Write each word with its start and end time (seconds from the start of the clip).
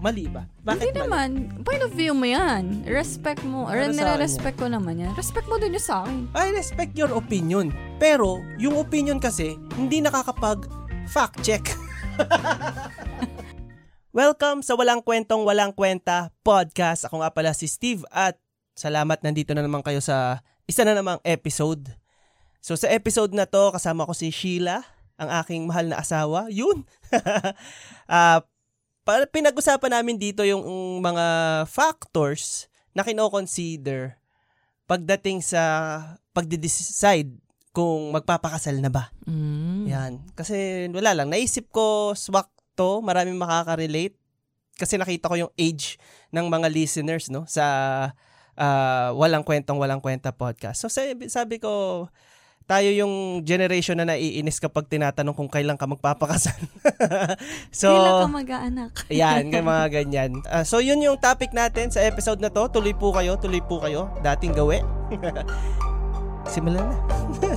Mali 0.00 0.32
ba? 0.32 0.48
Bakit 0.64 0.80
Hindi 0.80 0.96
mali? 0.96 1.04
naman. 1.04 1.28
Point 1.60 1.82
of 1.84 1.92
view 1.92 2.16
mo 2.16 2.24
yan. 2.24 2.88
Respect 2.88 3.44
mo. 3.44 3.68
Sa 3.68 3.84
nire-respect 3.84 4.56
ko 4.56 4.64
naman 4.64 4.96
yan. 4.96 5.12
Respect 5.12 5.44
mo 5.44 5.60
din 5.60 5.76
yung 5.76 5.84
sa 5.84 6.08
akin. 6.08 6.24
I 6.32 6.56
respect 6.56 6.96
your 6.96 7.12
opinion. 7.12 7.68
Pero, 8.00 8.40
yung 8.56 8.80
opinion 8.80 9.20
kasi, 9.20 9.60
hindi 9.76 10.00
nakakapag 10.00 10.64
fact 11.04 11.44
check. 11.44 11.68
Welcome 14.16 14.64
sa 14.64 14.72
Walang 14.72 15.04
Kwentong 15.04 15.44
Walang 15.44 15.76
Kwenta 15.76 16.32
podcast. 16.40 17.04
Ako 17.04 17.20
nga 17.20 17.30
pala 17.30 17.52
si 17.52 17.68
Steve 17.68 18.00
at 18.08 18.40
salamat 18.72 19.20
nandito 19.20 19.52
na 19.52 19.60
naman 19.60 19.84
kayo 19.84 20.00
sa 20.00 20.40
isa 20.64 20.80
na 20.82 20.96
namang 20.96 21.20
episode. 21.28 21.92
So 22.64 22.72
sa 22.72 22.88
episode 22.88 23.36
na 23.36 23.44
to, 23.44 23.68
kasama 23.70 24.08
ko 24.08 24.16
si 24.16 24.32
Sheila, 24.32 24.80
ang 25.20 25.28
aking 25.44 25.68
mahal 25.68 25.92
na 25.92 26.00
asawa. 26.00 26.48
Yun! 26.48 26.88
Ah, 28.10 28.42
pa- 29.10 29.26
pinag-usapan 29.26 29.98
namin 29.98 30.14
dito 30.14 30.46
yung 30.46 30.62
mga 31.02 31.26
factors 31.66 32.70
na 32.94 33.02
kino-consider 33.02 34.14
pagdating 34.86 35.42
sa 35.42 35.62
pagde-decide 36.30 37.34
kung 37.74 38.14
magpapakasal 38.14 38.78
na 38.78 38.90
ba. 38.90 39.10
Mm. 39.26 39.82
Yan. 39.90 40.12
Kasi 40.38 40.86
wala 40.90 41.14
lang, 41.14 41.30
naisip 41.30 41.70
ko 41.74 42.14
swak 42.14 42.50
to, 42.78 43.02
maraming 43.02 43.38
makaka-relate. 43.38 44.14
Kasi 44.78 44.94
nakita 44.94 45.30
ko 45.30 45.36
yung 45.36 45.52
age 45.58 45.98
ng 46.30 46.46
mga 46.46 46.70
listeners 46.70 47.28
no 47.28 47.44
sa 47.44 47.66
ah, 48.56 49.10
Walang 49.12 49.44
Kwentong 49.44 49.76
Walang 49.76 50.00
Kwenta 50.00 50.32
podcast. 50.32 50.82
So 50.82 50.88
sabi, 50.88 51.26
sabi 51.28 51.58
ko, 51.58 52.06
tayo 52.70 52.86
yung 52.94 53.42
generation 53.42 53.98
na 53.98 54.06
naiinis 54.06 54.62
kapag 54.62 54.86
tinatanong 54.86 55.34
kung 55.34 55.50
kailan 55.50 55.74
ka 55.74 55.90
magpapakasal. 55.90 56.54
so, 57.74 57.90
Kailan 57.90 58.22
ka 58.22 58.30
mag-aanak? 58.30 58.92
Yan, 59.10 59.50
mga 59.50 59.86
ganyan. 59.90 60.38
Ah, 60.46 60.62
so, 60.62 60.78
yun 60.78 61.02
yung 61.02 61.18
topic 61.18 61.50
natin 61.50 61.90
sa 61.90 61.98
episode 62.06 62.38
na 62.38 62.46
to. 62.46 62.70
Tuloy 62.70 62.94
po 62.94 63.10
kayo, 63.10 63.34
tuloy 63.42 63.58
po 63.58 63.82
kayo. 63.82 64.14
Dating 64.22 64.54
gawi. 64.54 64.86
Simulan 66.54 66.86
na. 66.86 66.96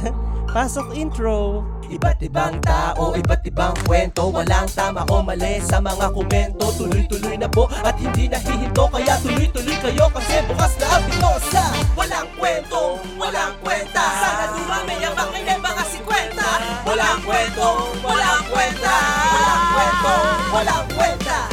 Pasok 0.53 0.93
intro. 0.93 1.65
Iba't 1.89 2.21
ibang 2.21 2.61
tao, 2.61 3.17
iba't 3.17 3.41
ibang 3.49 3.73
kwento. 3.89 4.29
Walang 4.29 4.69
tama 4.69 5.01
o 5.09 5.25
mali 5.25 5.57
sa 5.65 5.81
mga 5.81 6.13
komento. 6.13 6.69
Tuloy-tuloy 6.77 7.41
na 7.41 7.49
po 7.49 7.65
at 7.81 7.97
hindi 7.97 8.29
nahihinto. 8.29 8.85
Kaya 8.85 9.17
tuloy-tuloy 9.25 9.77
kayo 9.81 10.05
kasi 10.13 10.45
bukas 10.45 10.77
na 10.77 10.85
ang 10.93 11.03
pito 11.09 11.31
sa 11.49 11.65
Walang 11.97 12.29
kwento, 12.37 13.01
walang 13.17 13.57
kwenta. 13.65 14.05
Sana 14.05 14.45
dumami 14.53 14.95
ang 15.01 15.15
makinig 15.17 15.57
mga 15.57 15.83
si 15.89 15.99
kwenta 16.05 16.49
Walang 16.85 17.21
kwento, 17.25 17.69
walang 18.05 18.45
kwenta. 18.45 18.95
Walang 19.33 19.65
kwento, 19.73 20.13
walang 20.53 20.85
kwenta 20.93 21.52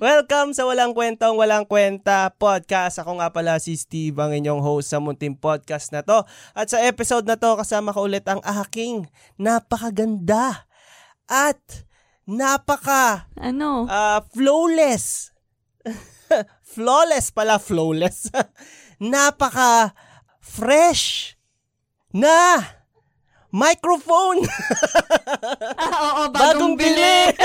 Welcome 0.00 0.56
sa 0.56 0.64
Walang 0.64 0.96
Kwentong 0.96 1.36
Walang 1.36 1.68
Kwenta 1.68 2.32
podcast. 2.32 2.96
Ako 3.04 3.20
nga 3.20 3.28
pala 3.28 3.60
si 3.60 3.76
Steve, 3.76 4.16
ang 4.16 4.32
inyong 4.32 4.64
host 4.64 4.88
sa 4.88 4.96
munting 4.96 5.36
podcast 5.36 5.92
na 5.92 6.00
to. 6.00 6.24
At 6.56 6.72
sa 6.72 6.80
episode 6.80 7.28
na 7.28 7.36
to, 7.36 7.52
kasama 7.60 7.92
ko 7.92 8.08
ulit 8.08 8.24
ang 8.24 8.40
aking 8.40 9.04
napakaganda 9.36 10.64
at 11.28 11.60
napaka 12.24 13.28
Ano? 13.36 13.84
ah, 13.92 14.24
flawless. 14.32 15.36
flawless 16.72 17.28
pala, 17.28 17.60
flawless. 17.60 18.32
napaka 19.04 19.92
fresh 20.40 21.36
na 22.08 22.56
microphone. 23.52 24.48
ah, 25.76 26.24
oo, 26.24 26.32
Bagong 26.32 26.72
bagong, 26.72 26.74
bili. 26.80 27.36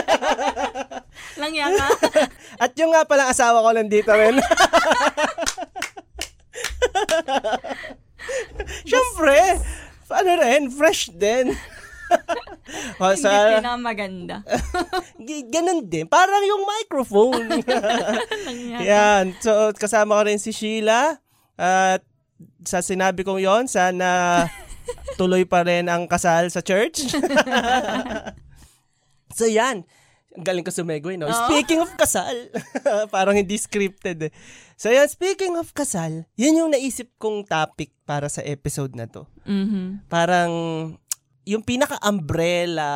Yan 1.39 1.71
ka. 1.75 1.87
At 2.63 2.71
yung 2.79 2.91
nga 2.95 3.03
palang 3.03 3.29
asawa 3.29 3.59
ko 3.63 3.69
nandito 3.75 4.11
rin. 4.15 4.39
Siyempre, 8.87 9.59
ano 10.09 10.31
rin, 10.41 10.63
fresh 10.71 11.11
din. 11.13 11.53
o, 13.01 13.11
Hindi 13.11 13.21
sa, 13.21 13.57
pinamaganda. 13.59 14.45
g- 15.17 15.47
ganun 15.49 15.85
din. 15.85 16.05
Parang 16.05 16.41
yung 16.45 16.63
microphone. 16.65 17.61
Yan. 18.81 19.33
So, 19.41 19.73
kasama 19.73 20.21
ko 20.21 20.23
rin 20.29 20.39
si 20.41 20.53
Sheila. 20.53 21.17
At 21.55 22.03
sa 22.67 22.83
sinabi 22.83 23.23
kong 23.23 23.39
yon 23.39 23.63
sana 23.69 24.43
tuloy 25.15 25.47
pa 25.47 25.63
rin 25.65 25.87
ang 25.89 26.05
kasal 26.05 26.49
sa 26.51 26.61
church. 26.61 27.09
so, 29.33 29.49
yan. 29.49 29.85
Ang 30.35 30.43
galing 30.43 30.65
ko 30.67 30.71
sumegoy, 30.71 31.15
no? 31.15 31.31
Oo. 31.31 31.47
Speaking 31.47 31.79
of 31.79 31.95
kasal, 31.95 32.51
parang 33.15 33.39
hindi 33.39 33.55
scripted 33.55 34.27
eh. 34.27 34.31
So, 34.75 34.91
yan. 34.91 35.07
Speaking 35.07 35.55
of 35.55 35.71
kasal, 35.71 36.27
yun 36.35 36.59
yung 36.59 36.71
naisip 36.75 37.07
kong 37.15 37.47
topic 37.47 37.95
para 38.03 38.27
sa 38.27 38.43
episode 38.43 38.93
na 38.99 39.07
to. 39.07 39.23
Mhm. 39.47 40.11
Parang, 40.11 40.51
yung 41.47 41.63
pinaka-umbrella 41.63 42.91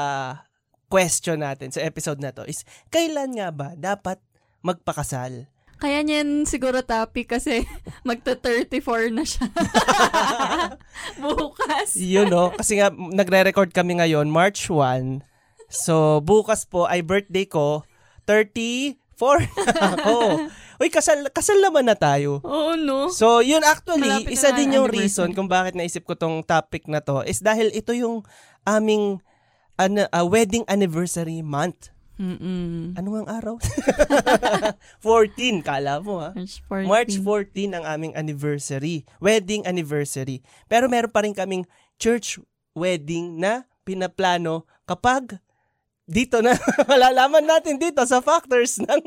question 0.92 1.40
natin 1.40 1.72
sa 1.72 1.80
episode 1.86 2.20
na 2.20 2.36
to 2.36 2.44
is, 2.44 2.68
kailan 2.92 3.38
nga 3.38 3.54
ba 3.54 3.78
dapat 3.78 4.20
magpakasal? 4.66 5.48
Kaya 5.80 6.04
niyan 6.04 6.44
siguro 6.44 6.84
topic 6.84 7.40
kasi 7.40 7.64
magta-34 8.10 9.16
na 9.16 9.24
siya. 9.24 9.48
Bukas. 11.24 11.96
Yun, 11.96 12.28
no? 12.28 12.52
Kasi 12.52 12.84
nga, 12.84 12.92
nagre-record 12.92 13.72
kami 13.72 14.04
ngayon, 14.04 14.28
March 14.28 14.68
1. 14.68 15.24
So, 15.70 16.20
bukas 16.26 16.66
po 16.66 16.90
ay 16.90 17.06
birthday 17.06 17.46
ko, 17.46 17.86
34 18.26 18.98
na 19.78 19.86
ako. 19.96 20.18
Uy, 20.82 20.90
kasal, 20.90 21.30
kasal 21.30 21.62
naman 21.62 21.86
na 21.86 21.94
tayo. 21.94 22.42
Oo, 22.42 22.74
no? 22.74 23.14
So, 23.14 23.46
yun 23.46 23.62
actually, 23.62 24.10
Malapit 24.10 24.34
isa 24.34 24.50
din 24.56 24.74
yung 24.74 24.90
reason 24.90 25.30
kung 25.38 25.46
bakit 25.46 25.78
naisip 25.78 26.10
ko 26.10 26.18
tong 26.18 26.42
topic 26.42 26.90
na 26.90 27.04
to 27.04 27.22
is 27.22 27.38
dahil 27.38 27.70
ito 27.70 27.94
yung 27.94 28.26
aming 28.66 29.22
ano, 29.78 30.10
ah, 30.10 30.26
wedding 30.26 30.66
anniversary 30.68 31.46
month. 31.46 31.94
Mm-mm. 32.20 33.00
Ano 33.00 33.16
ang 33.16 33.32
araw? 33.32 33.56
14, 35.04 35.64
kala 35.64 36.04
mo 36.04 36.20
ha? 36.20 36.36
March 36.36 36.60
14. 36.68 36.84
March 36.84 37.14
14 37.16 37.78
ang 37.80 37.86
aming 37.88 38.12
anniversary, 38.12 39.08
wedding 39.24 39.64
anniversary. 39.64 40.44
Pero 40.68 40.92
meron 40.92 41.16
pa 41.16 41.24
rin 41.24 41.32
kaming 41.32 41.64
church 41.96 42.36
wedding 42.76 43.40
na 43.40 43.64
pinaplano 43.88 44.68
kapag 44.84 45.40
dito 46.10 46.42
na 46.42 46.58
malalaman 46.92 47.46
natin 47.46 47.78
dito 47.78 48.02
sa 48.10 48.18
factors 48.26 48.82
ng 48.82 49.02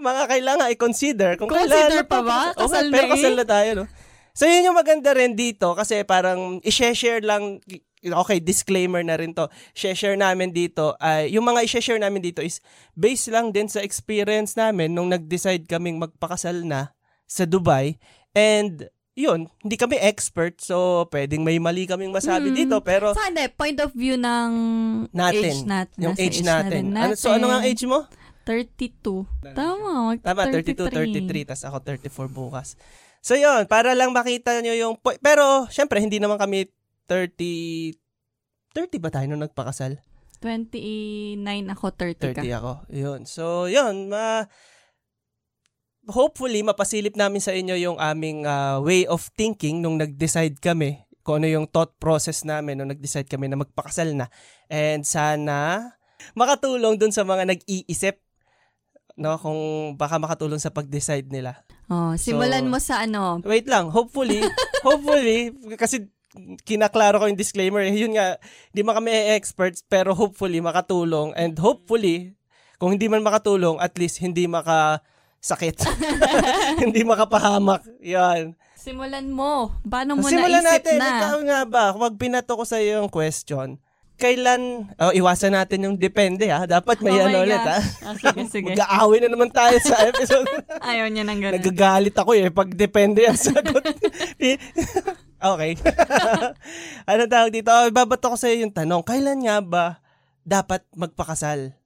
mga 0.00 0.22
kailangan 0.32 0.72
i-consider. 0.72 1.36
Kung 1.36 1.52
Consider 1.52 1.68
kailangan 1.68 2.08
pa 2.08 2.20
ba? 2.24 2.40
Kasal 2.56 2.88
pero 2.88 3.04
na 3.04 3.04
eh. 3.04 3.12
kasal 3.12 3.34
na 3.36 3.46
tayo, 3.46 3.70
no? 3.76 3.86
So, 4.32 4.46
yun 4.46 4.70
yung 4.70 4.78
maganda 4.78 5.12
rin 5.12 5.36
dito 5.36 5.74
kasi 5.76 6.06
parang 6.08 6.62
i-share 6.64 7.20
lang 7.26 7.58
okay, 8.06 8.38
disclaimer 8.38 9.02
na 9.02 9.18
rin 9.18 9.34
to. 9.34 9.50
Share 9.74 10.14
namin 10.14 10.54
dito, 10.54 10.94
ay 11.02 11.34
yung 11.34 11.42
mga 11.42 11.66
i-share 11.66 11.98
namin 11.98 12.22
dito 12.22 12.38
is 12.38 12.62
based 12.94 13.28
lang 13.34 13.50
din 13.50 13.66
sa 13.66 13.82
experience 13.82 14.54
namin 14.54 14.94
nung 14.94 15.10
nag-decide 15.10 15.66
kaming 15.66 15.98
magpakasal 15.98 16.62
na 16.62 16.94
sa 17.26 17.44
Dubai. 17.44 17.98
And 18.32 18.86
yun, 19.18 19.50
hindi 19.58 19.74
kami 19.74 19.98
expert, 19.98 20.62
so 20.62 21.02
pwedeng 21.10 21.42
may 21.42 21.58
mali 21.58 21.84
kaming 21.84 22.14
masabi 22.14 22.48
Hmm. 22.48 22.56
dito, 22.56 22.76
pero 22.80 23.10
Sa 23.12 23.26
hindi, 23.26 23.50
point 23.50 23.74
of 23.78 23.90
view 23.90 24.14
ng 24.14 24.50
natin, 25.10 25.42
age 25.42 25.60
natin. 25.66 25.98
yung 25.98 26.14
age 26.16 26.38
na 26.40 26.62
natin. 26.62 26.70
rin 26.70 26.86
Ano, 26.94 27.12
so 27.12 27.34
ano 27.34 27.50
nga 27.50 27.58
ang 27.58 27.66
age 27.66 27.82
mo? 27.82 28.06
32. 28.46 29.26
Tama, 29.52 29.88
mag 30.08 30.18
Tama, 30.22 30.46
32, 30.46 30.86
33, 30.88 31.44
tas 31.44 31.66
ako 31.66 31.82
34 31.82 32.30
bukas. 32.30 32.78
So 33.18 33.34
yun, 33.34 33.66
para 33.66 33.92
lang 33.92 34.14
makita 34.14 34.54
nyo 34.62 34.72
yung, 34.72 34.94
po- 34.96 35.18
pero 35.18 35.66
syempre 35.68 35.98
hindi 35.98 36.16
naman 36.16 36.38
kami 36.38 36.70
30, 37.04 37.98
30 38.72 39.02
ba 39.02 39.10
tayo 39.10 39.26
nung 39.26 39.42
nagpakasal? 39.42 39.98
29 40.38 41.34
ako, 41.68 41.86
30 41.92 42.30
ka. 42.30 42.40
30 42.40 42.54
ako. 42.54 42.72
Yun. 42.88 43.20
So, 43.26 43.44
yun. 43.66 44.06
Ma 44.06 44.46
hopefully, 46.08 46.64
mapasilip 46.64 47.14
namin 47.14 47.38
sa 47.38 47.52
inyo 47.52 47.76
yung 47.76 47.98
aming 48.00 48.48
ah, 48.48 48.80
way 48.80 49.04
of 49.04 49.28
thinking 49.36 49.84
nung 49.84 50.00
nag-decide 50.00 50.56
kami 50.58 51.04
kung 51.22 51.44
ano 51.44 51.48
yung 51.52 51.68
thought 51.68 51.92
process 52.00 52.40
namin 52.42 52.80
nung 52.80 52.88
nag-decide 52.88 53.28
kami 53.28 53.52
na 53.52 53.60
magpakasal 53.60 54.16
na. 54.16 54.32
And 54.72 55.04
sana 55.04 55.92
makatulong 56.32 56.96
dun 56.96 57.12
sa 57.12 57.22
mga 57.22 57.46
nag-iisip 57.46 58.18
no 59.18 59.34
kung 59.36 59.60
baka 59.94 60.16
makatulong 60.16 60.56
sa 60.56 60.72
pag-decide 60.72 61.28
nila. 61.28 61.60
Oh, 61.92 62.16
simulan 62.16 62.64
So, 62.64 62.70
mo 62.72 62.78
sa 62.80 63.04
ano. 63.04 63.44
Wait 63.44 63.68
lang, 63.68 63.92
hopefully, 63.92 64.40
hopefully 64.86 65.52
kasi 65.76 66.08
kinaklaro 66.64 67.18
ko 67.18 67.26
yung 67.26 67.36
disclaimer. 67.40 67.82
eh. 67.82 67.92
Yun 67.92 68.16
nga, 68.16 68.38
hindi 68.72 68.80
man 68.80 68.96
kami 68.96 69.10
experts 69.36 69.84
pero 69.84 70.14
hopefully 70.14 70.62
makatulong 70.64 71.34
and 71.36 71.58
hopefully 71.58 72.38
kung 72.78 72.94
hindi 72.94 73.10
man 73.10 73.26
makatulong, 73.26 73.82
at 73.82 73.98
least 73.98 74.22
hindi 74.22 74.46
makasakit. 75.38 75.76
hindi 76.82 77.00
makapahamak. 77.06 77.86
Yan. 78.02 78.58
Simulan 78.78 79.30
mo. 79.30 79.74
Paano 79.86 80.18
mo 80.18 80.26
Simulan 80.26 80.62
naisip 80.62 80.86
natin. 80.86 80.98
na? 80.98 81.10
Ikaw 81.18 81.38
nga 81.46 81.60
ba, 81.66 81.84
wag 81.94 82.14
pinato 82.18 82.54
ko 82.54 82.64
sa 82.66 82.78
iyo 82.78 83.02
yung 83.02 83.10
question. 83.10 83.78
kailan, 84.18 84.90
oh, 84.98 85.14
iwasan 85.14 85.54
natin 85.54 85.86
yung 85.86 85.94
depende 85.94 86.50
ha. 86.50 86.66
Dapat 86.66 87.06
may 87.06 87.22
Oh 87.22 87.30
ano 87.30 87.46
ulit 87.46 87.62
ha. 87.62 87.78
Ah, 88.02 88.18
sige, 88.18 88.42
sige. 88.58 88.74
Mag-aaway 88.74 89.22
na 89.22 89.30
naman 89.30 89.46
tayo 89.46 89.78
sa 89.78 89.94
episode. 90.10 90.42
Ayaw 90.82 91.06
niya 91.06 91.22
ng 91.22 91.38
ganun. 91.38 91.54
Nagagalit 91.62 92.18
ako 92.18 92.34
eh 92.34 92.50
pag 92.50 92.66
depende 92.74 93.22
ang 93.30 93.38
sagot. 93.38 93.78
okay. 95.38 95.78
ano 97.06 97.22
tawag 97.30 97.54
dito? 97.54 97.70
Oh, 97.70 97.86
Ibabato 97.86 98.34
ko 98.34 98.36
sa 98.38 98.50
iyo 98.50 98.66
yung 98.66 98.74
tanong. 98.74 99.06
Kailan 99.06 99.38
nga 99.38 99.62
ba 99.62 100.02
dapat 100.42 100.82
magpakasal? 100.98 101.78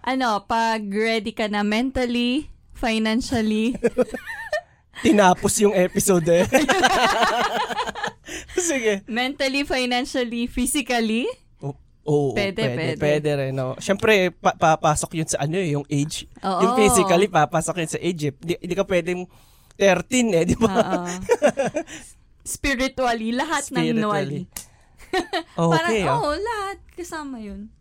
Ano, 0.00 0.48
pag 0.48 0.80
ready 0.80 1.36
ka 1.36 1.44
na 1.52 1.60
mentally, 1.60 2.55
financially, 2.76 3.72
Tinapos 5.04 5.52
yung 5.60 5.76
episode 5.76 6.24
eh. 6.32 6.48
Sige. 8.56 9.04
mentally, 9.04 9.68
financially, 9.68 10.48
physically, 10.48 11.28
Oo, 12.06 12.38
Pwede, 12.38 12.62
pwede, 12.62 12.78
pwede. 12.78 13.00
pwede 13.02 13.30
rin. 13.34 13.50
No? 13.50 13.74
Siyempre, 13.82 14.30
pa- 14.30 14.54
papasok 14.54 15.10
yun 15.18 15.26
sa 15.26 15.42
ano 15.42 15.58
eh, 15.58 15.74
yung 15.74 15.82
age. 15.90 16.30
Oo. 16.38 16.62
Yung 16.62 16.72
physically, 16.78 17.26
papasok 17.26 17.82
yun 17.82 17.90
sa 17.90 17.98
age 17.98 18.30
eh. 18.30 18.32
Di, 18.38 18.54
di 18.62 18.74
ka 18.78 18.86
pwedeng 18.86 19.26
13 19.74 20.38
eh, 20.38 20.44
di 20.46 20.54
ba? 20.54 21.02
Spiritually, 22.46 23.34
lahat 23.34 23.74
ng 23.74 23.90
Spiritually. 23.90 23.98
nuwali. 23.98 24.40
Parang, 25.58 25.90
okay, 25.90 26.06
oo, 26.06 26.30
oh. 26.30 26.38
lahat. 26.38 26.78
Kasama 26.94 27.42
yun. 27.42 27.74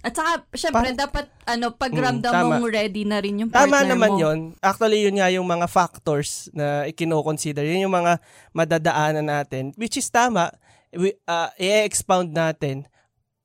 At 0.00 0.16
saka, 0.16 0.48
syempre, 0.56 0.90
Parang- 0.90 0.96
dapat, 0.96 1.24
ano, 1.44 1.66
pag 1.76 1.92
Mm, 1.92 2.24
mong 2.24 2.64
ready 2.66 3.04
na 3.04 3.20
rin 3.20 3.44
yung 3.44 3.50
partner 3.52 3.84
Tama 3.84 3.84
naman 3.84 4.10
mo. 4.10 4.18
yon. 4.18 4.38
Actually, 4.58 5.04
yun 5.04 5.20
nga 5.20 5.28
yung 5.28 5.44
mga 5.44 5.68
factors 5.68 6.48
na 6.50 6.88
ikino-consider. 6.88 7.60
Yun 7.62 7.84
yung 7.84 7.94
mga 7.94 8.16
madadaanan 8.50 9.28
natin. 9.28 9.76
Which 9.76 10.00
is 10.00 10.08
tama. 10.08 10.56
We, 10.90 11.20
uh, 11.24 11.52
i-expound 11.54 12.32
natin 12.32 12.88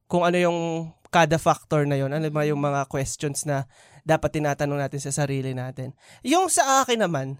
kung 0.07 0.23
ano 0.23 0.39
yung 0.39 0.59
kada 1.11 1.35
factor 1.35 1.83
na 1.83 1.99
yun. 1.99 2.15
Ano 2.15 2.27
ba 2.31 2.47
yung 2.47 2.59
mga 2.59 2.87
questions 2.87 3.43
na 3.43 3.67
dapat 4.07 4.39
tinatanong 4.39 4.79
natin 4.79 5.03
sa 5.03 5.11
sarili 5.11 5.51
natin. 5.51 5.91
Yung 6.23 6.47
sa 6.47 6.81
akin 6.81 7.03
naman, 7.03 7.35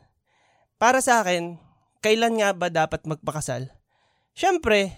para 0.76 1.00
sa 1.00 1.24
akin, 1.24 1.56
kailan 2.00 2.36
nga 2.36 2.52
ba 2.52 2.68
dapat 2.68 3.00
magpakasal? 3.08 3.72
Siyempre, 4.36 4.92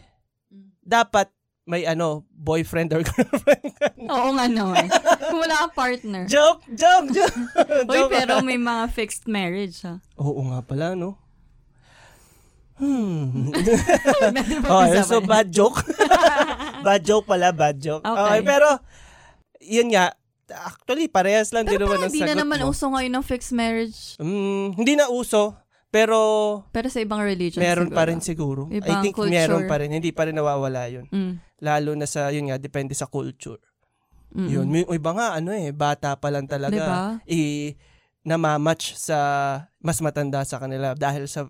dapat 0.82 1.30
may 1.68 1.84
ano, 1.84 2.24
boyfriend 2.32 2.90
or 2.92 3.04
girlfriend. 3.06 3.76
Oo 4.02 4.32
nga 4.34 4.48
naman. 4.48 4.88
Kung 5.22 5.40
wala 5.40 5.68
kang 5.68 5.76
partner. 5.76 6.24
joke, 6.26 6.64
joke, 6.72 7.12
joke. 7.12 7.36
Uy, 7.92 8.00
Joke. 8.00 8.10
pero 8.10 8.40
may 8.40 8.56
mga 8.56 8.88
fixed 8.90 9.28
marriage, 9.28 9.84
ha? 9.84 10.00
Oo 10.16 10.48
nga 10.48 10.64
pala, 10.64 10.96
no? 10.96 11.20
Hmm. 12.78 13.50
Oh, 14.70 14.86
so 15.02 15.20
bad 15.20 15.50
joke. 15.50 15.82
bad 16.80 17.02
joke 17.02 17.26
pala, 17.26 17.50
bad 17.50 17.76
joke. 17.76 18.02
Okay. 18.02 18.16
Okay, 18.22 18.40
pero 18.44 18.68
yun 19.60 19.90
nga, 19.90 20.14
actually 20.48 21.10
parehas 21.10 21.50
lang 21.50 21.66
din 21.66 21.76
Pero 21.76 21.84
naman 21.84 21.98
parang 21.98 22.06
ang 22.06 22.14
hindi 22.14 22.22
na 22.22 22.30
sagot 22.30 22.42
naman 22.46 22.60
mo. 22.62 22.70
uso 22.70 22.86
ngayon 22.88 23.12
ng 23.12 23.26
fixed 23.26 23.52
marriage. 23.52 24.00
Mm, 24.18 24.78
hindi 24.78 24.94
na 24.94 25.10
uso, 25.10 25.58
pero 25.90 26.18
Pero 26.70 26.88
sa 26.88 27.02
ibang 27.02 27.20
religion 27.20 27.60
meron 27.60 27.90
siguro. 27.90 27.98
pa 27.98 28.04
rin 28.06 28.20
siguro. 28.22 28.62
I 28.70 28.78
Ibang 28.78 29.02
think 29.02 29.16
culture. 29.16 29.34
meron 29.34 29.64
pa 29.66 29.76
rin, 29.82 29.90
hindi 29.90 30.12
pa 30.14 30.24
rin 30.24 30.36
nawawala 30.38 30.86
yun. 30.88 31.10
Mm. 31.10 31.34
Lalo 31.60 31.98
na 31.98 32.06
sa, 32.06 32.30
yun 32.30 32.50
nga, 32.50 32.62
depende 32.62 32.94
sa 32.94 33.10
culture. 33.10 33.62
Mm-mm. 34.36 34.50
Yun, 34.52 34.68
may 34.68 34.84
iba 34.86 35.12
nga, 35.16 35.40
ano 35.40 35.56
eh, 35.56 35.72
bata 35.72 36.14
pa 36.20 36.28
lang 36.30 36.46
talaga. 36.46 36.76
Diba? 36.76 36.98
I, 37.26 37.74
namamatch 38.28 39.00
sa 39.00 39.20
mas 39.80 40.04
matanda 40.04 40.44
sa 40.44 40.60
kanila 40.60 40.92
dahil 40.94 41.32
sa 41.32 41.48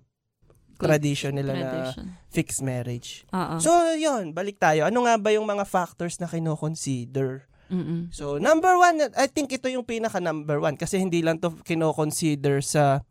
tradition 0.77 1.33
nila 1.33 1.57
na 1.57 1.67
Tradition. 1.73 2.05
fixed 2.29 2.61
marriage. 2.61 3.25
Oo. 3.33 3.57
So, 3.57 3.73
yun, 3.97 4.29
balik 4.29 4.61
tayo. 4.61 4.85
Ano 4.85 5.09
nga 5.09 5.17
ba 5.17 5.33
yung 5.33 5.49
mga 5.49 5.65
factors 5.65 6.21
na 6.21 6.29
kino-consider? 6.29 7.49
Mm-mm. 7.73 8.13
So, 8.13 8.37
number 8.37 8.77
one, 8.77 9.09
I 9.17 9.25
think 9.25 9.49
ito 9.51 9.67
yung 9.67 9.83
pinaka 9.83 10.21
number 10.21 10.61
one 10.61 10.77
kasi 10.77 11.01
hindi 11.01 11.25
lang 11.25 11.41
to 11.41 11.51
kino-consider 11.65 12.61
sa 12.61 13.01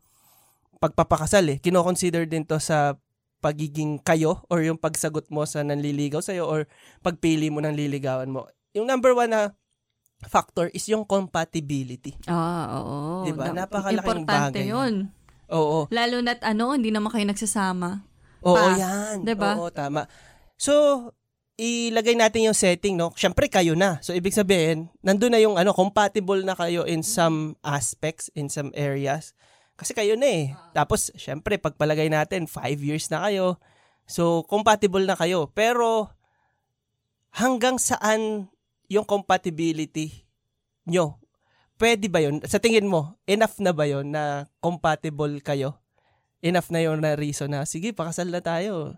pagpapakasal 0.79 1.43
eh. 1.51 1.57
Kino-consider 1.59 2.23
din 2.23 2.47
to 2.47 2.57
sa 2.57 2.95
pagiging 3.37 4.01
kayo 4.01 4.41
or 4.49 4.65
yung 4.65 4.81
pagsagot 4.81 5.29
mo 5.29 5.45
sa 5.45 5.61
nanliligaw 5.61 6.19
sa'yo 6.19 6.49
or 6.49 6.65
pagpili 6.99 7.53
mo 7.53 7.61
ng 7.61 7.73
liligawan 7.73 8.29
mo. 8.29 8.49
Yung 8.73 8.89
number 8.89 9.13
one 9.13 9.29
na 9.29 9.53
factor 10.25 10.73
is 10.73 10.89
yung 10.89 11.05
compatibility. 11.05 12.17
Ah, 12.25 12.81
oo. 12.81 13.29
Diba? 13.29 13.53
Da- 13.53 13.65
Napakalaking 13.65 14.01
Importante 14.01 14.57
bagay 14.57 14.65
yun. 14.65 14.93
Oo. 15.53 15.85
Lalo 15.93 16.17
na't 16.25 16.41
ano, 16.41 16.73
hindi 16.73 16.89
naman 16.89 17.13
kayo 17.13 17.25
nagsasama. 17.29 18.01
Oo, 18.41 18.57
Pa. 18.57 18.73
yan. 18.75 19.21
Diba? 19.23 19.53
Oo, 19.57 19.69
tama. 19.69 20.09
So, 20.57 20.73
ilagay 21.57 22.13
natin 22.17 22.49
yung 22.49 22.57
setting, 22.57 22.97
no? 22.97 23.13
Siyempre, 23.13 23.49
kayo 23.49 23.73
na. 23.73 23.97
So, 24.01 24.13
ibig 24.13 24.33
sabihin, 24.33 24.89
nandun 25.01 25.33
na 25.33 25.41
yung, 25.41 25.57
ano, 25.57 25.73
compatible 25.73 26.41
na 26.45 26.53
kayo 26.53 26.85
in 26.85 27.01
some 27.01 27.57
aspects, 27.65 28.29
in 28.37 28.49
some 28.49 28.69
areas. 28.77 29.33
Kasi 29.77 29.93
kayo 29.93 30.17
na 30.17 30.25
eh. 30.25 30.45
Tapos, 30.73 31.13
siyempre, 31.13 31.61
pagpalagay 31.61 32.09
natin, 32.09 32.49
five 32.49 32.81
years 32.81 33.05
na 33.13 33.29
kayo. 33.29 33.61
So, 34.09 34.41
compatible 34.49 35.05
na 35.05 35.13
kayo. 35.13 35.53
Pero, 35.53 36.09
hanggang 37.29 37.77
saan 37.77 38.49
yung 38.89 39.05
compatibility 39.05 40.25
nyo? 40.89 41.21
Pwede 41.77 42.09
ba 42.09 42.25
yun? 42.25 42.41
Sa 42.49 42.57
tingin 42.57 42.89
mo, 42.89 43.21
enough 43.29 43.61
na 43.61 43.69
ba 43.69 43.85
yun 43.85 44.09
na 44.09 44.49
compatible 44.57 45.37
kayo? 45.45 45.77
Enough 46.41 46.73
na 46.73 46.81
yun 46.81 46.97
na 46.97 47.13
reason 47.13 47.53
na, 47.53 47.61
sige, 47.69 47.93
pakasal 47.93 48.33
na 48.33 48.41
tayo. 48.41 48.97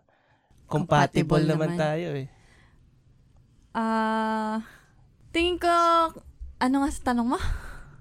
Compatible, 0.64 1.44
Compatible 1.44 1.44
naman, 1.44 1.76
naman. 1.76 1.84
tayo 1.84 2.08
eh. 2.16 2.28
Ah, 3.76 4.64
tingin 5.36 5.60
ko, 5.60 5.68
ano 6.64 6.76
nga 6.80 6.90
sa 6.96 7.02
tanong 7.12 7.36
mo? 7.36 7.40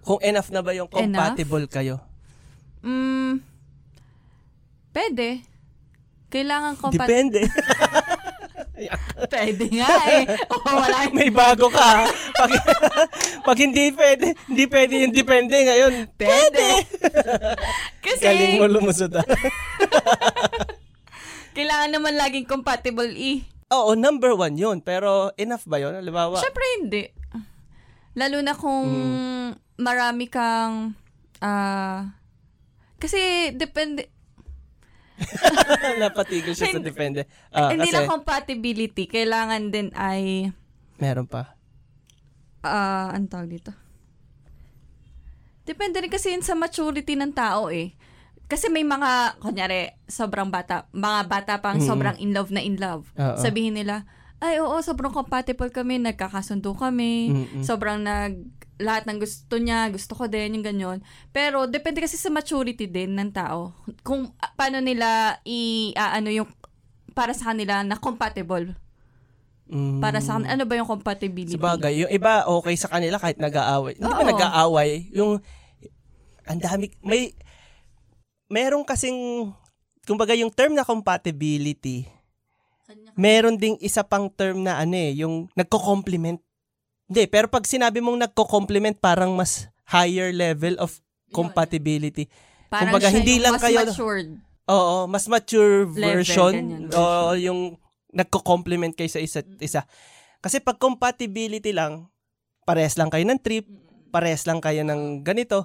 Kung 0.07 0.23
enough 0.23 0.55
na 0.55 0.63
ba 0.63 0.71
yung 0.79 0.87
compatible 0.87 1.67
kayo? 1.67 2.08
Mm, 2.81 3.41
pwede. 4.93 5.43
Kailangan 6.29 6.77
compatible. 6.77 7.09
Depende. 7.09 7.41
Pwede 9.29 9.67
nga 9.75 9.91
eh. 10.07 10.23
Oo, 10.55 10.71
wala 10.71 11.11
May 11.11 11.35
bago 11.35 11.67
ka. 11.67 12.07
Pag, 12.31 12.51
pag 13.47 13.59
hindi 13.59 13.91
pwede, 13.91 14.39
hindi 14.47 14.65
pwede 14.71 14.95
yung 15.03 15.15
depende 15.15 15.57
ngayon. 15.67 15.93
Pwede. 16.15 16.87
Kasi, 17.99 18.23
Galing 18.23 18.63
mo 18.63 18.71
lumusot 18.71 19.11
ah. 19.19 19.27
kailangan 21.59 21.91
naman 21.91 22.15
laging 22.15 22.47
compatible 22.47 23.11
eh. 23.11 23.43
Oo, 23.75 23.99
number 23.99 24.39
one 24.39 24.55
yun. 24.55 24.79
Pero 24.79 25.35
enough 25.35 25.67
ba 25.67 25.83
yun? 25.83 25.99
Halimbawa, 25.99 26.39
Siyempre 26.39 26.65
hindi. 26.79 27.03
Lalo 28.15 28.39
na 28.41 28.55
kung 28.55 28.87
Mm. 28.87 29.51
marami 29.75 30.31
kang, 30.31 30.95
ah, 31.43 32.15
kasi 32.99 33.19
depende, 33.55 34.11
napatigil 35.99 36.55
siya 36.55 36.71
sa 36.71 36.79
depende. 36.79 37.27
Ah, 37.51 37.71
hindi 37.71 37.89
kasi, 37.89 37.95
lang 37.97 38.07
compatibility, 38.07 39.07
kailangan 39.07 39.71
din 39.71 39.91
ay, 39.95 40.51
meron 40.97 41.27
pa. 41.27 41.59
ah, 42.61 43.11
ano 43.11 43.27
tawag 43.27 43.51
dito? 43.51 43.73
Depende 45.63 46.01
rin 46.01 46.09
kasi 46.09 46.33
yun 46.33 46.41
sa 46.41 46.57
maturity 46.57 47.13
ng 47.13 47.35
tao 47.35 47.69
eh. 47.69 47.93
Kasi 48.49 48.73
may 48.73 48.81
mga, 48.81 49.37
kunyari, 49.39 49.93
sobrang 50.09 50.49
bata, 50.49 50.89
mga 50.91 51.21
bata 51.29 51.55
pang 51.61 51.77
Mm. 51.77 51.85
sobrang 51.85 52.17
in 52.17 52.33
love 52.33 52.49
na 52.49 52.65
in 52.65 52.81
love. 52.81 53.13
Oo. 53.15 53.37
Sabihin 53.37 53.77
nila, 53.77 54.09
ay 54.41 54.57
oo, 54.59 54.81
sobrang 54.81 55.13
compatible 55.13 55.69
kami, 55.69 56.01
nagkakasundo 56.01 56.73
kami, 56.73 57.29
Mm-mm. 57.29 57.63
sobrang 57.63 58.01
nag, 58.01 58.41
lahat 58.79 59.11
ng 59.11 59.19
gusto 59.19 59.59
niya, 59.59 59.91
gusto 59.91 60.15
ko 60.15 60.31
din, 60.31 60.59
yung 60.59 60.67
ganyan. 60.67 60.99
Pero, 61.35 61.67
depende 61.67 61.99
kasi 61.99 62.15
sa 62.15 62.31
maturity 62.31 62.87
din 62.87 63.19
ng 63.19 63.35
tao. 63.35 63.75
Kung 64.07 64.31
ah, 64.39 64.55
paano 64.55 64.79
nila 64.79 65.39
i, 65.43 65.91
ah, 65.99 66.15
ano 66.15 66.31
yung, 66.31 66.47
para 67.13 67.35
sa 67.35 67.51
kanila 67.51 67.83
na 67.83 67.99
compatible. 67.99 68.79
Mm. 69.69 69.99
Para 69.99 70.23
sa 70.23 70.39
kanila, 70.39 70.55
ano 70.55 70.65
ba 70.65 70.79
yung 70.79 70.89
compatibility? 70.89 71.59
Sa 71.59 71.67
bagay, 71.75 72.07
yung 72.07 72.13
iba 72.15 72.47
okay 72.47 72.75
sa 72.79 72.89
kanila 72.89 73.19
kahit 73.19 73.37
nag-aaway. 73.43 73.99
Hindi 73.99 74.15
ba 74.15 74.25
nag-aaway? 74.25 74.91
Yung, 75.13 75.43
ang 76.47 76.61
dami, 76.63 76.95
may, 77.03 77.35
meron 78.47 78.87
kasing, 78.87 79.51
kumbaga 80.07 80.39
yung 80.39 80.55
term 80.55 80.73
na 80.73 80.87
compatibility, 80.87 82.07
meron 83.19 83.59
ding 83.59 83.77
isa 83.83 84.07
pang 84.07 84.31
term 84.31 84.63
na 84.63 84.79
ano 84.79 84.95
eh, 84.95 85.19
yung 85.19 85.51
nagko-complement. 85.59 86.39
Hindi, 87.09 87.25
pero 87.25 87.49
pag 87.49 87.65
sinabi 87.65 88.05
mong 88.05 88.29
nagko-complement, 88.29 89.01
parang 89.01 89.33
mas 89.33 89.67
higher 89.89 90.29
level 90.31 90.77
of 90.77 91.01
compatibility. 91.33 92.29
Parang 92.69 92.93
kumbaga, 92.93 93.09
hindi 93.09 93.41
lang 93.41 93.57
mas 93.57 93.65
kayo- 93.65 93.89
matured. 93.89 94.29
Oo, 94.69 95.09
mas 95.09 95.25
mature 95.25 95.89
Level, 95.89 96.21
version. 96.21 96.53
Oo, 96.93 97.33
yung 97.41 97.61
nagko-complement 98.13 98.93
kayo 98.93 99.09
sa 99.09 99.25
isa't 99.25 99.49
isa. 99.65 99.89
Kasi 100.45 100.61
pag 100.61 100.77
compatibility 100.77 101.73
lang, 101.73 102.13
parehas 102.69 103.01
lang 103.01 103.09
kayo 103.09 103.25
ng 103.25 103.41
trip, 103.41 103.65
parehas 104.13 104.45
lang 104.45 104.61
kayo 104.61 104.85
ng 104.85 105.25
ganito. 105.25 105.65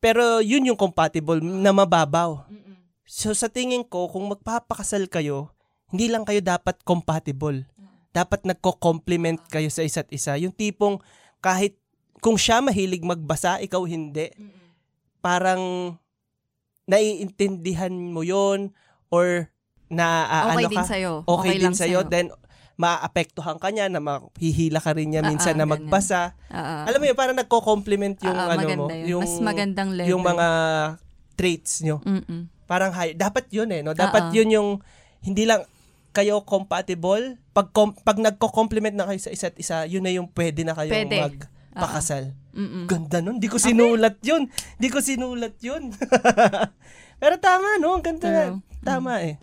Pero 0.00 0.40
yun 0.40 0.66
yung 0.66 0.80
compatible 0.80 1.44
na 1.44 1.70
mababaw. 1.70 2.48
So 3.04 3.36
sa 3.36 3.52
tingin 3.52 3.84
ko, 3.84 4.08
kung 4.08 4.26
magpapakasal 4.32 5.06
kayo, 5.12 5.52
hindi 5.92 6.08
lang 6.08 6.24
kayo 6.24 6.40
dapat 6.40 6.80
compatible. 6.82 7.68
Dapat 8.12 8.44
nagko-complement 8.44 9.40
kayo 9.48 9.68
sa 9.68 9.80
isa't 9.80 10.08
isa. 10.08 10.36
Yung 10.36 10.52
tipong 10.52 11.00
kahit 11.40 11.80
kung 12.20 12.36
siya 12.36 12.60
mahilig 12.60 13.02
magbasa, 13.02 13.58
ikaw 13.58 13.82
hindi. 13.82 14.30
Parang 15.18 15.96
naiintindihan 16.86 17.90
mo 17.90 18.22
yon 18.22 18.70
or 19.08 19.48
na 19.88 20.06
ah, 20.24 20.42
Okay 20.48 20.56
ano 20.58 20.68
din 20.68 20.78
ka, 20.78 20.84
sa'yo. 20.86 21.12
okay, 21.24 21.52
din 21.56 21.62
lang 21.62 21.76
sa'yo, 21.76 22.00
then 22.04 22.32
maapektuhan 22.74 23.60
ka 23.60 23.68
niya 23.68 23.86
na 23.86 24.00
mahihila 24.00 24.80
ka 24.80 24.96
rin 24.96 25.12
niya 25.12 25.22
Ah, 25.22 25.28
minsan 25.28 25.54
ah, 25.54 25.58
na 25.58 25.66
ganyan. 25.66 25.72
magbasa. 25.86 26.32
Oo. 26.48 26.76
Alam 26.88 26.98
mo 26.98 27.06
yun, 27.06 27.18
parang 27.18 27.36
nagko-complement 27.36 28.16
yung 28.18 28.34
Oo, 28.34 28.48
ano 28.48 28.66
mo, 28.74 28.86
yun. 28.88 29.06
yung 29.08 29.24
Mas 29.24 29.36
magandang 29.38 29.90
level. 29.92 30.08
yung 30.08 30.22
mga 30.22 30.46
traits 31.32 31.84
nyo. 31.84 32.00
Mm-mm. 32.02 32.48
Parang 32.64 32.90
high. 32.90 33.12
Dapat 33.12 33.50
yun 33.50 33.68
eh, 33.68 33.84
no? 33.84 33.92
Dapat 33.92 34.32
Oo. 34.32 34.34
yun 34.34 34.48
yung 34.48 34.68
hindi 35.20 35.44
lang 35.44 35.62
kayo 36.10 36.40
compatible. 36.42 37.36
Pag 37.52 37.68
com- 37.70 37.94
pag 37.94 38.16
nagko-complement 38.16 38.96
na 38.96 39.04
kayo 39.04 39.20
sa 39.20 39.28
isa't 39.28 39.52
isa, 39.56 39.84
yun 39.84 40.00
na 40.00 40.08
yung 40.08 40.28
pwede 40.32 40.64
na 40.64 40.72
kayong 40.72 41.04
Pwede. 41.04 41.16
magpakasal. 41.20 42.32
Mm-mm. 42.52 42.84
Ganda 42.84 43.20
nun. 43.20 43.36
Di 43.36 43.48
ko 43.48 43.56
sinulat 43.56 44.20
yun. 44.20 44.48
Di 44.76 44.88
ko 44.88 45.00
sinulat 45.00 45.56
yun. 45.60 45.92
Pero 47.20 47.34
tama, 47.38 47.76
no? 47.76 47.96
Ang 47.96 48.04
ganda. 48.04 48.28
True. 48.28 48.60
Tama 48.80 49.20
eh. 49.22 49.36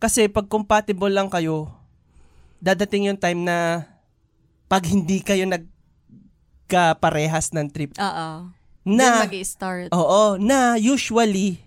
Kasi 0.00 0.26
pag 0.26 0.48
compatible 0.48 1.12
lang 1.12 1.28
kayo, 1.28 1.68
dadating 2.58 3.12
yung 3.12 3.20
time 3.20 3.44
na 3.44 3.86
pag 4.64 4.86
hindi 4.86 5.20
kayo 5.20 5.44
nagkaparehas 5.44 7.52
ng 7.52 7.68
trip, 7.68 7.92
Oo. 7.98 8.48
na, 8.86 9.26
mag-start. 9.26 9.90
oo, 9.92 10.38
na 10.38 10.78
usually, 10.78 11.58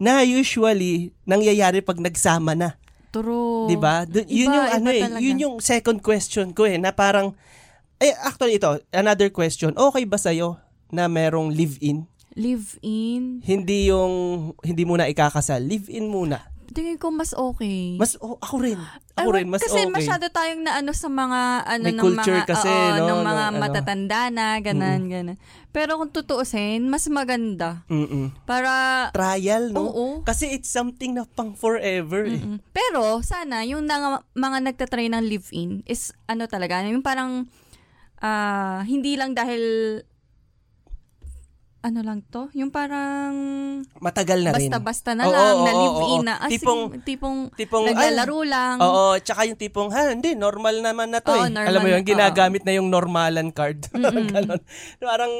na 0.00 0.24
usually, 0.24 1.14
nangyayari 1.22 1.78
pag 1.78 2.00
nagsama 2.00 2.56
na. 2.56 2.74
True. 3.10 3.66
'Di 3.70 3.76
ba? 3.78 4.04
D- 4.04 4.28
yun 4.28 4.50
Iba, 4.50 4.56
yung 4.56 4.68
ano 4.82 4.88
eh, 4.92 5.02
talaga. 5.02 5.20
yun 5.22 5.36
yung 5.42 5.56
second 5.62 5.98
question 6.02 6.50
ko 6.52 6.64
eh 6.68 6.76
na 6.76 6.92
parang 6.92 7.32
eh 7.96 8.12
actually 8.24 8.60
ito, 8.60 8.76
another 8.92 9.32
question. 9.32 9.72
Okay 9.72 10.04
ba 10.04 10.20
sa 10.20 10.32
na 10.92 11.08
merong 11.08 11.50
live-in? 11.50 12.04
Live-in. 12.36 13.40
Hindi 13.40 13.88
yung 13.88 14.52
hindi 14.60 14.84
muna 14.84 15.08
ikakasal. 15.08 15.64
Live-in 15.64 16.12
muna. 16.12 16.44
Tingin 16.72 16.98
ko 16.98 17.14
mas 17.14 17.32
okay. 17.32 17.94
Mas 18.00 18.18
oh, 18.18 18.40
ako 18.42 18.62
rin. 18.62 18.80
Ako 19.14 19.28
rin 19.32 19.46
mas 19.48 19.62
kasi 19.62 19.86
okay. 19.86 19.92
masyado 19.92 20.26
tayong 20.28 20.62
naano 20.66 20.92
sa 20.92 21.06
mga 21.06 21.40
ano 21.64 21.84
May 21.86 21.94
ng 21.94 22.02
culture 22.02 22.40
mga 22.42 22.48
kasi, 22.48 22.72
oo, 22.72 22.98
no, 22.98 23.06
ng 23.06 23.20
mga 23.22 23.44
ano. 23.48 23.58
matatanda 23.60 24.20
na 24.34 24.46
ganan 24.58 25.00
ganan. 25.06 25.36
Pero 25.70 26.00
kung 26.00 26.08
tutuusin, 26.08 26.88
mas 26.88 27.04
maganda 27.12 27.84
Mm-mm. 27.92 28.32
para 28.48 29.08
Trial, 29.12 29.76
no? 29.76 29.92
Oo. 29.92 30.06
Kasi 30.24 30.56
it's 30.56 30.72
something 30.72 31.12
na 31.12 31.28
pang 31.28 31.52
forever 31.52 32.24
eh. 32.24 32.40
Mm. 32.40 32.58
Pero 32.72 33.20
sana 33.20 33.60
yung 33.68 33.84
nang, 33.84 34.24
mga 34.32 34.58
nagtatry 34.72 35.12
ng 35.12 35.20
live-in 35.20 35.84
is 35.84 36.16
ano 36.26 36.48
talaga, 36.48 36.80
yung 36.80 37.04
parang 37.04 37.44
ah, 38.24 38.80
hindi 38.88 39.20
lang 39.20 39.36
dahil 39.36 40.00
ano 41.86 42.02
lang 42.02 42.18
to, 42.26 42.50
yung 42.50 42.68
parang 42.68 43.30
Matagal 43.96 44.42
na 44.42 44.50
rin. 44.52 44.66
basta-basta 44.66 45.14
na 45.14 45.22
Oo, 45.22 45.30
lang, 45.30 45.46
oo, 45.46 45.62
na 45.62 45.70
oo, 45.70 45.78
live-in 45.78 46.18
oo. 46.18 46.26
na. 46.26 46.34
Ah, 46.36 46.50
Tipong- 46.50 46.90
sige, 46.90 47.06
tipong, 47.06 47.38
tipong, 47.54 47.84
naglalaro 47.86 48.38
lang. 48.42 48.76
Oo, 48.82 49.14
tsaka 49.16 49.46
yung 49.46 49.54
tipong, 49.54 49.88
ha, 49.88 50.10
hindi, 50.10 50.34
normal 50.34 50.82
naman 50.82 51.14
na 51.14 51.22
to 51.22 51.30
Oo, 51.30 51.46
eh. 51.46 51.48
normal 51.48 51.70
Alam 51.70 51.80
mo 51.80 51.88
yun, 51.88 52.02
na- 52.02 52.08
ginagamit 52.08 52.62
na 52.66 52.74
yung 52.74 52.90
normalan 52.90 53.48
card. 53.50 53.86
Ganon. 53.94 54.58
Parang, 54.98 55.30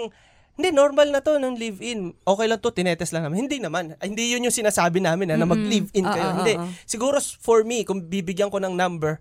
hindi, 0.55 0.69
normal 0.71 1.11
na 1.11 1.21
to 1.21 1.35
ng 1.35 1.53
live-in. 1.53 2.15
Okay 2.17 2.47
lang 2.47 2.57
to, 2.57 2.71
tinetes 2.71 3.11
lang 3.11 3.27
namin. 3.27 3.45
Hindi 3.45 3.59
naman. 3.59 3.99
Ay, 3.99 4.09
Hindi 4.09 4.31
yun 4.31 4.47
yung 4.47 4.55
sinasabi 4.55 5.03
namin 5.03 5.29
na, 5.29 5.37
na 5.37 5.45
mag-live-in 5.45 6.01
Oo, 6.01 6.15
kayo. 6.15 6.25
oo, 6.25 6.37
hindi. 6.41 6.55
oo. 6.55 6.71
Siguro 6.85 7.19
for 7.21 7.61
me, 7.61 7.83
kung 7.83 8.01
bibigyan 8.01 8.49
ko 8.49 8.57
ng 8.57 8.73
number, 8.73 9.19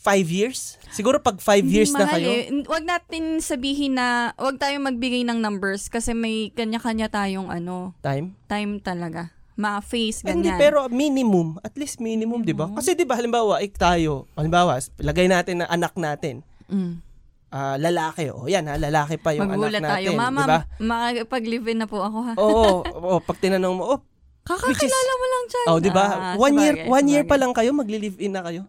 five 0.00 0.26
years? 0.26 0.80
Siguro 0.88 1.20
pag 1.20 1.36
five 1.36 1.60
Hindi 1.60 1.76
years 1.76 1.92
na 1.92 2.02
mahal 2.02 2.16
kayo. 2.16 2.28
eh. 2.30 2.42
Huwag 2.64 2.84
natin 2.84 3.22
sabihin 3.38 3.94
na, 3.94 4.32
huwag 4.34 4.56
tayong 4.56 4.82
magbigay 4.82 5.22
ng 5.22 5.38
numbers 5.38 5.86
kasi 5.86 6.10
may 6.10 6.48
kanya-kanya 6.50 7.06
tayong 7.06 7.46
ano, 7.46 7.92
Time? 8.00 8.32
time 8.46 8.80
talaga. 8.80 9.28
Ma-face, 9.54 10.24
Hindi, 10.24 10.48
ganyan. 10.48 10.56
pero 10.56 10.88
minimum. 10.88 11.60
At 11.60 11.76
least 11.76 12.00
minimum, 12.00 12.40
di 12.40 12.50
ba? 12.50 12.72
Kasi 12.72 12.96
di 12.96 13.04
ba, 13.04 13.12
halimbawa, 13.14 13.60
ik 13.60 13.76
tayo, 13.76 14.24
halimbawa, 14.32 14.80
lagay 14.96 15.28
natin 15.28 15.60
na 15.60 15.68
anak 15.68 15.92
natin, 15.94 16.40
Mm. 16.64 17.04
ah, 17.50 17.76
lalaki, 17.76 18.32
o 18.32 18.46
yan 18.46 18.64
ha, 18.64 18.80
lalaki 18.80 19.20
pa 19.20 19.36
yung 19.36 19.52
Magugulat 19.52 19.78
anak 19.78 19.84
natin, 19.84 19.96
tayo. 20.00 20.10
Mama, 20.16 20.40
di 20.40 20.48
ba? 20.48 20.58
makakapag-live-in 20.80 21.78
na 21.78 21.86
po 21.86 22.00
ako 22.00 22.18
ha. 22.22 22.32
Oo, 22.36 22.64
oo, 23.04 23.16
pag 23.20 23.36
tinanong 23.36 23.74
mo, 23.74 23.84
oh, 23.90 24.00
Kakakilala 24.40 25.12
mo 25.12 25.26
lang 25.28 25.44
dyan. 25.46 25.66
oh, 25.68 25.78
di 25.78 25.90
ba? 25.92 26.06
Ah, 26.08 26.34
one 26.34 26.56
year, 26.56 26.74
sabagay, 26.80 26.88
one 26.88 27.06
year 27.06 27.22
pa 27.22 27.28
sabagay. 27.28 27.40
lang 27.42 27.52
kayo, 27.52 27.70
magli-live-in 27.72 28.32
na 28.32 28.40
kayo. 28.40 28.62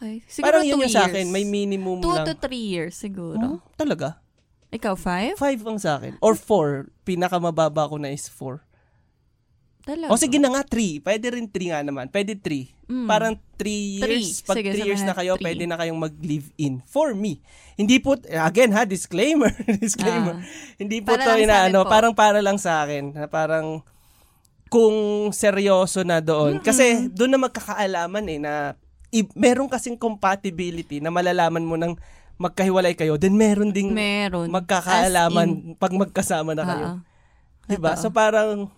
Okay. 0.00 0.24
Siguro 0.24 0.48
Parang 0.48 0.64
yun 0.64 0.80
two 0.80 0.88
yung 0.88 0.94
sa 0.96 1.04
akin, 1.04 1.28
may 1.28 1.44
minimum 1.44 2.00
Two 2.00 2.08
lang. 2.08 2.24
to 2.24 2.32
three 2.32 2.72
years 2.72 2.96
siguro. 2.96 3.60
Oh, 3.60 3.60
talaga? 3.76 4.16
Ikaw, 4.72 4.96
five? 4.96 5.36
Five 5.36 5.60
ang 5.60 5.76
sa 5.76 6.00
akin. 6.00 6.16
Or 6.24 6.32
four. 6.32 6.88
Pinakamababa 7.04 7.84
ko 7.84 8.00
na 8.00 8.08
is 8.08 8.24
four. 8.24 8.64
Talaga. 9.84 10.08
O 10.08 10.16
sige 10.16 10.40
na 10.40 10.48
nga, 10.48 10.64
three. 10.64 11.04
Pwede 11.04 11.28
rin 11.28 11.44
three 11.44 11.68
nga 11.68 11.84
naman. 11.84 12.08
Pwede 12.08 12.32
three. 12.32 12.72
Mm. 12.86 13.04
Parang 13.04 13.34
three 13.60 14.00
Three. 14.00 14.24
years. 14.24 14.40
Pag 14.40 14.56
Sige, 14.56 14.72
three 14.72 14.88
years 14.88 15.04
na 15.04 15.12
kayo, 15.12 15.36
three. 15.36 15.44
pwede 15.44 15.68
na 15.68 15.76
kayong 15.76 16.00
mag-live-in. 16.00 16.80
For 16.86 17.12
me. 17.12 17.44
Hindi 17.74 18.00
po, 18.00 18.16
again 18.24 18.72
ha, 18.72 18.88
disclaimer. 18.88 19.52
disclaimer. 19.84 20.40
Ah. 20.40 20.44
Hindi 20.80 21.04
po 21.04 21.12
Para 21.12 21.28
to 21.28 21.36
inaano. 21.36 21.84
Parang 21.84 22.16
para 22.16 22.40
lang 22.40 22.56
sa 22.56 22.80
akin. 22.80 23.12
Na 23.12 23.28
parang 23.28 23.84
kung 24.70 24.94
seryoso 25.30 26.06
na 26.06 26.22
doon. 26.22 26.62
Kasi 26.62 27.10
doon 27.10 27.34
na 27.34 27.40
magkakaalaman 27.42 28.24
eh 28.30 28.38
na 28.38 28.54
i- 29.10 29.34
meron 29.34 29.66
kasing 29.66 29.94
compatibility 29.94 30.98
na 30.98 31.08
malalaman 31.08 31.62
mo 31.62 31.74
ng 31.74 31.94
magkahiwalay 32.36 32.94
kayo, 32.94 33.14
then 33.14 33.34
meron 33.34 33.68
ding 33.68 33.90
Meron. 33.90 34.48
Magkakaalaman 34.48 35.76
pag 35.76 35.92
magkasama 35.92 36.52
na 36.52 36.64
kayo. 36.64 36.86
Oo. 36.86 36.98
'Di 37.66 37.76
ba? 37.76 37.92
Totoo. 37.92 38.02
So 38.02 38.08
parang 38.08 38.72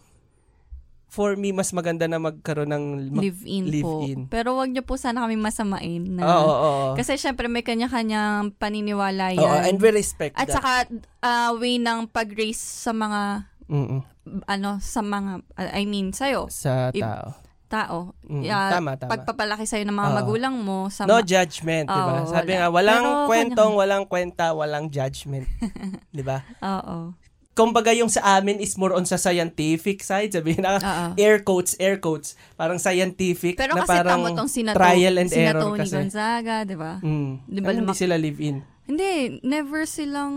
for 1.07 1.37
me 1.37 1.53
mas 1.53 1.71
maganda 1.71 2.09
na 2.09 2.17
magkaroon 2.17 2.67
ng 2.67 2.85
mag- 3.09 3.23
live-in, 3.23 3.65
live-in. 3.65 4.19
po. 4.25 4.29
Pero 4.29 4.57
wag 4.57 4.67
niyo 4.67 4.81
po 4.81 4.97
sana 4.97 5.23
kami 5.23 5.37
masamain 5.37 6.01
na. 6.03 6.25
Oo, 6.25 6.41
oo, 6.43 6.57
oo. 6.59 6.93
Kasi 6.97 7.15
syempre 7.15 7.47
may 7.47 7.61
kanya-kanyang 7.61 8.51
paniniwala 8.53 9.31
yan. 9.31 9.39
Oo, 9.39 9.61
and 9.63 9.77
we 9.77 9.93
respect 9.93 10.35
At 10.35 10.49
that. 10.49 10.57
saka 10.57 10.71
ah, 11.21 11.53
way 11.53 11.77
ng 11.77 12.09
pag-raise 12.09 12.59
sa 12.59 12.91
mga 12.91 13.45
Mm-mm. 13.69 14.01
ano 14.45 14.81
sa 14.81 15.01
mga 15.01 15.45
I 15.71 15.85
mean 15.85 16.11
sa'yo 16.11 16.49
Sa 16.49 16.91
If- 16.91 16.99
tao. 16.99 17.37
Tao. 17.73 18.13
Mm, 18.23 18.45
Ah, 18.47 18.71
tama, 18.71 18.91
tama. 18.95 19.11
Pagpapalaki 19.11 19.65
sa'yo 19.65 19.83
ng 19.83 19.97
mga 19.97 20.11
Oo. 20.11 20.17
magulang 20.19 20.55
mo 20.55 20.79
sa 20.87 21.03
No 21.03 21.17
ma- 21.17 21.25
judgment, 21.25 21.87
'di 21.87 22.03
ba? 22.03 22.15
Sabi 22.27 22.53
wala. 22.53 22.59
nga, 22.59 22.69
walang 22.69 23.03
Pero 23.03 23.27
kwentong, 23.27 23.73
walang 23.75 24.05
kwenta, 24.05 24.47
walang 24.53 24.87
judgment. 24.87 25.49
'Di 26.13 26.21
ba? 26.21 26.45
Oo. 26.61 27.17
Kumbaga 27.53 27.93
yung 27.93 28.09
sa 28.09 28.37
amin 28.37 28.57
is 28.59 28.77
more 28.77 28.93
on 28.93 29.05
sa 29.05 29.17
scientific 29.17 30.01
side, 30.01 30.29
sabihin 30.31 30.61
na 30.61 30.77
Oo. 30.77 31.07
air 31.17 31.41
quotes, 31.41 31.77
air 31.77 31.97
quotes, 31.99 32.33
parang 32.55 32.77
scientific 32.77 33.57
Pero 33.57 33.73
na 33.75 33.85
parang 33.85 34.25
tamo 34.25 34.33
tong 34.33 34.49
sinato, 34.49 34.73
trial 34.75 35.17
and 35.17 35.29
error 35.31 35.61
sinato 35.61 35.67
ni 35.71 35.79
kasi. 35.79 35.95
Gonzaga, 35.95 36.55
di 36.63 36.77
ba? 36.77 36.97
Mm. 36.99 37.33
Di 37.43 37.61
ba 37.61 37.67
Ano, 37.67 37.73
hindi 37.75 37.85
lumak- 37.87 37.99
sila 37.99 38.17
live-in. 38.17 38.57
Hindi, 38.83 39.13
never 39.43 39.85
silang, 39.85 40.35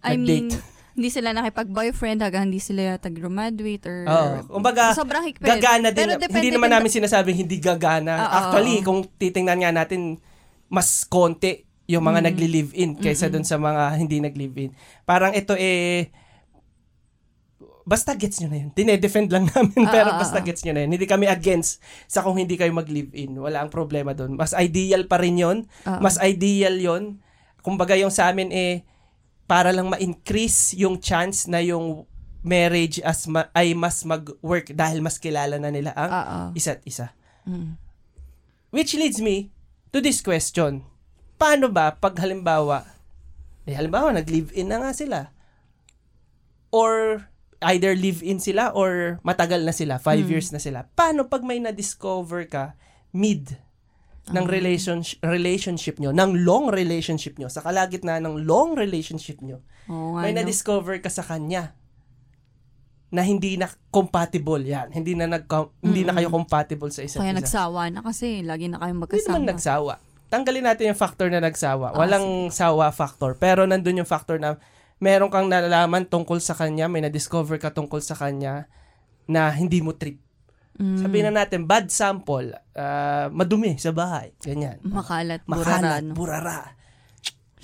I 0.00 0.14
Nag-date. 0.14 0.50
mean, 0.50 0.73
hindi 0.94 1.10
sila 1.10 1.34
nakipag-boyfriend 1.34 2.22
hanggang 2.22 2.46
hindi 2.46 2.58
sila 2.58 2.94
tag-graduate 2.96 3.84
or 3.84 3.96
Oo. 4.06 4.28
Kumbaga, 4.48 4.94
sobrang 4.94 5.26
higpit. 5.26 5.42
gagana 5.42 5.90
din. 5.90 6.06
Pero 6.14 6.30
hindi 6.30 6.50
naman 6.50 6.70
namin 6.70 6.86
sinasabing 6.88 7.34
hindi 7.36 7.58
gagana. 7.58 8.14
Oo, 8.16 8.30
Actually, 8.32 8.74
oo. 8.78 8.86
kung 8.86 9.00
titingnan 9.12 9.58
nga 9.58 9.74
natin, 9.74 10.22
mas 10.66 11.02
konti 11.02 11.62
yung 11.84 12.00
Mm. 12.00 12.08
mga 12.08 12.20
nagli-live-in 12.24 12.90
kaysa 12.96 13.26
dun 13.26 13.42
sa 13.42 13.58
mga 13.58 13.98
hindi 13.98 14.16
nag-live-in. 14.18 14.70
Parang 15.02 15.34
ito 15.34 15.52
eh, 15.52 16.08
basta 17.84 18.16
gets 18.16 18.40
nyo 18.40 18.48
na 18.48 18.58
yun. 18.58 18.70
Dinedefend 18.72 19.28
lang 19.28 19.44
namin, 19.52 19.84
pero 19.84 20.08
oo, 20.10 20.18
basta 20.18 20.40
gets 20.40 20.64
nyo 20.64 20.72
na 20.72 20.86
yun. 20.86 20.94
Hindi 20.94 21.04
kami 21.04 21.28
against 21.28 21.82
sa 22.06 22.22
kung 22.22 22.38
hindi 22.38 22.56
kayo 22.56 22.72
mag-live-in. 22.72 23.36
Wala 23.36 23.60
ang 23.60 23.68
problema 23.68 24.16
doon. 24.16 24.32
Mas 24.32 24.54
ideal 24.54 25.04
pa 25.04 25.18
rin 25.18 25.36
yun. 25.36 25.58
Oo. 25.84 26.00
Mas 26.00 26.16
ideal 26.18 26.78
yon 26.78 27.20
Kumbaga 27.60 27.92
yung 27.94 28.08
sa 28.08 28.28
amin 28.28 28.48
eh, 28.48 28.84
para 29.44 29.72
lang 29.72 29.92
ma-increase 29.92 30.76
yung 30.76 30.96
chance 31.00 31.44
na 31.44 31.60
yung 31.60 32.08
marriage 32.44 33.00
as 33.00 33.24
ma- 33.24 33.48
ay 33.56 33.72
mas 33.72 34.04
mag-work 34.04 34.72
dahil 34.76 35.00
mas 35.00 35.16
kilala 35.16 35.56
na 35.56 35.72
nila 35.72 35.96
ang 35.96 36.10
Oo. 36.12 36.38
isa't 36.52 36.84
isa. 36.84 37.16
Mm. 37.48 37.80
Which 38.68 38.92
leads 38.96 39.20
me 39.20 39.52
to 39.92 40.04
this 40.04 40.20
question. 40.20 40.84
Paano 41.40 41.72
ba 41.72 41.96
pag 41.96 42.20
halimbawa, 42.20 42.84
eh 43.64 43.76
halimbawa 43.76 44.12
nag-live-in 44.12 44.68
na 44.68 44.80
nga 44.84 44.92
sila, 44.92 45.32
or 46.74 47.24
either 47.64 47.96
live-in 47.96 48.42
sila 48.42 48.74
or 48.76 49.22
matagal 49.24 49.64
na 49.64 49.72
sila, 49.72 49.96
five 49.96 50.28
years 50.28 50.52
na 50.52 50.60
sila. 50.60 50.84
Paano 50.92 51.24
pag 51.24 51.40
may 51.40 51.62
na-discover 51.62 52.44
ka 52.44 52.76
mid 53.14 53.56
ng 54.24 54.46
relationship, 54.48 55.20
relationship 55.20 55.96
nyo, 56.00 56.08
ng 56.10 56.44
long 56.44 56.72
relationship 56.72 57.36
nyo, 57.36 57.52
sa 57.52 57.60
kalagitnaan 57.60 58.24
ng 58.24 58.48
long 58.48 58.72
relationship 58.72 59.44
nyo, 59.44 59.60
nga, 59.84 60.24
may 60.24 60.32
na-discover 60.32 60.96
ka 60.98 61.12
sa 61.12 61.20
kanya 61.20 61.76
na 63.12 63.20
hindi 63.20 63.54
na 63.54 63.68
compatible 63.92 64.64
yan. 64.64 64.90
Hindi 64.90 65.14
na 65.14 65.28
nag 65.28 65.44
hindi 65.78 66.02
na 66.02 66.16
kayo 66.16 66.32
compatible 66.32 66.88
sa 66.90 67.04
isa't 67.04 67.20
Kaya 67.20 67.30
isa. 67.30 67.40
nagsawa 67.44 67.92
na 67.92 68.00
kasi. 68.00 68.40
Lagi 68.42 68.66
na 68.66 68.80
kayong 68.80 68.96
Hindi 68.96 69.20
naman 69.22 69.44
magkasama. 69.44 69.50
nagsawa. 69.54 69.92
Tanggalin 70.32 70.64
natin 70.66 70.84
yung 70.90 70.98
factor 70.98 71.28
na 71.30 71.38
nagsawa. 71.38 71.94
Ah, 71.94 71.98
Walang 72.00 72.50
sawa 72.50 72.90
factor. 72.90 73.36
Pero 73.36 73.68
nandun 73.68 74.02
yung 74.02 74.08
factor 74.08 74.40
na 74.40 74.58
meron 74.98 75.30
kang 75.30 75.46
nalalaman 75.46 76.08
tungkol 76.08 76.40
sa 76.40 76.56
kanya, 76.56 76.88
may 76.88 77.04
na-discover 77.04 77.60
ka 77.60 77.70
tungkol 77.70 78.00
sa 78.00 78.16
kanya 78.16 78.66
na 79.28 79.52
hindi 79.52 79.78
mo 79.78 79.94
trip. 79.94 80.18
Mm. 80.74 80.98
Sabihin 80.98 81.30
na 81.30 81.46
natin, 81.46 81.70
bad 81.70 81.86
sample, 81.86 82.50
ah, 82.74 83.30
madumi 83.30 83.78
sa 83.78 83.94
bahay. 83.94 84.34
Ganyan. 84.42 84.82
Makalat, 84.82 85.46
burara, 85.46 85.62
Makalat, 85.78 86.02
no? 86.02 86.14
burara. 86.18 86.58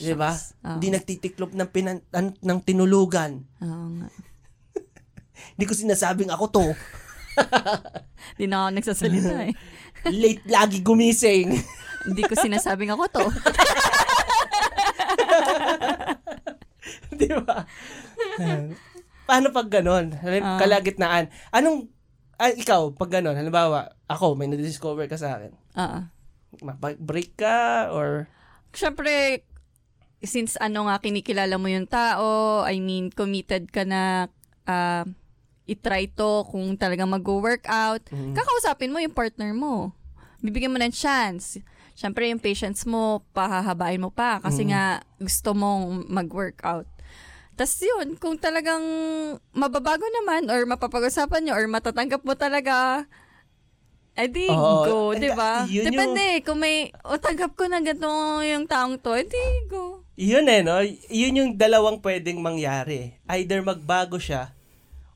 Di 0.00 0.14
ba? 0.16 0.32
Hindi 0.64 0.88
nagtitiklop 0.94 1.52
ng, 1.52 1.68
pinan- 1.68 2.06
an- 2.14 2.38
ng 2.38 2.58
tinulugan. 2.64 3.44
Oo 3.60 3.86
nga. 4.00 4.08
Hindi 5.58 5.64
ko 5.68 5.74
sinasabing 5.76 6.30
ako 6.32 6.44
to. 6.48 6.64
Di 8.38 8.48
na 8.48 8.64
ako 8.64 8.68
nagsasalita 8.80 9.36
eh. 9.44 9.52
Late 10.22 10.44
lagi 10.48 10.80
gumising. 10.80 11.52
Hindi 12.08 12.22
ko 12.24 12.32
sinasabing 12.32 12.94
ako 12.94 13.04
to. 13.12 13.24
Di 17.12 17.28
ba? 17.44 17.66
Paano 19.28 19.46
pag 19.52 19.68
ganon? 19.68 20.16
Ah. 20.16 20.56
Kalagitnaan. 20.56 21.28
Anong, 21.52 21.92
ay, 22.40 22.56
ikaw, 22.56 22.88
pag 22.96 23.12
ganon, 23.12 23.36
halimbawa, 23.36 23.92
ako, 24.08 24.32
may 24.32 24.48
na-discover 24.48 25.04
ka 25.04 25.20
sa 25.20 25.36
akin. 25.36 25.52
Oo. 25.76 26.00
Mag-break 26.64 27.36
ka 27.36 27.92
or 27.92 28.26
Siyempre, 28.72 29.44
since 30.22 30.56
ano 30.56 30.88
nga, 30.88 30.96
kinikilala 30.98 31.60
mo 31.60 31.68
yung 31.68 31.84
tao, 31.84 32.60
I 32.64 32.80
mean, 32.80 33.12
committed 33.12 33.68
ka 33.68 33.84
na 33.84 34.32
ah, 34.64 35.02
itry 35.66 36.06
to 36.10 36.46
kung 36.46 36.78
talagang 36.78 37.10
mag-workout, 37.10 38.06
Mhm. 38.08 38.34
kakausapin 38.34 38.90
mo 38.90 38.98
yung 38.98 39.12
partner 39.12 39.50
mo. 39.50 39.90
Bibigyan 40.38 40.70
mo 40.70 40.78
ng 40.78 40.94
chance. 40.94 41.58
Siyempre, 41.92 42.30
yung 42.30 42.38
patience 42.40 42.86
mo, 42.86 43.20
pahahabain 43.34 44.00
mo 44.00 44.08
pa 44.08 44.38
kasi 44.38 44.64
Mhm. 44.64 44.70
nga 44.70 44.84
gusto 45.18 45.52
mong 45.52 46.06
mag-workout. 46.06 46.86
Tapos 47.60 47.76
yun, 47.76 48.16
kung 48.16 48.40
talagang 48.40 48.80
mababago 49.52 50.08
naman 50.10 50.48
or 50.48 50.64
mapapag-usapan 50.64 51.44
nyo 51.44 51.52
or 51.52 51.68
matatanggap 51.68 52.24
mo 52.24 52.32
talaga, 52.32 53.04
edi 54.16 54.48
Oo. 54.48 54.80
go, 54.80 54.98
And, 55.12 55.20
di 55.20 55.28
ba? 55.30 55.68
yun 55.68 55.84
yung- 55.84 55.92
Depende, 55.92 56.24
kung 56.40 56.56
may, 56.56 56.88
o 57.04 57.20
tanggap 57.20 57.52
ko 57.52 57.68
na 57.68 57.84
ganito 57.84 58.08
yung 58.40 58.64
taong 58.64 58.96
to, 58.96 59.12
edi 59.12 59.36
go. 59.68 60.00
Yun 60.16 60.48
eh, 60.48 60.64
no? 60.64 60.80
Yun 61.08 61.36
yung 61.36 61.50
dalawang 61.52 62.00
pwedeng 62.00 62.40
mangyari. 62.40 63.20
Either 63.28 63.60
magbago 63.60 64.16
siya 64.16 64.56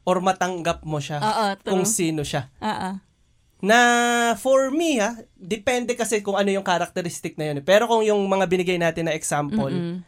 or 0.04 0.20
matanggap 0.20 0.84
mo 0.84 1.00
siya 1.00 1.20
Oo, 1.20 1.46
kung 1.64 1.84
true. 1.84 1.88
sino 1.90 2.28
siya. 2.28 2.52
Oo. 2.60 3.00
Na 3.64 3.78
for 4.36 4.68
me, 4.68 5.00
ha, 5.00 5.16
depende 5.34 5.96
kasi 5.96 6.20
kung 6.20 6.36
ano 6.36 6.52
yung 6.52 6.60
characteristic 6.62 7.40
na 7.40 7.48
yun. 7.48 7.60
eh. 7.60 7.64
Pero 7.64 7.88
kung 7.88 8.04
yung 8.04 8.20
mga 8.20 8.44
binigay 8.44 8.76
natin 8.76 9.08
na 9.08 9.16
example, 9.16 9.72
Mm-mm. 9.72 10.04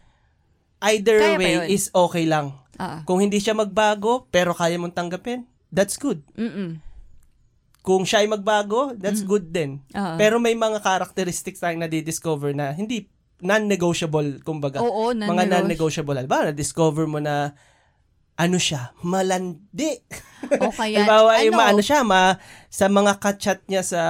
Either 0.88 1.18
Kaya 1.18 1.36
way 1.36 1.54
is 1.68 1.88
okay 1.90 2.24
lang. 2.24 2.54
Oo. 2.76 2.98
Kung 3.04 3.18
hindi 3.18 3.38
siya 3.38 3.52
magbago, 3.52 4.28
pero 4.28 4.52
kaya 4.52 4.76
mong 4.76 4.92
tanggapin, 4.92 5.42
that's 5.68 5.96
good. 5.96 6.20
Mm-mm. 6.34 6.78
Kung 7.80 8.02
siya 8.02 8.20
ay 8.20 8.28
magbago, 8.28 8.92
that's 8.94 9.22
Mm. 9.22 9.28
good 9.28 9.46
din. 9.48 9.70
Oo. 9.90 10.16
Pero 10.18 10.36
may 10.36 10.52
mga 10.52 10.80
characteristics 10.80 11.58
tayong 11.58 11.80
nadidiscover 11.80 12.50
na 12.50 12.70
hindi 12.70 13.06
non-negotiable, 13.38 14.40
kumbaga. 14.42 14.80
Oo, 14.80 15.12
mga 15.12 15.22
non-negos- 15.22 15.52
non-negotiable. 15.52 16.24
Ba, 16.24 16.50
na-discover 16.50 17.04
mo 17.04 17.20
na 17.20 17.52
ano 18.36 18.58
siya, 18.58 18.92
malandi. 19.00 19.96
O 20.60 20.68
kaya, 20.68 21.00
Halimbawa, 21.04 21.30
ano, 21.36 21.44
yung 21.44 21.56
maano 21.56 21.80
siya, 21.80 22.04
ma, 22.04 22.36
sa 22.68 22.84
mga 22.86 23.16
kachat 23.16 23.64
niya 23.64 23.80
sa 23.80 24.02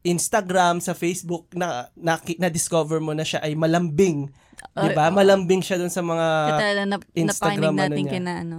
Instagram, 0.00 0.78
sa 0.78 0.94
Facebook, 0.94 1.50
na, 1.52 1.90
na, 1.92 2.16
na-discover 2.16 3.02
mo 3.02 3.10
na 3.10 3.26
siya 3.26 3.42
ay 3.42 3.52
malambing. 3.52 4.30
Di 4.76 4.90
ba? 4.92 5.08
Malambing 5.12 5.62
siya 5.64 5.76
dun 5.80 5.92
sa 5.92 6.00
mga 6.04 6.26
Katala 6.52 6.82
na, 6.84 6.96
Instagram, 7.12 7.72
napakinig 7.72 7.76
natin 7.76 7.92
ano 7.92 8.04
niya. 8.04 8.12
kina 8.14 8.32
ano. 8.40 8.58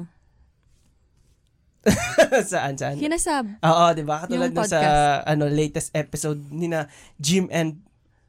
saan, 2.52 2.74
saan. 2.76 2.96
Hinasab. 3.00 3.46
Oo, 3.64 3.86
di 3.96 4.04
ba? 4.04 4.26
Katulad 4.26 4.52
dun 4.52 4.68
sa 4.68 4.82
ano 5.24 5.48
latest 5.48 5.96
episode 5.96 6.40
ni 6.52 6.68
na 6.68 6.92
Jim 7.16 7.48
and 7.48 7.80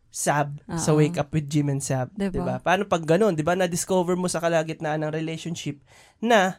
Sab 0.08 0.56
sa 0.80 0.96
Oo. 0.96 0.98
Wake 1.04 1.20
Up 1.20 1.28
with 1.30 1.46
Jim 1.52 1.68
and 1.68 1.84
Sab. 1.84 2.08
Diba? 2.16 2.32
Di 2.32 2.40
ba? 2.40 2.56
Paano 2.64 2.88
pag 2.88 3.04
ganun? 3.04 3.36
Di 3.36 3.44
ba? 3.44 3.52
Na-discover 3.52 4.16
mo 4.16 4.26
sa 4.26 4.40
kalagitnaan 4.40 5.04
ng 5.04 5.12
relationship 5.12 5.78
na 6.18 6.58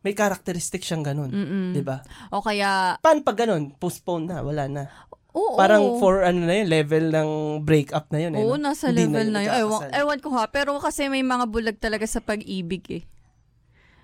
may 0.00 0.14
characteristic 0.14 0.86
siyang 0.86 1.02
ganun. 1.02 1.34
Mm-mm. 1.34 1.74
Di 1.74 1.82
ba? 1.82 1.98
O 2.30 2.38
kaya, 2.38 2.94
Paano 3.02 3.20
pag 3.26 3.42
ganun? 3.42 3.74
Postpone 3.74 4.30
na. 4.30 4.38
Wala 4.40 4.64
na. 4.70 4.82
Oo. 5.36 5.54
Parang 5.54 6.00
for 6.00 6.22
ano 6.22 6.40
na 6.40 6.54
yun, 6.54 6.66
level 6.66 7.04
ng 7.08 7.30
breakup 7.60 8.08
na 8.08 8.18
yun. 8.18 8.32
Eh, 8.32 8.40
Oo, 8.40 8.56
no? 8.56 8.66
nasa 8.66 8.88
Hindi 8.88 9.04
level 9.04 9.26
na, 9.28 9.40
yun. 9.42 9.52
Ewan, 9.58 9.80
nagkakasal. 9.84 10.00
ewan 10.00 10.18
ko 10.18 10.28
ha, 10.32 10.44
pero 10.48 10.70
kasi 10.78 11.06
may 11.06 11.20
mga 11.22 11.44
bulag 11.46 11.76
talaga 11.76 12.04
sa 12.04 12.18
pag-ibig 12.18 12.84
eh. 12.90 13.02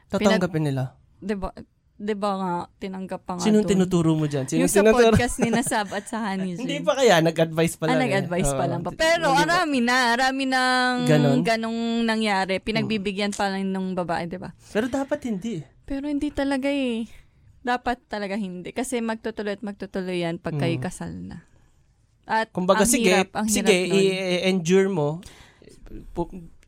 Tatanggapin 0.09 0.63
nila. 0.63 0.93
'Di 1.17 1.35
ba? 1.35 1.49
'Di 1.95 2.15
ba 2.15 2.31
nga 2.35 2.53
tinanggap 2.77 3.23
pa 3.23 3.33
nga 3.35 3.43
Sinong 3.43 3.65
dun. 3.65 3.73
tinuturo 3.73 4.13
mo 4.13 4.27
dyan? 4.27 4.45
Sinong 4.45 4.67
Yung 4.67 4.69
sa 4.69 4.83
tinuturo? 4.83 5.09
podcast 5.09 5.37
ni 5.39 5.49
Nasab 5.55 5.89
at 5.89 6.05
sa 6.05 6.19
Honey 6.21 6.59
Hindi 6.59 6.83
pa 6.83 6.93
kaya, 6.93 7.23
nag-advise 7.23 7.75
pa 7.75 7.85
Ah, 7.85 7.89
lang. 7.89 7.97
eh. 7.97 8.03
nag-advise 8.05 8.51
pa 8.51 8.65
Oo. 8.67 8.71
lang 8.71 8.81
pa. 8.83 8.91
Pero 8.93 9.31
Hindi 9.31 9.39
pa- 9.39 9.47
arami 9.47 9.79
na, 9.81 9.97
arami 10.13 10.45
ng 10.45 10.93
Ganon? 11.07 11.39
ganong 11.41 11.81
nangyari. 12.03 12.59
Pinagbibigyan 12.59 13.31
pa 13.31 13.49
lang 13.49 13.65
ng 13.65 13.95
babae, 13.95 14.27
'di 14.27 14.37
ba? 14.37 14.51
Pero 14.69 14.85
dapat 14.87 15.21
hindi. 15.25 15.63
Pero 15.83 16.05
hindi 16.05 16.29
talaga 16.29 16.69
eh. 16.69 17.07
Dapat 17.63 17.99
talaga 18.07 18.35
hindi. 18.35 18.71
Kasi 18.71 18.99
magtutuloy 18.99 19.55
at 19.55 19.63
magtutuloy 19.63 20.19
yan 20.21 20.37
pag 20.37 20.55
kayo 20.57 20.77
Mm. 20.77 20.83
kasal 20.83 21.13
na. 21.15 21.47
At 22.23 22.51
Kumbaga, 22.51 22.83
ang 22.83 22.91
sige, 22.91 23.11
hirap, 23.11 23.31
ang 23.33 23.47
sige, 23.47 23.67
hirap 23.67 23.89
nun. 23.89 23.99
i-endure 23.99 24.89
mo, 24.89 25.09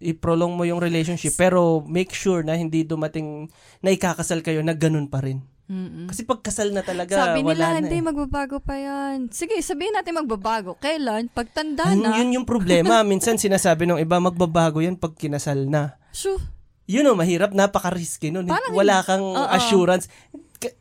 i-prolong 0.00 0.52
mo 0.52 0.62
yung 0.62 0.78
relationship, 0.78 1.34
pero 1.34 1.80
make 1.82 2.10
sure 2.10 2.42
na 2.42 2.54
hindi 2.54 2.82
dumating 2.82 3.48
na 3.80 3.90
ikakasal 3.90 4.42
kayo 4.42 4.60
na 4.60 4.74
ganun 4.74 5.06
pa 5.06 5.22
rin. 5.22 5.40
Mm-mm. 5.64 6.12
Kasi 6.12 6.28
pag 6.28 6.44
kasal 6.44 6.76
na 6.76 6.84
talaga, 6.84 7.16
Sabi 7.16 7.40
wala 7.40 7.56
nila, 7.56 7.66
na 7.70 7.78
hindi, 7.80 7.96
eh. 7.96 8.04
magbabago 8.04 8.60
pa 8.60 8.76
yan. 8.76 9.32
Sige, 9.32 9.56
sabihin 9.58 9.96
natin 9.96 10.12
magbabago. 10.14 10.76
Kailan? 10.76 11.32
Pagtanda 11.32 11.88
Yun, 11.88 12.04
na. 12.04 12.20
yun 12.20 12.36
yung 12.36 12.44
problema. 12.44 13.00
Minsan 13.06 13.40
sinasabi 13.40 13.88
ng 13.88 13.96
iba, 13.96 14.20
magbabago 14.20 14.84
yan 14.84 14.92
pag 14.94 15.16
kinasal 15.16 15.64
na. 15.64 15.96
Shoo. 16.12 16.36
Yun 16.84 17.06
o, 17.06 17.14
mahirap, 17.14 17.50
napaka-risky 17.50 18.28
nun. 18.28 18.44
Parang 18.44 18.72
Wala 18.72 19.00
kang 19.00 19.24
Oo. 19.24 19.48
assurance. 19.48 20.08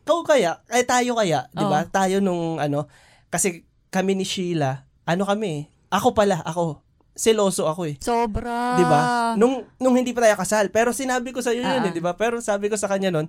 Kau 0.03 0.23
kaya, 0.23 0.63
eh 0.67 0.83
tayo 0.83 1.13
kaya, 1.13 1.47
di 1.49 1.63
ba? 1.63 1.83
Tayo 1.85 2.19
nung 2.19 2.55
ano, 2.57 2.87
kasi 3.27 3.63
kami 3.87 4.13
ni 4.13 4.23
Sheila, 4.23 4.83
ano 5.03 5.23
kami, 5.23 5.67
ako 5.89 6.11
pala, 6.11 6.39
ako, 6.41 6.79
seloso 7.13 7.67
ako 7.67 7.85
eh. 7.85 7.95
Sobra. 7.99 8.73
'di 8.73 8.83
ba? 8.83 8.99
Nung 9.35 9.67
nung 9.77 9.93
hindi 9.93 10.11
pa 10.11 10.23
tayo 10.23 10.33
kasal, 10.35 10.69
pero 10.69 10.89
sinabi 10.89 11.29
ko 11.29 11.39
sa 11.39 11.51
iyo 11.51 11.61
yun, 11.61 11.77
Ah. 11.77 11.85
eh, 11.85 11.91
'di 11.91 12.01
ba? 12.01 12.15
Pero 12.15 12.39
sabi 12.39 12.67
ko 12.67 12.75
sa 12.75 12.87
kanya 12.87 13.11
noon, 13.11 13.27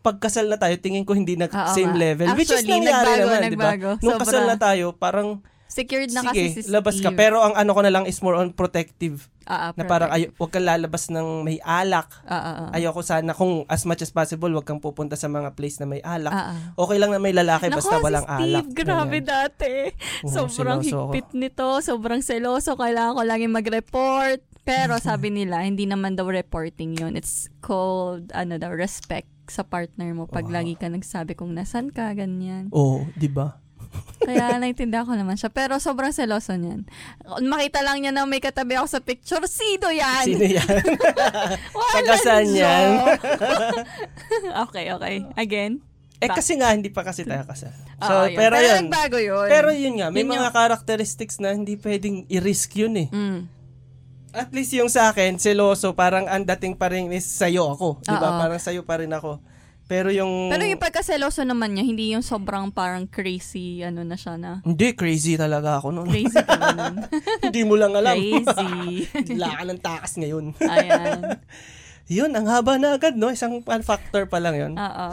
pagkasal 0.00 0.46
na 0.46 0.54
tayo, 0.54 0.76
tingin 0.76 1.02
ko 1.02 1.14
hindi 1.14 1.34
na 1.34 1.46
Oo 1.46 1.72
same 1.72 1.90
nga. 1.90 2.02
level. 2.04 2.28
which 2.34 2.46
is 2.46 2.60
Actually, 2.60 2.84
nangyari 2.84 2.92
nagbago, 3.08 3.24
naman, 3.24 3.40
'di 3.42 3.56
ba? 3.56 3.70
Nung 3.96 4.14
Sobra. 4.14 4.22
kasal 4.22 4.42
na 4.44 4.56
tayo, 4.56 4.86
parang 4.92 5.40
Secured 5.66 6.10
na 6.10 6.22
kasi 6.24 6.48
sige, 6.48 6.62
si 6.62 6.70
labas 6.70 6.96
ka. 6.98 7.10
Pero 7.12 7.38
ang 7.38 7.52
ano 7.52 7.70
ko 7.70 7.80
na 7.80 7.90
lang 7.90 8.04
is 8.04 8.18
more 8.18 8.34
on 8.34 8.50
protective. 8.50 9.26
Ah, 9.44 9.70
ah, 9.70 9.70
Na 9.74 9.84
parang 9.84 10.10
ay, 10.10 10.30
wag 10.32 10.50
kang 10.50 10.62
lalabas 10.62 11.06
ng 11.06 11.42
may 11.42 11.62
alak. 11.62 12.10
Ah, 12.22 12.34
ah, 12.34 12.54
ah. 12.66 12.68
Ayoko 12.70 12.98
sana 12.98 13.30
kung 13.30 13.62
as 13.66 13.82
much 13.82 14.00
as 14.00 14.10
possible, 14.10 14.50
wag 14.50 14.62
kang 14.62 14.78
pupunta 14.78 15.14
sa 15.14 15.26
mga 15.26 15.54
place 15.54 15.78
na 15.78 15.86
may 15.86 16.02
alak. 16.02 16.30
Ah, 16.30 16.50
ah. 16.50 16.58
Okay 16.76 16.96
lang 16.96 17.10
na 17.10 17.18
may 17.18 17.30
lalaki 17.30 17.66
Naku, 17.66 17.78
basta 17.78 17.94
si 17.94 18.02
walang 18.02 18.26
Steve, 18.26 18.42
alak. 18.42 18.66
grabe 18.72 19.18
Ganyan. 19.18 19.24
dati. 19.24 19.72
Oo, 20.22 20.30
sobrang 20.32 20.80
seloso 20.80 20.96
ako. 20.96 21.12
higpit 21.12 21.28
nito, 21.32 21.66
sobrang 21.80 22.20
seloso. 22.20 22.74
Kailangan 22.74 23.14
ko 23.14 23.22
laging 23.22 23.54
mag-report. 23.54 24.40
Pero 24.62 24.98
sabi 25.04 25.30
nila, 25.30 25.62
hindi 25.62 25.86
naman 25.86 26.14
daw 26.14 26.26
reporting 26.26 26.98
yon 26.98 27.14
It's 27.14 27.46
called, 27.60 28.34
ano 28.34 28.58
daw, 28.58 28.70
respect 28.70 29.30
sa 29.46 29.62
partner 29.62 30.10
mo 30.10 30.26
pag 30.26 30.42
Wow. 30.42 30.58
lagi 30.58 30.74
ka 30.74 30.90
nagsabi 30.90 31.38
kung 31.38 31.54
nasan 31.54 31.94
ka, 31.94 32.10
ganyan. 32.18 32.66
Oo, 32.74 33.06
'di 33.14 33.30
ba? 33.30 33.62
Kaya 34.22 34.58
naintindihan 34.58 35.06
ko 35.06 35.14
naman 35.14 35.38
siya. 35.38 35.52
Pero 35.52 35.78
sobrang 35.78 36.10
seloso 36.10 36.56
niyan. 36.56 36.88
Makita 37.46 37.84
lang 37.84 38.00
niya 38.00 38.10
na 38.10 38.26
may 38.26 38.40
katabi 38.40 38.74
ako 38.76 38.86
sa 38.88 39.00
picture. 39.00 39.44
Sino 39.46 39.92
yan? 39.92 40.24
Sino 40.26 40.44
'yan? 40.44 40.68
Tagasan 41.94 42.46
yan. 42.50 42.88
okay, 44.66 44.90
okay. 44.90 45.16
Again. 45.36 45.84
eh 46.16 46.32
kasi 46.32 46.56
nga 46.56 46.72
hindi 46.72 46.88
pa 46.88 47.04
kasi 47.04 47.28
tayo 47.28 47.44
kasal. 47.44 47.76
So, 48.00 48.12
Oo, 48.12 48.24
yun. 48.28 48.36
pero, 48.40 48.56
pero 48.56 48.64
yun. 48.64 48.76
nagbago 48.88 49.18
yun. 49.20 49.48
Pero 49.52 49.68
yun 49.72 49.94
nga, 50.00 50.08
may 50.08 50.24
Yun 50.24 50.32
mga 50.32 50.48
characteristics 50.48 51.36
na 51.40 51.52
hindi 51.52 51.76
pwedeng 51.76 52.24
i-risk 52.28 52.72
yun 52.76 52.94
eh. 52.96 53.08
Mm. 53.12 53.40
At 54.36 54.52
least 54.52 54.72
yung 54.76 54.92
sa 54.92 55.12
akin, 55.12 55.40
seloso, 55.40 55.96
parang 55.96 56.28
ang 56.28 56.44
dating 56.44 56.76
pa 56.76 56.92
rin 56.92 57.08
is 57.12 57.24
sa'yo 57.24 57.72
ako. 57.72 58.04
Di 58.04 58.16
ba? 58.16 58.36
Oo. 58.36 58.40
Parang 58.40 58.60
sa'yo 58.60 58.84
pa 58.84 59.00
rin 59.00 59.08
ako. 59.08 59.40
Pero 59.86 60.10
yung... 60.10 60.50
Pero 60.50 60.66
yung 60.66 60.82
pagkaseloso 60.82 61.46
naman 61.46 61.78
niya, 61.78 61.86
hindi 61.86 62.10
yung 62.10 62.26
sobrang 62.26 62.74
parang 62.74 63.06
crazy, 63.06 63.86
ano 63.86 64.02
na 64.02 64.18
siya 64.18 64.34
na. 64.34 64.58
Hindi, 64.66 64.98
crazy 64.98 65.38
talaga 65.38 65.78
ako 65.78 65.94
noon. 65.94 66.10
Crazy 66.10 66.42
ka 66.42 66.58
nun. 66.74 67.06
hindi 67.46 67.62
mo 67.62 67.78
lang 67.78 67.94
alam. 67.94 68.18
Crazy. 68.18 69.06
Wala 69.38 69.48
ka 69.54 69.62
ng 69.62 69.80
takas 69.80 70.12
ngayon. 70.18 70.44
Ayan. 70.74 71.38
Yun, 72.10 72.30
ang 72.34 72.46
haba 72.50 72.82
na 72.82 72.98
agad, 72.98 73.14
no? 73.14 73.30
Isang 73.30 73.62
factor 73.86 74.26
pa 74.26 74.42
lang 74.42 74.58
yun. 74.58 74.72
Oo. 74.74 75.08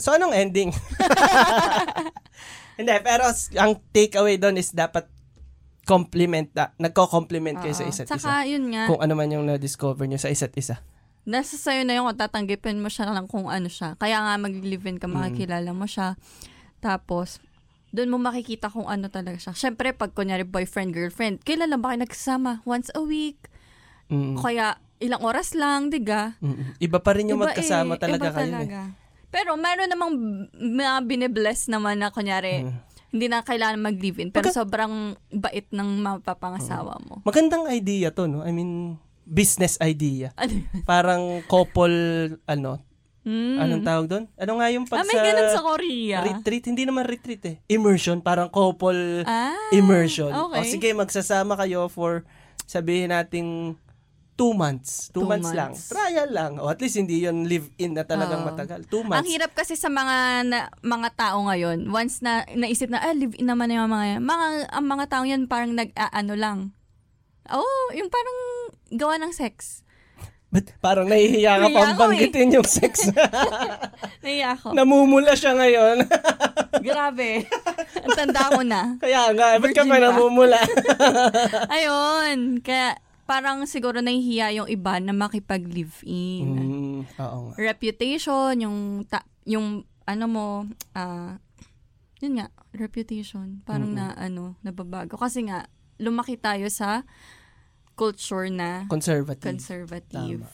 So, 0.00 0.16
anong 0.16 0.32
ending? 0.32 0.72
Hindi, 2.80 2.94
pero 3.04 3.28
ang 3.60 3.72
takeaway 3.92 4.40
doon 4.40 4.58
is 4.58 4.72
dapat 4.72 5.06
compliment, 5.84 6.48
na, 6.56 6.72
nagko-compliment 6.80 7.60
kayo 7.60 7.76
sa 7.76 7.84
isa't 7.84 8.08
Saka, 8.08 8.48
isa. 8.48 8.56
yun 8.56 8.72
nga, 8.72 8.88
Kung 8.88 9.04
ano 9.04 9.12
man 9.12 9.28
yung 9.28 9.44
na-discover 9.44 10.08
nyo 10.08 10.16
sa 10.16 10.32
isa't 10.32 10.56
isa. 10.56 10.80
Nasa 11.24 11.56
sa'yo 11.56 11.82
na 11.82 11.96
yung 11.96 12.06
kung 12.06 12.20
tatanggipin 12.20 12.78
mo 12.78 12.88
siya 12.88 13.08
lang 13.08 13.24
kung 13.24 13.48
ano 13.48 13.66
siya. 13.66 13.96
Kaya 13.96 14.20
nga 14.20 14.36
mag-live-in 14.36 14.96
ka, 14.96 15.08
makikilala 15.08 15.72
mo 15.72 15.84
siya. 15.84 16.20
Tapos, 16.78 17.40
doon 17.90 18.10
mo 18.10 18.18
makikita 18.18 18.68
kung 18.68 18.84
ano 18.84 19.08
talaga 19.08 19.40
siya. 19.40 19.54
Siyempre, 19.54 19.90
pag 19.90 20.12
kunyari 20.12 20.44
boyfriend, 20.44 20.92
girlfriend, 20.92 21.40
kailan 21.40 21.70
lang 21.70 21.80
ba 21.80 21.92
kayo 21.92 22.04
nagsasama? 22.04 22.60
Once 22.64 22.92
a 22.92 23.00
week? 23.00 23.40
Mm. 24.08 24.36
Kaya, 24.36 24.76
ilang 24.98 25.22
oras 25.22 25.54
lang, 25.54 25.88
diga? 25.88 26.36
Mm. 26.38 26.76
Iba 26.76 26.98
pa 27.00 27.10
rin 27.12 27.30
yung 27.30 27.40
Iba 27.40 27.48
magkasama 27.50 27.96
eh, 27.96 28.00
talaga 28.00 28.26
iba 28.26 28.36
kayo. 28.36 28.44
Eh. 28.44 28.52
talaga. 28.52 28.80
Pero 29.30 29.50
meron 29.56 29.88
namang 29.88 30.12
mga 30.54 30.94
binibless 31.02 31.66
naman 31.66 31.98
na 31.98 32.12
kunyari, 32.12 32.62
Mm. 32.62 32.74
hindi 33.10 33.26
na 33.26 33.40
kailangan 33.40 33.78
mag-live-in. 33.80 34.28
Pero 34.28 34.50
Pagka- 34.50 34.58
sobrang 34.60 34.94
bait 35.30 35.66
ng 35.70 35.88
mapapangasawa 36.02 36.98
Mm. 36.98 37.04
mo. 37.06 37.14
Magandang 37.22 37.64
idea 37.68 38.10
to, 38.10 38.26
no? 38.26 38.42
I 38.42 38.50
mean, 38.50 38.98
business 39.24 39.76
idea. 39.78 40.30
Ano? 40.36 40.62
Parang 40.84 41.22
couple, 41.44 41.96
ano, 42.44 42.80
Mm. 43.24 43.56
anong 43.56 43.82
tawag 43.82 44.06
doon? 44.06 44.24
Ano 44.36 44.60
nga 44.60 44.68
yung 44.68 44.84
pag 44.84 45.00
ah, 45.00 45.08
may 45.08 45.16
sa 45.16 45.24
ganun 45.24 45.48
sa 45.48 45.64
Korea. 45.64 46.20
retreat? 46.22 46.68
Hindi 46.68 46.84
naman 46.84 47.08
retreat 47.08 47.40
eh. 47.48 47.56
Immersion, 47.66 48.20
parang 48.20 48.52
couple 48.52 49.24
ah, 49.24 49.56
immersion. 49.72 50.28
Okay. 50.28 50.60
O 50.60 50.68
sige, 50.68 50.88
magsasama 50.92 51.56
kayo 51.56 51.88
for, 51.88 52.28
sabihin 52.62 53.08
nating, 53.08 53.80
two 54.34 54.52
months. 54.52 55.08
Two, 55.08 55.22
Two 55.22 55.30
months, 55.30 55.54
lang. 55.54 55.72
months. 55.72 55.88
Trial 55.88 56.28
lang. 56.28 56.52
O 56.58 56.66
at 56.66 56.82
least 56.82 56.98
hindi 56.98 57.22
yun 57.22 57.46
live-in 57.46 57.94
na 57.94 58.02
talagang 58.02 58.42
Oo. 58.42 58.50
matagal. 58.50 58.82
Two 58.84 59.00
Ang 59.00 59.16
months. 59.16 59.30
hirap 59.30 59.54
kasi 59.54 59.72
sa 59.72 59.88
mga 59.88 60.16
na, 60.44 60.58
mga 60.82 61.08
tao 61.16 61.48
ngayon, 61.48 61.88
once 61.88 62.20
na 62.20 62.44
naisip 62.50 62.90
na, 62.90 63.00
ah, 63.00 63.14
live-in 63.14 63.46
naman 63.46 63.70
yung 63.70 63.86
mga 63.86 64.06
yan. 64.10 64.20
Mga, 64.20 64.46
ang 64.68 64.84
mga 64.84 65.04
tao 65.08 65.22
yan 65.24 65.46
parang 65.46 65.72
nag-ano 65.72 66.34
lang. 66.34 66.58
Oh, 67.52 67.86
yung 67.92 68.08
parang 68.08 68.38
gawa 68.94 69.20
ng 69.20 69.32
sex. 69.36 69.84
But 70.54 70.70
parang 70.78 71.10
nahihiya 71.10 71.58
ka 71.58 71.66
pang 71.66 71.82
ako 71.82 71.90
eh. 71.90 72.00
banggitin 72.06 72.54
yung 72.54 72.68
sex. 72.68 73.10
Naiya 74.24 74.54
ako. 74.54 74.70
Namumula 74.70 75.34
siya 75.34 75.50
ngayon. 75.58 76.06
Grabe. 76.86 77.42
Ang 77.98 78.14
tanda 78.14 78.54
ko 78.54 78.62
na. 78.62 78.94
Kaya 79.02 79.34
nga, 79.34 79.58
ba't 79.58 79.74
ka 79.74 79.82
pa 79.82 79.98
namumula? 79.98 80.62
Ayun. 81.74 82.62
Kaya 82.62 82.94
parang 83.26 83.66
siguro 83.66 83.98
nahihiya 83.98 84.54
yung 84.62 84.68
iba 84.70 85.02
na 85.02 85.10
makipag-live-in. 85.10 86.46
mm, 86.46 86.98
oo 87.18 87.38
nga. 87.50 87.54
Reputation, 87.58 88.54
yung, 88.54 89.02
ta- 89.10 89.26
yung 89.42 89.82
ano 90.06 90.24
mo, 90.30 90.46
ah, 90.94 91.34
yun 92.22 92.38
nga, 92.38 92.54
reputation. 92.70 93.58
Parang 93.66 93.90
na, 93.90 94.14
ano, 94.14 94.54
nababago. 94.62 95.18
Kasi 95.18 95.50
nga, 95.50 95.66
lumaki 96.04 96.36
tayo 96.36 96.68
sa 96.68 97.08
culture 97.94 98.50
na 98.50 98.84
Conservative. 98.86 99.48
conservative. 99.48 100.44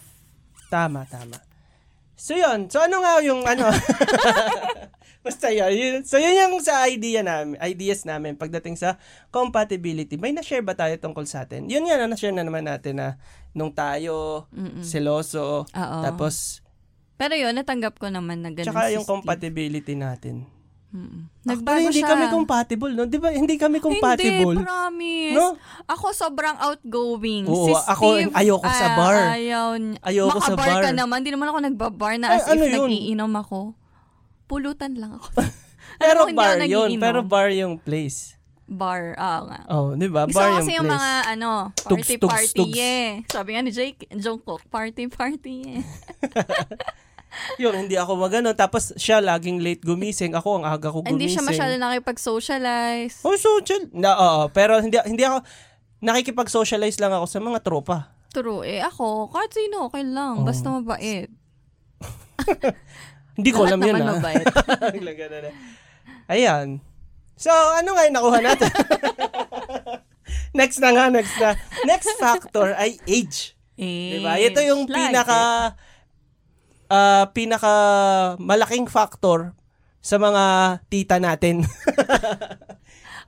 Tama, 0.70 1.02
tama. 1.04 1.40
So 2.14 2.36
yun. 2.36 2.68
So 2.68 2.78
ano 2.78 3.00
nga 3.00 3.18
yung 3.24 3.42
ano? 3.42 3.72
Basta 5.24 5.48
yun. 5.48 5.72
yun. 5.72 5.94
So 6.04 6.16
yun 6.16 6.36
yung 6.36 6.60
sa 6.60 6.84
idea 6.84 7.20
namin, 7.20 7.56
ideas 7.60 8.04
namin 8.04 8.36
pagdating 8.36 8.76
sa 8.76 9.00
compatibility. 9.28 10.16
May 10.16 10.32
na-share 10.32 10.60
ba 10.60 10.72
tayo 10.72 10.92
tungkol 10.96 11.24
sa 11.24 11.44
atin? 11.44 11.64
Yun 11.64 11.88
nga 11.88 11.96
na 11.96 12.12
na-share 12.12 12.32
na 12.32 12.44
naman 12.44 12.64
natin 12.64 13.00
na 13.00 13.08
nung 13.50 13.72
tayo 13.72 14.44
Mm-mm. 14.52 14.84
seloso, 14.84 15.64
Oo. 15.66 15.98
tapos 16.04 16.60
Pero 17.16 17.36
yun, 17.36 17.52
natanggap 17.52 17.96
ko 17.96 18.08
naman 18.08 18.40
na 18.40 18.48
ganun 18.48 18.68
tsaka 18.68 18.92
yung 18.92 19.04
compatibility 19.04 19.92
natin. 19.92 20.44
Mm-mm. 20.90 21.22
Actually, 21.22 21.50
Nagbago 21.55 21.87
hindi 21.87 22.03
siya. 22.03 22.11
kami 22.11 22.24
compatible, 22.35 22.92
no? 22.98 23.07
'Di 23.07 23.18
ba? 23.22 23.31
Hindi 23.31 23.55
kami 23.55 23.79
compatible. 23.79 24.59
Hindi, 24.59 24.66
promise. 24.66 25.35
No? 25.38 25.46
Ako 25.87 26.07
sobrang 26.11 26.57
outgoing. 26.59 27.46
Oo, 27.46 27.70
si 27.70 27.72
ako, 27.72 28.07
Steve, 28.18 28.35
ayoko 28.35 28.66
sa 28.66 28.87
ah, 28.90 28.96
bar. 28.98 29.16
Ayaw. 29.38 29.66
Ayoko 30.03 30.38
sa 30.42 30.55
bar. 30.59 30.83
ka 30.83 30.90
naman. 30.90 31.22
Hindi 31.22 31.33
naman 31.38 31.46
ako 31.55 31.59
nagbabar 31.62 32.12
na 32.18 32.35
Ay, 32.35 32.42
as 32.42 32.50
ano 32.50 32.66
if 32.66 32.74
yun? 32.74 32.90
nagiinom 32.90 33.33
ako. 33.38 33.59
Pulutan 34.50 34.98
lang 34.98 35.14
ako. 35.14 35.31
Pero 36.03 36.18
hindi 36.26 36.35
bar 36.35 36.59
ako 36.59 36.66
yun. 36.66 36.88
Pero 36.98 37.18
bar 37.22 37.48
yung 37.55 37.79
place. 37.79 38.35
Bar, 38.70 39.18
ah 39.18 39.40
nga. 39.46 39.61
Oh, 39.70 39.94
'di 39.94 40.11
ba? 40.11 40.26
Bar 40.26 40.31
yung 40.31 40.59
kasi 40.59 40.74
place. 40.74 40.79
yung 40.79 40.90
mga, 40.90 41.11
ano, 41.38 41.50
Tugs, 41.74 42.07
party, 42.07 42.14
tugs, 42.18 42.35
party, 42.35 42.59
tugs. 42.59 42.74
yeah. 42.74 43.09
Sabi 43.31 43.48
nga 43.55 43.62
ni 43.62 43.70
Jake, 43.70 44.11
Jungkook, 44.14 44.62
party, 44.70 45.07
party, 45.07 45.55
yeah. 45.66 45.83
Yung 47.59 47.87
hindi 47.87 47.96
ako 47.96 48.16
magano 48.16 48.53
tapos 48.57 48.92
siya 48.96 49.20
laging 49.20 49.61
late 49.61 49.85
gumising, 49.85 50.33
ako 50.33 50.61
ang 50.61 50.64
aga 50.68 50.88
ko 50.90 51.05
gumising. 51.05 51.16
Hindi 51.16 51.29
siya 51.33 51.44
masyado 51.44 51.72
nakipag-socialize. 51.76 53.24
Oh, 53.26 53.37
social. 53.37 53.88
Na, 53.92 54.16
oo, 54.16 54.42
pero 54.50 54.81
hindi 54.81 54.96
hindi 55.05 55.24
ako 55.24 55.44
nakikipag-socialize 56.00 56.98
lang 57.00 57.12
ako 57.12 57.26
sa 57.29 57.38
mga 57.38 57.59
tropa. 57.61 57.98
True, 58.31 58.62
eh 58.62 58.79
ako, 58.79 59.26
kahit 59.35 59.50
sino, 59.50 59.90
okay 59.90 60.07
lang. 60.07 60.42
Oo. 60.42 60.46
Basta 60.46 60.70
mabait. 60.70 61.26
Hindi 63.40 63.50
ko 63.57 63.64
Lahat 63.64 63.72
alam 63.74 63.81
yun 63.83 63.94
naman 63.96 64.07
ah. 64.07 64.14
mabait. 64.20 64.46
Ayan. 66.35 66.66
So, 67.40 67.50
ano 67.50 67.96
nga 67.96 68.05
yung 68.05 68.16
nakuha 68.20 68.38
natin? 68.44 68.70
next 70.61 70.79
na 70.79 70.92
nga, 70.92 71.05
next 71.09 71.35
na. 71.40 71.57
Next 71.88 72.11
factor 72.20 72.76
ay 72.76 73.00
age. 73.09 73.57
Eh, 73.81 74.20
Diba? 74.20 74.37
Ito 74.37 74.61
yung 74.61 74.85
like 74.85 74.92
pinaka 74.92 75.40
ah 76.90 77.31
pinaka 77.31 77.74
malaking 78.42 78.90
factor 78.90 79.55
sa 80.03 80.18
mga 80.18 80.44
tita 80.90 81.16
natin. 81.22 81.62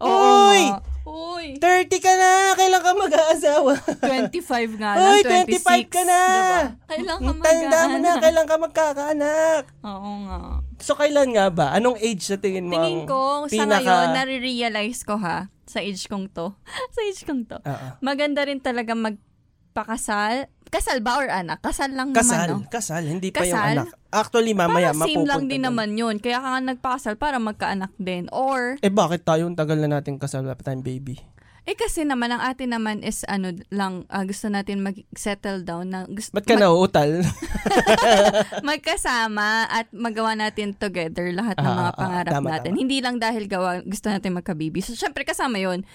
Oo 0.02 0.50
Uy! 0.50 0.62
Uy! 1.02 1.46
30 1.58 1.98
ka 1.98 2.12
na, 2.14 2.54
kailan 2.54 2.78
ka 2.78 2.94
mag-aasawa? 2.94 3.74
25 4.06 4.78
nga 4.78 4.90
lang, 4.94 5.18
Uy, 5.18 5.20
26. 5.26 5.90
25 5.90 5.94
ka 5.94 6.02
na! 6.06 6.20
Diba? 6.22 6.60
Kailan 6.86 7.18
ka 7.18 7.32
Tanda 7.42 7.78
mo 7.90 7.96
na, 7.98 8.12
kailan 8.22 8.46
ka 8.46 8.56
magkakaanak? 8.58 9.64
Oo 9.82 10.10
nga. 10.26 10.38
So, 10.78 10.94
kailan 10.94 11.34
nga 11.34 11.50
ba? 11.50 11.74
Anong 11.74 11.98
age 11.98 12.22
sa 12.22 12.38
tingin 12.38 12.70
mo 12.70 12.78
Tingin 12.78 13.10
ko, 13.10 13.50
sa 13.50 13.66
pinaka... 13.66 13.82
ngayon, 13.82 14.06
nare-realize 14.14 15.02
ko 15.02 15.18
ha, 15.18 15.50
sa 15.66 15.82
age 15.82 16.06
kong 16.06 16.30
to, 16.30 16.54
sa 16.94 17.00
age 17.02 17.22
kong 17.26 17.50
to, 17.50 17.58
Oo. 17.58 17.88
maganda 17.98 18.46
rin 18.46 18.62
talaga 18.62 18.94
magpakasal. 18.94 20.46
Kasal 20.72 20.98
ba 20.98 21.20
or 21.20 21.28
anak? 21.28 21.60
Kasal 21.60 21.92
lang 21.92 22.10
Kasal, 22.10 22.48
naman, 22.48 22.64
no? 22.64 22.66
kasal, 22.66 23.04
hindi 23.04 23.28
pa 23.28 23.44
yung 23.44 23.52
Kasal? 23.52 23.74
anak. 23.76 23.86
Actually, 24.08 24.52
mamaya 24.52 24.90
Parang 24.90 25.04
same 25.04 25.22
lang 25.22 25.42
din 25.44 25.60
doon. 25.60 25.68
naman 25.68 25.90
yun. 25.92 26.16
Kaya 26.16 26.40
ka 26.40 26.48
nga 26.48 26.60
nagpakasal 26.64 27.14
para 27.14 27.36
magkaanak 27.36 27.92
din. 27.96 28.24
Or, 28.30 28.80
Eh 28.80 28.88
bakit 28.88 29.22
tayo 29.22 29.44
ang 29.44 29.54
tagal 29.54 29.76
na 29.76 29.92
natin 29.92 30.16
kasal 30.16 30.42
pa 30.42 30.56
tayong 30.58 30.80
baby? 30.80 31.20
eh 31.62 31.78
kasi 31.78 32.02
naman, 32.02 32.26
ang 32.28 32.42
atin 32.42 32.74
naman 32.74 33.06
is 33.06 33.22
ano 33.24 33.54
lang, 33.70 34.02
ah, 34.08 34.24
gusto 34.24 34.48
natin 34.48 34.82
mag-settle 34.82 35.62
down 35.62 35.86
na 35.86 36.10
gusto, 36.10 36.34
Ba't 36.34 36.42
ka 36.42 36.58
nauutal? 36.58 37.22
magkasama 38.66 39.68
at 39.68 39.86
magawa 39.92 40.34
natin 40.34 40.74
together 40.74 41.30
lahat 41.30 41.54
ng 41.56 41.64
Ah, 41.64 41.78
mga 41.78 41.86
ah, 41.86 41.96
pangarap 41.96 42.32
tama, 42.34 42.48
natin. 42.50 42.72
tama. 42.72 42.80
Hindi 42.80 42.98
lang 42.98 43.16
dahil 43.16 43.44
gawa, 43.46 43.78
gusto 43.82 44.08
natin 44.08 44.34
magkabibi. 44.34 44.82
So, 44.82 44.96
syempre 44.96 45.22
kasama 45.22 45.56
yun. 45.56 45.86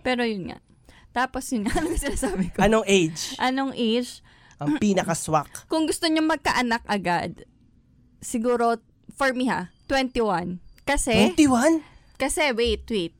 Pero 0.00 0.22
yun 0.22 0.46
nga. 0.46 0.58
Tapos 1.10 1.48
yun 1.48 1.66
nga, 1.66 1.74
ano 1.80 1.90
sinasabi 1.92 2.52
ko? 2.52 2.62
Anong 2.62 2.86
age? 2.86 3.34
Anong 3.38 3.72
age? 3.74 4.22
Ang 4.56 4.78
pinaka-swak. 4.78 5.50
Kung 5.70 5.84
gusto 5.84 6.06
nyo 6.06 6.22
magkaanak 6.22 6.82
agad, 6.84 7.44
siguro, 8.18 8.80
for 9.12 9.32
me 9.32 9.46
ha, 9.46 9.68
21. 9.86 10.58
Kasi, 10.82 11.34
21? 11.34 11.82
kasi, 12.16 12.50
wait, 12.52 12.86
wait. 12.86 13.14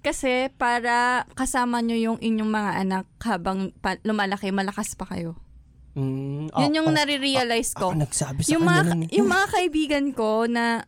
Kasi 0.00 0.50
para 0.52 1.22
kasama 1.32 1.78
nyo 1.78 1.94
yung 1.94 2.18
inyong 2.18 2.50
mga 2.50 2.72
anak 2.76 3.06
habang 3.22 3.70
pa- 3.72 4.02
lumalaki, 4.02 4.50
malakas 4.50 4.92
pa 4.92 5.06
kayo. 5.06 5.38
Mm, 5.94 6.50
Yun 6.50 6.72
yung 6.74 6.88
ako- 6.88 6.98
nare-realize 6.98 7.70
ko. 7.72 7.86
Ako 7.88 8.00
nagsabi 8.00 8.42
sa 8.42 8.50
yung 8.50 8.64
mga, 8.64 8.80
nun 8.84 9.02
eh. 9.06 9.10
yung 9.14 9.28
mga 9.28 9.46
kaibigan 9.50 10.06
ko 10.10 10.44
na 10.44 10.82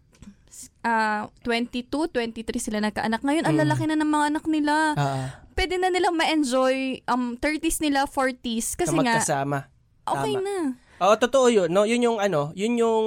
ah 0.80 1.30
22, 1.40 1.86
23 2.08 2.58
sila 2.58 2.78
nagkaanak. 2.80 3.20
Ngayon, 3.20 3.44
ang 3.44 3.54
Mm. 3.54 3.62
lalaki 3.62 3.84
na 3.86 3.96
ng 3.96 4.10
mga 4.10 4.24
anak 4.28 4.44
nila. 4.46 4.74
Ah, 4.94 5.26
Pwede 5.54 5.78
na 5.78 5.86
nilang 5.86 6.18
ma-enjoy 6.18 7.06
um, 7.06 7.38
30s 7.38 7.78
nila, 7.78 8.10
40s. 8.10 8.74
na 8.74 8.78
Kasi 8.80 8.90
nga, 8.92 9.02
magkasama. 9.14 9.58
Okay 10.06 10.34
tama. 10.34 10.44
na. 10.44 10.56
Oo, 11.00 11.14
totoo 11.16 11.46
yun. 11.48 11.68
No? 11.68 11.82
Yun 11.82 12.00
yung 12.02 12.18
ano, 12.18 12.52
yun 12.54 12.76
yung 12.76 13.06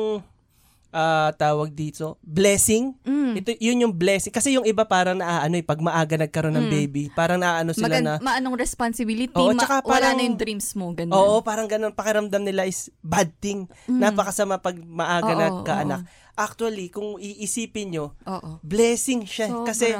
ah, 0.89 1.29
tawag 1.31 1.71
dito, 1.71 2.17
blessing. 2.23 2.95
Mm. 3.03 3.33
Ito, 3.37 3.49
yun 3.59 3.83
yung 3.85 3.93
blessing. 3.93 4.31
Kasi 4.31 4.55
yung 4.55 4.65
iba 4.65 4.81
parang 4.81 5.13
naaano 5.13 5.53
pag 5.61 5.77
maaga 5.77 6.15
nagkaroon 6.15 6.55
ng 6.55 6.67
Mm. 6.67 6.73
baby, 6.73 7.03
parang 7.11 7.37
naaano 7.37 7.69
sila 7.69 7.91
Magan- 7.91 8.05
na, 8.07 8.13
maanong 8.17 8.55
responsibility, 8.57 9.35
Oo, 9.35 9.53
ma- 9.53 9.61
tsaka 9.61 9.83
wala 9.83 9.93
parang- 10.09 10.17
na 10.17 10.25
yung 10.25 10.39
dreams 10.39 10.73
mo. 10.73 10.95
Ganun. 10.95 11.13
oo, 11.13 11.43
parang 11.43 11.67
ganun, 11.67 11.93
pakiramdam 11.93 12.41
nila 12.41 12.65
is 12.65 12.89
bad 12.99 13.29
thing. 13.37 13.67
Mm. 13.85 13.99
Napakasama 13.99 14.57
pag 14.57 14.73
maaga 14.79 15.31
Oo, 15.31 15.39
nagkaanak. 15.39 16.01
Actually, 16.33 16.89
kung 16.89 17.17
iisipin 17.17 17.91
nyo, 17.91 18.13
Oo. 18.23 18.57
blessing 18.61 19.21
siya. 19.21 19.49
Sobra. 19.49 19.69
Kasi 19.69 19.93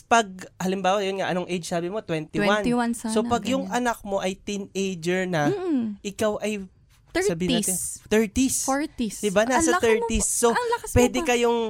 pag, 0.00 0.26
halimbawa, 0.56 1.02
yun 1.02 1.18
nga, 1.18 1.28
anong 1.28 1.46
age 1.46 1.64
sabi 1.64 1.88
mo? 1.88 1.98
21. 1.98 2.62
21 2.62 2.94
sana. 2.94 3.10
so 3.10 3.20
pag 3.22 3.42
yung 3.44 3.66
ganyan. 3.66 3.78
anak 3.82 3.98
mo 4.02 4.18
ay 4.18 4.34
teenager 4.34 5.26
na, 5.26 5.48
Mm-mm. 5.48 5.98
ikaw 6.00 6.38
ay 6.38 6.62
sabihin 7.12 7.58
natin, 7.58 7.74
30s. 8.06 8.06
30s. 8.06 8.56
40s. 8.64 9.16
Diba? 9.20 9.42
Nasa 9.42 9.74
Ang 9.74 9.82
laki 9.82 9.86
mo 9.98 10.06
30s. 10.06 10.22
pa- 10.22 10.30
So, 10.32 10.46
mo 10.48 10.58
pwede 10.94 11.18
kayong 11.20 11.60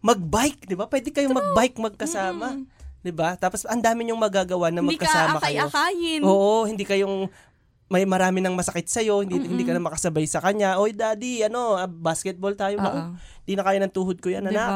mag-bike, 0.00 0.62
di 0.64 0.74
ba? 0.74 0.86
Pwede 0.86 1.08
kayong 1.08 1.30
mag-bike 1.32 1.78
magkasama. 1.78 2.58
Mm. 2.58 2.64
Di 2.98 3.12
ba? 3.14 3.38
Tapos, 3.38 3.62
ang 3.62 3.78
dami 3.78 4.02
niyong 4.02 4.18
magagawa 4.18 4.68
na 4.68 4.82
Hindi 4.82 4.98
ka 4.98 5.06
magkasama 5.06 5.38
kayo. 5.38 5.70
akay-akayin. 5.70 6.20
Oo, 6.26 6.66
hindi 6.66 6.82
kayong 6.82 7.30
may 7.88 8.04
marami 8.04 8.44
nang 8.44 8.52
masakit 8.52 8.84
sa'yo, 8.84 9.24
hindi, 9.24 9.40
hindi 9.40 9.64
ka 9.64 9.72
na 9.72 9.80
makasabay 9.80 10.28
sa 10.28 10.44
kanya. 10.44 10.76
Oy, 10.76 10.92
daddy, 10.92 11.40
ano, 11.40 11.72
ah, 11.74 11.88
basketball 11.88 12.52
tayo. 12.52 12.76
Naku, 12.76 13.16
di 13.48 13.56
na 13.56 13.64
kaya 13.64 13.80
ng 13.80 13.88
tuhod 13.88 14.20
ko 14.20 14.28
yan, 14.28 14.44
Diba? 14.44 14.52
anak. 14.52 14.68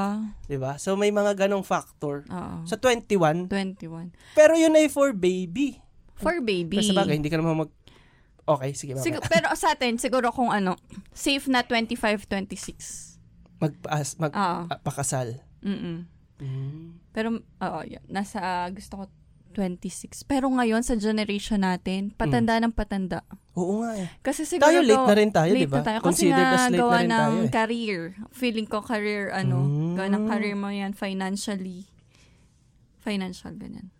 Di 0.48 0.56
ba? 0.56 0.80
So, 0.80 0.96
may 0.96 1.12
mga 1.12 1.36
ganong 1.36 1.60
factor. 1.60 2.24
Sa 2.64 2.80
21, 2.80 3.52
21. 3.52 4.16
pero 4.32 4.56
yun 4.56 4.72
ay 4.72 4.88
for 4.88 5.12
baby. 5.12 5.76
For 6.16 6.40
baby. 6.40 6.80
Pero 6.80 6.88
sa 6.88 7.04
bagay, 7.04 7.20
hindi 7.20 7.28
ka 7.28 7.36
naman 7.36 7.68
mag... 7.68 7.70
Okay, 8.42 8.72
sige, 8.72 8.96
mamaya. 8.96 9.04
Sigur- 9.04 9.28
pero 9.28 9.52
sa 9.54 9.76
atin, 9.76 10.00
siguro 10.00 10.32
kung 10.32 10.48
ano, 10.48 10.80
safe 11.12 11.46
na 11.52 11.60
25, 11.62 12.24
26. 12.26 13.20
Magpaas, 13.60 14.16
Oo. 14.18 14.58
magpakasal. 14.72 15.36
Mm-mm. 15.60 16.08
Mm. 16.42 16.98
Pero, 17.12 17.28
oo, 17.38 17.80
yun. 17.84 18.02
Nasa, 18.08 18.66
gusto 18.72 18.98
ko 18.98 19.04
26. 19.52 20.24
Pero 20.24 20.48
ngayon, 20.48 20.80
sa 20.80 20.94
generation 20.94 21.60
natin, 21.60 22.10
patanda 22.10 22.56
ng 22.56 22.70
patanda. 22.70 23.20
Oo 23.52 23.80
nga 23.80 23.92
eh. 23.94 24.08
Kasi 24.20 24.42
siguro... 24.42 24.66
Tayo, 24.66 24.80
late 24.80 25.04
na 25.04 25.14
rin 25.14 25.30
tayo, 25.30 25.52
di 25.52 25.66
ba? 25.66 25.80
tayo. 25.80 26.00
Kasi 26.00 26.32
Considered 26.32 26.48
nga, 26.48 26.68
gawa 26.72 26.90
na 26.90 26.98
rin 26.98 27.06
ng 27.06 27.12
tayo 27.12 27.36
eh. 27.38 27.50
career. 27.50 28.00
Feeling 28.30 28.64
ko 28.64 28.80
career, 28.80 29.28
ano, 29.30 29.60
Mm. 29.60 29.94
gawa 29.94 30.08
ng 30.10 30.24
career 30.26 30.56
mo 30.56 30.68
yan, 30.68 30.92
financially. 30.92 31.84
Financial, 32.98 33.52
ganyan. 33.52 33.90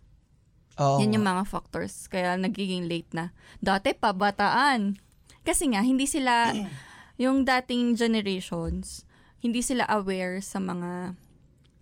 Oo 0.75 0.97
Yan 0.97 1.13
yung 1.13 1.23
mga 1.23 1.45
factors. 1.45 2.07
Kaya 2.07 2.33
nagiging 2.33 2.87
late 2.87 3.13
na. 3.13 3.29
Dati 3.59 3.93
pa, 3.93 4.09
bataan. 4.09 4.97
Kasi 5.41 5.69
nga, 5.69 5.81
hindi 5.81 6.07
sila, 6.07 6.49
yung 7.21 7.43
dating 7.43 7.93
generations, 7.93 9.05
hindi 9.37 9.59
sila 9.59 9.85
aware 9.85 10.39
sa 10.39 10.57
mga, 10.57 11.13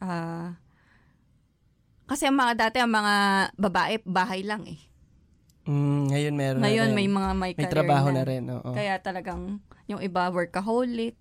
ah, 0.01 0.57
kasi 2.11 2.27
ang 2.27 2.35
mga 2.35 2.53
dati, 2.67 2.77
ang 2.83 2.91
mga 2.91 3.15
babae, 3.55 3.95
bahay 4.03 4.43
lang 4.43 4.67
eh. 4.67 4.79
Mm, 5.63 6.11
ngayon 6.11 6.33
meron 6.35 6.59
na 6.59 6.65
Ngayon, 6.67 6.89
rin. 6.91 6.97
may 6.97 7.07
mga 7.07 7.29
may, 7.37 7.51
May 7.55 7.69
trabaho 7.71 8.11
na. 8.11 8.21
na 8.21 8.23
rin, 8.27 8.43
oo. 8.51 8.71
Kaya 8.75 8.99
talagang, 8.99 9.63
yung 9.87 10.03
iba, 10.03 10.27
workaholic, 10.27 11.15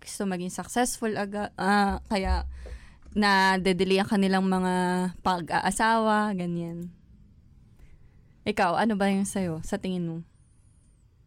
gusto 0.00 0.24
maging 0.24 0.48
successful 0.48 1.12
aga, 1.12 1.52
ah, 1.60 2.00
kaya, 2.08 2.48
na 3.12 3.60
dedeli 3.60 4.00
ang 4.00 4.08
kanilang 4.08 4.48
mga 4.48 4.72
pag-aasawa, 5.20 6.32
ganyan. 6.32 6.88
Ikaw, 8.44 8.76
ano 8.76 8.94
ba 8.96 9.08
yung 9.08 9.24
sa'yo, 9.28 9.60
sa 9.64 9.76
tingin 9.76 10.08
mo? 10.08 10.16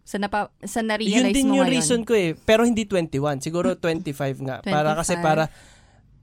Sa, 0.07 0.15
napa, 0.21 0.55
sa 0.63 0.79
Yun 0.79 0.87
na-realize 0.87 1.35
din 1.35 1.47
mo 1.51 1.59
yung 1.59 1.67
ngayon? 1.67 1.75
reason 1.75 2.01
ko 2.07 2.15
eh. 2.15 2.31
Pero 2.47 2.63
hindi 2.63 2.87
21. 2.87 3.43
Siguro 3.43 3.75
25 3.75 4.39
nga. 4.47 4.63
Para 4.63 4.95
kasi 4.95 5.19
25. 5.19 5.25
para 5.25 5.43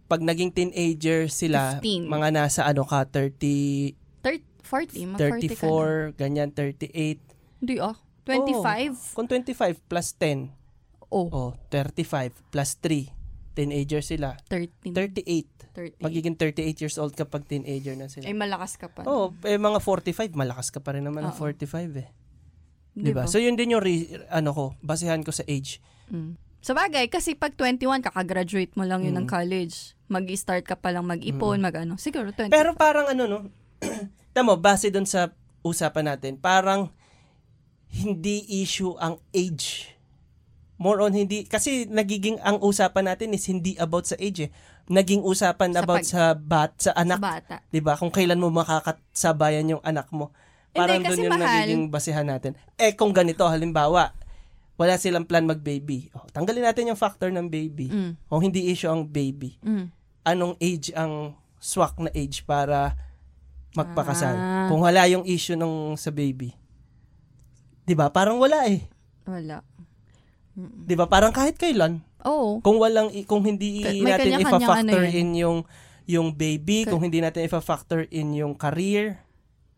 pag 0.04 0.20
naging 0.20 0.50
teenager 0.50 1.26
sila, 1.26 1.80
15. 1.80 2.06
mga 2.06 2.28
nasa 2.30 2.64
ano 2.64 2.84
ka, 2.84 3.04
30, 3.08 3.96
Thir- 4.20 4.44
40, 4.62 5.12
mag-40 5.12 5.52
ka 5.52 5.66
na. 5.66 6.12
34, 6.14 6.20
ganyan, 6.20 6.48
38. 6.50 7.20
Hindi 7.60 7.74
ah. 7.78 7.96
25? 8.24 9.12
Kung 9.12 9.28
25 9.28 9.80
plus 9.84 10.16
10, 10.16 10.48
Oh, 11.14 11.30
oh, 11.30 11.50
35 11.70 12.34
plus 12.50 12.74
3. 12.82 13.06
Teenager 13.54 14.02
sila. 14.02 14.34
13. 14.50 14.90
38. 14.90 15.46
30. 15.70 16.02
Magiging 16.02 16.34
38 16.34 16.82
years 16.82 16.98
old 16.98 17.14
kapag 17.14 17.46
teenager 17.46 17.94
na 17.94 18.10
sila. 18.10 18.26
Ay, 18.26 18.34
malakas 18.34 18.74
ka 18.74 18.90
pa. 18.90 19.06
Oh, 19.06 19.30
eh, 19.46 19.54
mga 19.54 19.78
45, 19.78 20.34
malakas 20.34 20.74
ka 20.74 20.82
pa 20.82 20.98
rin 20.98 21.06
naman 21.06 21.22
ng 21.22 21.34
Oo. 21.34 21.38
45 21.38 22.02
eh. 22.02 22.10
Di 22.94 23.02
'Di 23.02 23.12
ba? 23.12 23.26
ba? 23.26 23.30
So 23.30 23.38
yun 23.38 23.54
din 23.54 23.74
yung 23.74 23.82
re- 23.82 24.26
ano 24.26 24.50
ko, 24.54 24.64
basehan 24.80 25.22
ko 25.22 25.30
sa 25.30 25.42
age. 25.46 25.78
Mm. 26.10 26.34
Sa 26.64 26.72
bagay, 26.72 27.12
kasi 27.12 27.36
pag 27.36 27.52
21, 27.52 28.00
kakagraduate 28.00 28.72
mo 28.72 28.88
lang 28.88 29.04
yun 29.04 29.12
ng 29.12 29.28
Mm. 29.28 29.34
college. 29.36 29.92
Mag-start 30.08 30.64
ka 30.64 30.80
pa 30.80 30.88
lang 30.88 31.04
mag-ipon, 31.04 31.60
mag-ano. 31.60 32.00
Siguro 32.00 32.32
20. 32.32 32.48
Pero 32.48 32.72
parang 32.72 33.04
ano 33.04 33.22
no, 33.28 33.38
tamo 34.36 34.56
base 34.56 34.88
doon 34.88 35.04
sa 35.04 35.28
usapan 35.60 36.16
natin, 36.16 36.40
parang 36.40 36.88
hindi 37.92 38.64
issue 38.64 38.96
ang 38.96 39.20
age. 39.30 39.92
More 40.80 41.04
on 41.04 41.12
hindi 41.12 41.44
kasi 41.44 41.84
nagiging 41.84 42.40
ang 42.40 42.58
usapan 42.58 43.12
natin 43.12 43.36
is 43.36 43.44
hindi 43.44 43.76
about 43.76 44.08
sa 44.08 44.16
age 44.16 44.48
eh. 44.48 44.50
Naging 44.88 45.20
usapan 45.20 45.70
Sa 45.70 45.80
about 45.84 46.00
pag- 46.00 46.08
sa 46.08 46.22
bat 46.32 46.72
sa 46.80 46.90
sa 46.90 46.98
anak, 46.98 47.20
bata. 47.20 47.56
'di 47.68 47.84
ba? 47.84 47.94
Kung 47.94 48.10
kailan 48.10 48.40
mo 48.40 48.48
makakasabayan 48.48 49.68
yung 49.68 49.84
anak 49.84 50.08
mo. 50.10 50.32
Parang 50.74 50.98
doon 50.98 51.28
yung 51.28 51.36
mahal. 51.38 51.44
nagiging 51.62 51.82
basehan 51.86 52.26
natin. 52.26 52.56
Eh 52.74 52.96
kung 52.96 53.14
ganito 53.14 53.46
halimbawa, 53.46 54.10
wala 54.74 54.94
silang 54.96 55.22
plan 55.22 55.44
mag-baby. 55.44 56.10
Oh, 56.12 56.26
tanggalin 56.28 56.64
natin 56.64 56.88
yung 56.88 56.98
factor 56.98 57.28
ng 57.28 57.46
baby. 57.46 57.86
Mm. 57.86 58.12
Kung 58.24 58.42
hindi 58.42 58.68
issue 58.68 58.88
ang 58.88 59.04
baby, 59.04 59.54
Mm. 59.60 59.86
anong 60.24 60.54
age 60.58 60.90
ang 60.92 61.34
swak 61.56 61.94
na 61.96 62.10
age 62.10 62.42
para 62.42 62.98
magpakasal? 63.72 64.34
Ah. 64.34 64.66
Kung 64.66 64.80
wala 64.80 65.06
yung 65.06 65.22
issue 65.24 65.54
nung 65.54 65.94
sa 65.94 66.10
baby. 66.10 66.54
'Di 67.84 67.92
ba? 67.92 68.08
Parang 68.08 68.36
wala 68.36 68.66
eh. 68.66 68.82
Wala. 69.24 69.62
'Di 70.54 70.94
ba? 70.94 71.06
Parang 71.06 71.30
kahit 71.30 71.54
kailan. 71.54 72.02
Oo. 72.24 72.58
Kung 72.58 72.78
walang 72.78 73.12
kung 73.24 73.44
hindi 73.44 73.84
May 74.00 74.10
natin 74.10 74.40
ifa-factor 74.40 74.96
ano 74.96 75.06
yan. 75.06 75.14
in 75.14 75.28
yung 75.36 75.58
yung 76.04 76.28
baby, 76.30 76.84
Ka- 76.84 76.92
kung 76.92 77.00
hindi 77.00 77.20
natin 77.20 77.44
ifa-factor 77.44 78.04
in 78.08 78.32
yung 78.34 78.52
career, 78.54 79.20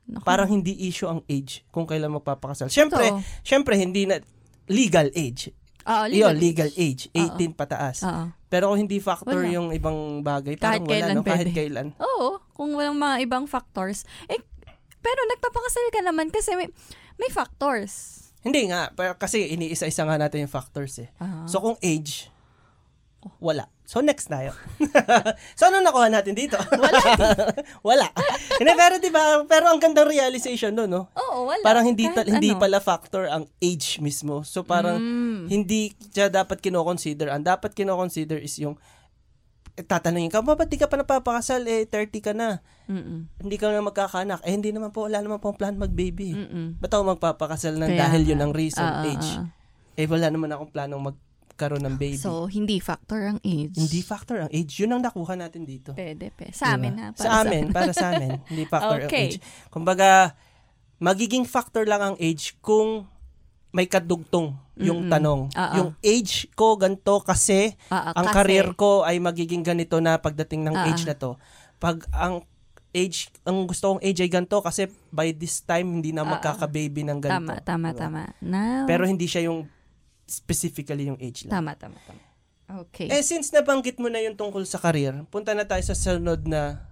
Naku. 0.05 0.23
parang 0.23 0.49
hindi 0.49 0.75
issue 0.83 1.07
ang 1.07 1.23
age 1.27 1.63
kung 1.69 1.87
kailan 1.87 2.11
magpapakasal. 2.13 2.67
Syempre, 2.67 3.03
Totoo. 3.05 3.23
syempre 3.43 3.75
hindi 3.75 4.07
na 4.07 4.19
legal 4.69 5.09
age. 5.13 5.51
Oo, 5.87 6.05
Legal, 6.11 6.35
legal. 6.35 6.67
legal 6.67 6.71
age, 6.75 7.03
18 7.15 7.55
pataas. 7.55 8.03
Oo. 8.03 8.25
Pero 8.47 8.71
kung 8.71 8.79
hindi 8.81 8.99
factor 8.99 9.39
Wala. 9.39 9.55
yung 9.55 9.71
ibang 9.71 9.95
bagay, 10.21 10.59
Kahit 10.59 10.83
parang 10.83 10.83
wala, 10.83 10.91
kailan 10.93 11.15
no? 11.15 11.23
Kahit 11.23 11.47
pwede. 11.47 11.55
kailan. 11.55 11.87
Oo, 11.97 12.29
kung 12.53 12.75
walang 12.75 12.99
mga 12.99 13.23
ibang 13.23 13.47
factors. 13.47 14.03
Eh, 14.27 14.43
pero 14.99 15.21
nagpapakasal 15.31 15.87
ka 15.89 16.03
naman 16.03 16.27
kasi 16.29 16.59
may, 16.59 16.67
may 17.17 17.31
factors. 17.31 18.27
Hindi 18.43 18.67
nga, 18.67 18.91
pero 18.91 19.15
kasi 19.15 19.47
iniisa-isa 19.49 20.03
nga 20.03 20.19
natin 20.19 20.43
yung 20.43 20.51
factors 20.51 20.99
eh. 20.99 21.11
Ah. 21.19 21.47
So 21.47 21.59
kung 21.59 21.79
age, 21.79 22.31
wala. 23.39 23.71
So 23.87 24.03
next 24.03 24.27
tayo. 24.27 24.51
so 25.59 25.63
ano 25.65 25.79
nakuha 25.79 26.11
natin 26.11 26.35
dito? 26.35 26.59
Wala. 26.83 27.01
wala. 27.87 28.07
Hindi, 28.59 28.73
pero 28.75 28.95
di 28.99 29.09
ba, 29.09 29.47
pero 29.47 29.71
ang 29.71 29.79
gandang 29.79 30.11
realization 30.11 30.75
doon, 30.75 30.91
no? 30.91 31.03
Oo, 31.15 31.47
wala. 31.47 31.63
Parang 31.63 31.87
hindi 31.87 32.11
ta- 32.11 32.27
hindi 32.27 32.51
ano. 32.51 32.59
pala 32.59 32.83
factor 32.83 33.31
ang 33.31 33.47
age 33.57 34.03
mismo. 34.03 34.43
So 34.43 34.67
parang 34.67 34.99
Mm. 34.99 35.47
hindi 35.47 35.95
siya 36.11 36.27
dapat 36.27 36.59
kino-consider. 36.59 37.31
Ang 37.31 37.47
dapat 37.47 37.73
kino-consider 37.73 38.37
is 38.37 38.59
yung 38.59 38.75
eh, 39.77 39.85
tatanungin 39.85 40.33
ka, 40.33 40.41
"Ma, 40.41 40.57
ba't 40.57 40.67
di 40.67 40.81
ka 40.81 40.89
pa 40.89 40.97
napapakasal? 40.97 41.61
Eh, 41.69 41.85
30 41.85 42.19
ka 42.19 42.33
na. 42.33 42.65
Mm-mm. 42.89 43.29
Hindi 43.39 43.57
ka 43.57 43.69
na 43.69 43.85
magkakanak. 43.85 44.41
Eh, 44.43 44.51
hindi 44.51 44.73
naman 44.73 44.89
po, 44.89 45.05
wala 45.05 45.21
naman 45.21 45.37
po 45.37 45.53
plan 45.53 45.77
mag-baby. 45.77 46.33
Mm-mm. 46.33 46.81
Ba't 46.81 46.91
ako 46.91 47.13
magpapakasal 47.13 47.77
ng 47.77 47.93
Kaya 47.93 48.01
dahil 48.09 48.25
yun 48.25 48.41
ang 48.41 48.57
reason, 48.57 48.83
ah, 48.83 49.05
age? 49.05 49.37
ah. 49.37 49.47
Eh, 49.95 50.09
wala 50.09 50.33
naman 50.33 50.49
akong 50.49 50.73
planong 50.73 51.05
magkaroon 51.57 51.81
ng 51.83 51.97
baby. 51.97 52.21
So, 52.21 52.45
hindi 52.45 52.77
factor 52.79 53.33
ang 53.33 53.41
age. 53.41 53.73
hindi 53.73 54.05
factor 54.05 54.45
ang 54.45 54.51
age. 54.53 54.77
Yun 54.77 54.93
ang 54.93 55.03
nakuha 55.03 55.41
natin 55.41 55.65
dito. 55.65 55.97
Pwede, 55.97 56.29
pwede. 56.37 56.53
Sa 56.53 56.77
amin 56.77 56.93
ha. 57.01 57.07
Diba? 57.11 57.25
Sa 57.25 57.31
amin, 57.41 57.65
para 57.73 57.97
sa 57.97 58.13
amin. 58.13 58.45
Hindi 58.45 58.69
factor 58.73 59.01
ang 59.01 59.09
Okay. 59.09 59.25
age. 59.33 59.37
Kumbaga, 59.73 60.37
magiging 60.99 61.49
factor 61.49 61.89
lang 61.89 62.05
ang 62.05 62.17
age 62.21 62.53
kung 62.61 63.09
may 63.73 63.89
kadugtong 63.89 64.53
yung 64.77 65.09
Mm-mm. 65.09 65.13
tanong. 65.13 65.41
Ah. 65.53 65.81
Yung 65.81 65.91
age 65.99 66.53
ko 66.53 66.77
ganito 66.77 67.25
kasi 67.25 67.73
ah, 67.89 68.13
ang 68.13 68.29
kasi- 68.29 68.37
career 68.37 68.77
ko 68.77 69.01
ay 69.03 69.17
magiging 69.17 69.65
ganito 69.65 69.97
na 69.97 70.21
pagdating 70.21 70.61
ng 70.63 70.77
Ah, 70.77 70.87
age 70.87 71.09
na 71.09 71.17
to. 71.17 71.41
Pag 71.77 72.05
ang 72.11 72.45
age, 72.93 73.29
ang 73.45 73.65
gusto 73.65 73.93
kong 73.93 74.03
age 74.03 74.21
ay 74.21 74.29
ganito 74.29 74.61
kasi 74.61 74.89
by 75.09 75.33
this 75.33 75.61
time 75.61 75.89
hindi 75.91 76.13
na 76.13 76.21
magkaka-baby 76.23 77.01
ng 77.03 77.21
ganito. 77.21 77.49
Tama, 77.49 77.61
tama, 77.63 77.89
Diba? 77.91 78.01
tama. 78.03 78.23
Now, 78.41 78.85
Pero 78.85 79.05
hindi 79.05 79.25
siya 79.25 79.49
yung 79.49 79.69
specifically 80.27 81.07
yung 81.07 81.19
age 81.19 81.47
lang. 81.47 81.63
tama, 81.63 81.73
tama, 81.75 81.97
tama. 82.03 82.21
Okay. 82.87 83.07
Eh, 83.07 83.23
since 83.23 83.51
nabanggit 83.51 83.97
mo 83.97 84.11
na 84.11 84.19
yung 84.19 84.35
tungkol 84.35 84.67
sa 84.67 84.77
career, 84.77 85.23
punta 85.31 85.55
na 85.55 85.63
tayo 85.63 85.81
sa 85.81 85.95
sunod 85.95 86.45
na 86.45 86.83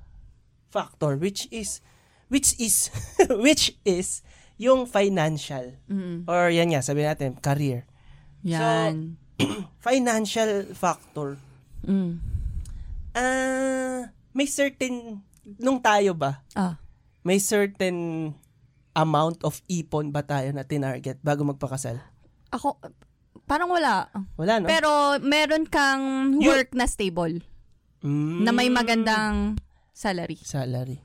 factor, 0.70 1.18
which 1.18 1.50
is, 1.50 1.82
which 2.28 2.54
is, 2.56 2.94
which 3.44 3.74
is, 3.82 4.22
yung 4.54 4.86
financial. 4.86 5.74
Mm, 5.84 6.24
Or 6.24 6.46
yan 6.46 6.70
nga, 6.70 6.78
sabi 6.80 7.02
natin, 7.02 7.34
career. 7.36 7.82
yan. 8.40 9.18
Financial 9.82 10.62
factor. 10.72 11.34
mm. 11.82 12.22
Ah, 13.12 14.10
may 14.30 14.46
certain, 14.46 15.18
nung 15.58 15.78
tayo 15.78 16.14
ba, 16.14 16.42
Ah, 16.54 16.78
may 17.22 17.38
certain 17.38 18.30
amount 18.92 19.42
of 19.42 19.58
ipon 19.66 20.10
ba 20.10 20.22
tayo 20.22 20.50
na 20.50 20.62
tinarget 20.62 21.18
bago 21.18 21.42
magpakasal? 21.42 21.98
ako, 22.50 22.78
parang 23.42 23.68
wala. 23.68 24.08
Wala, 24.34 24.58
no? 24.58 24.66
Pero, 24.66 24.90
meron 25.20 25.64
kang 25.64 26.36
You- 26.36 26.50
work 26.50 26.72
na 26.72 26.86
stable. 26.86 27.42
Mm. 28.00 28.42
Na 28.42 28.50
may 28.50 28.68
magandang 28.68 29.56
salary. 29.90 30.36
salary. 30.38 31.00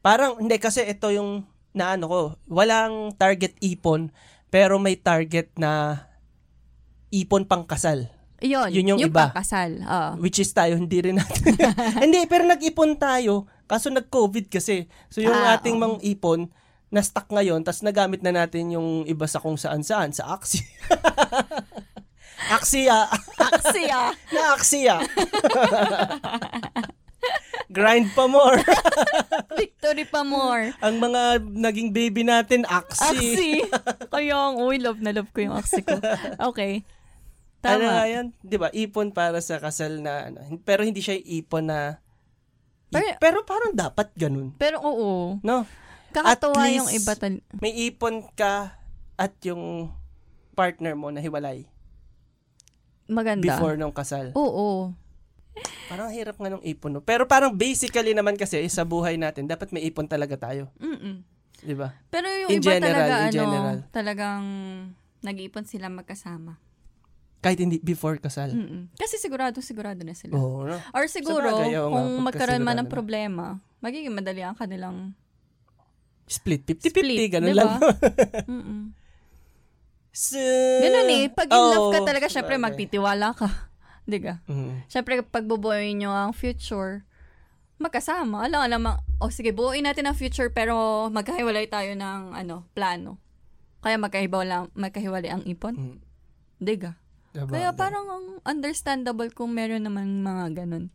Parang, 0.00 0.36
hindi, 0.36 0.56
kasi 0.56 0.82
ito 0.82 1.08
yung 1.08 1.44
naano 1.72 2.04
ko, 2.06 2.20
walang 2.46 3.12
target 3.14 3.56
ipon, 3.58 4.14
pero 4.48 4.78
may 4.78 4.94
target 4.94 5.50
na 5.56 6.04
ipon 7.10 7.44
pang 7.44 7.64
kasal. 7.64 8.06
Yun, 8.38 8.68
Yun 8.68 8.90
yung 8.94 9.00
iba. 9.00 9.30
pangkasal. 9.30 9.80
Oo. 9.80 10.10
Which 10.20 10.36
is 10.36 10.52
tayo, 10.52 10.76
hindi 10.76 11.00
rin 11.00 11.16
natin. 11.16 11.56
hindi, 12.04 12.26
pero 12.26 12.44
nag-ipon 12.44 12.94
tayo. 12.94 13.48
Kaso 13.64 13.88
nag-COVID 13.88 14.52
kasi. 14.52 14.84
So 15.08 15.24
yung 15.24 15.32
Ah, 15.32 15.56
ating 15.56 15.74
oo. 15.74 15.82
mga 15.82 15.96
ipon, 16.04 16.52
na-stuck 16.94 17.26
ngayon, 17.26 17.66
tapos 17.66 17.82
nagamit 17.82 18.22
na 18.22 18.30
natin 18.30 18.70
yung 18.70 19.02
iba 19.04 19.26
sa 19.26 19.42
kung 19.42 19.58
saan-saan, 19.58 20.14
sa 20.14 20.30
Axie. 20.30 20.62
Axia. 22.54 23.10
Axia. 23.34 24.14
Na 24.30 24.42
Axia. 24.54 24.96
Grind 27.72 28.12
pa 28.14 28.30
more. 28.30 28.60
Victory 29.58 30.04
pa 30.06 30.22
more. 30.22 30.70
Ang 30.78 31.02
mga 31.02 31.42
naging 31.42 31.90
baby 31.90 32.22
natin, 32.22 32.62
Axie. 32.68 33.10
Axie. 33.10 33.62
Kaya, 34.12 34.54
uy, 34.54 34.78
love 34.78 35.02
na 35.02 35.10
love 35.10 35.32
ko 35.34 35.42
yung 35.42 35.56
Axie 35.56 35.82
ko. 35.82 35.98
Okay. 36.52 36.86
Ano 37.64 37.80
Tama. 37.80 37.96
nga 37.96 38.06
yan? 38.06 38.26
Di 38.44 38.56
ba? 38.60 38.68
Ipon 38.70 39.10
para 39.10 39.40
sa 39.40 39.56
kasal 39.56 40.04
na, 40.04 40.28
ano, 40.28 40.60
pero 40.62 40.84
hindi 40.84 41.00
siya 41.00 41.16
ipon 41.16 41.72
na, 41.72 41.98
Pero- 42.92 43.18
pero 43.18 43.38
parang 43.42 43.72
dapat 43.74 44.12
ganun. 44.14 44.52
Pero 44.54 44.78
oo. 44.78 45.40
No? 45.42 45.64
Kakatuwa 46.14 46.62
At 46.62 46.70
yung 46.70 46.86
least- 46.86 47.02
iba 47.02 47.12
tal- 47.14 47.42
May 47.58 47.74
ipon 47.84 48.22
ka 48.32 48.78
at 49.14 49.34
yung 49.42 49.90
partner 50.52 50.94
mo 50.94 51.10
na 51.10 51.18
hiwalay 51.18 51.66
Maganda. 53.04 53.42
before 53.44 53.74
nung 53.74 53.90
kasal. 53.90 54.30
Oo. 54.32 54.94
Parang 55.84 56.08
hirap 56.08 56.34
nga 56.34 56.48
nung 56.48 56.62
ipon. 56.62 56.90
No? 56.90 57.00
Pero 57.00 57.26
parang 57.26 57.52
basically 57.52 58.10
naman 58.10 58.34
kasi 58.34 58.62
sa 58.68 58.82
buhay 58.82 59.14
natin, 59.14 59.44
dapat 59.44 59.70
may 59.70 59.84
ipon 59.84 60.06
talaga 60.06 60.38
tayo. 60.40 60.70
Mm-mm. 60.78 61.20
Di 61.60 61.74
ba? 61.74 61.92
Pero 62.08 62.26
yung 62.26 62.50
In 62.50 62.58
iba 62.58 62.70
general, 62.72 62.94
talaga, 62.96 63.14
in 63.14 63.22
ano, 63.22 63.34
general. 63.36 63.76
talagang 63.90 64.44
nag-iipon 65.20 65.64
sila 65.64 65.86
magkasama. 65.88 66.58
Kahit 67.40 67.58
hindi 67.58 67.76
before 67.78 68.16
kasal. 68.16 68.50
Mm-mm. 68.50 68.88
Kasi 68.94 69.16
sigurado, 69.16 69.60
sigurado 69.60 70.00
na 70.00 70.16
sila. 70.16 70.32
Oo, 70.34 70.64
no? 70.64 70.80
Or 70.90 71.04
siguro, 71.06 71.44
Sabagay, 71.44 71.76
oo 71.76 71.90
kung 71.90 72.08
magkaroon 72.22 72.62
man 72.62 72.80
ng 72.80 72.88
problema, 72.88 73.44
magiging 73.78 74.12
madali 74.12 74.40
ang 74.40 74.56
kanilang 74.56 75.12
Split. 76.24 76.64
50-50, 76.64 76.88
split. 76.88 77.28
ganun 77.28 77.52
diba? 77.52 77.60
lang. 77.60 77.72
Mm-mm. 78.52 78.80
so, 80.12 80.40
Ganun 80.80 81.10
eh. 81.12 81.24
Pag 81.28 81.48
in 81.52 81.64
love 81.68 81.88
ka 81.92 82.00
Oo, 82.00 82.08
talaga, 82.08 82.26
syempre 82.32 82.56
sabagay. 82.56 82.66
magtitiwala 82.72 83.28
ka. 83.36 83.48
Di 84.10 84.18
ka? 84.20 84.40
Mm. 84.48 84.88
Syempre, 84.88 85.20
pag 85.24 85.44
bubuoyin 85.44 86.00
nyo 86.00 86.12
ang 86.12 86.32
future, 86.32 87.04
magkasama. 87.76 88.44
Alam, 88.48 88.60
alam, 88.64 88.80
o 89.20 89.28
oh, 89.28 89.32
sige, 89.32 89.52
buuin 89.52 89.84
natin 89.84 90.08
ang 90.08 90.16
future 90.16 90.48
pero 90.48 91.06
magkahiwalay 91.12 91.68
tayo 91.68 91.92
ng 91.92 92.36
ano, 92.36 92.64
plano. 92.72 93.20
Kaya 93.84 94.00
magkahiwalay, 94.00 94.72
magkahiwalay 94.72 95.28
ang 95.28 95.44
ipon. 95.44 95.76
Mm. 95.76 95.96
Di 96.60 96.76
ka? 96.80 96.96
Diba? 97.34 97.50
Kaya 97.50 97.74
parang 97.74 98.06
ang 98.06 98.26
understandable 98.46 99.26
kung 99.34 99.50
meron 99.52 99.82
naman 99.82 100.22
mga 100.22 100.64
ganun. 100.64 100.94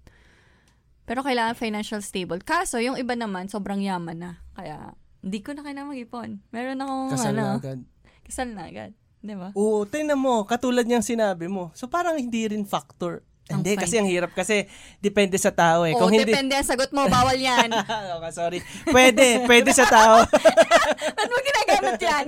Pero 1.03 1.19
kailangan 1.19 1.59
financial 1.59 1.99
stable. 1.99 2.39
Kaso, 2.39 2.79
yung 2.79 2.95
iba 2.95 3.11
naman, 3.17 3.51
sobrang 3.51 3.83
yaman 3.83 4.17
na. 4.17 4.31
Kaya, 4.55 4.95
hindi 5.19 5.39
ko 5.43 5.51
na 5.51 5.61
kailangan 5.63 5.91
mag-ipon. 5.91 6.29
Meron 6.51 6.79
akong, 6.79 7.09
Kasal 7.15 7.33
ano, 7.35 7.43
na 7.43 7.55
agad. 7.59 7.79
kasal 8.23 8.49
na 8.55 8.63
agad. 8.67 8.91
Di 9.19 9.35
ba? 9.35 9.51
Oo, 9.51 9.83
tingnan 9.83 10.15
mo, 10.15 10.47
katulad 10.47 10.87
niyang 10.87 11.03
sinabi 11.03 11.51
mo. 11.51 11.75
So 11.75 11.91
parang 11.91 12.15
hindi 12.15 12.47
rin 12.47 12.63
factor. 12.63 13.27
Ang 13.49 13.65
hindi, 13.65 13.73
fine. 13.75 13.81
kasi 13.81 13.95
ang 13.97 14.05
hirap 14.07 14.31
kasi 14.37 14.69
depende 15.01 15.35
sa 15.41 15.49
tao 15.49 15.83
eh. 15.83 15.97
Oo, 15.97 16.05
Kung 16.05 16.13
hindi... 16.13 16.29
depende 16.29 16.53
ang 16.53 16.63
sagot 16.63 16.93
mo. 16.93 17.09
Bawal 17.09 17.35
yan. 17.35 17.67
okay, 18.15 18.31
sorry. 18.31 18.59
Pwede, 18.87 19.43
pwede 19.49 19.73
sa 19.73 19.89
tao. 19.89 20.21
Ba't 21.17 21.27
mo 21.27 21.37
ginagamit 21.41 21.97
yan? 21.99 22.25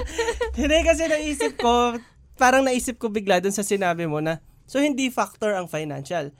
hindi 0.58 0.78
kasi 0.82 1.04
naisip 1.06 1.60
ko, 1.60 2.00
parang 2.40 2.64
naisip 2.64 2.96
ko 2.96 3.12
bigla 3.12 3.38
dun 3.44 3.52
sa 3.52 3.62
sinabi 3.62 4.08
mo 4.08 4.24
na, 4.24 4.40
so 4.64 4.80
hindi 4.80 5.12
factor 5.12 5.52
ang 5.54 5.68
financial. 5.68 6.32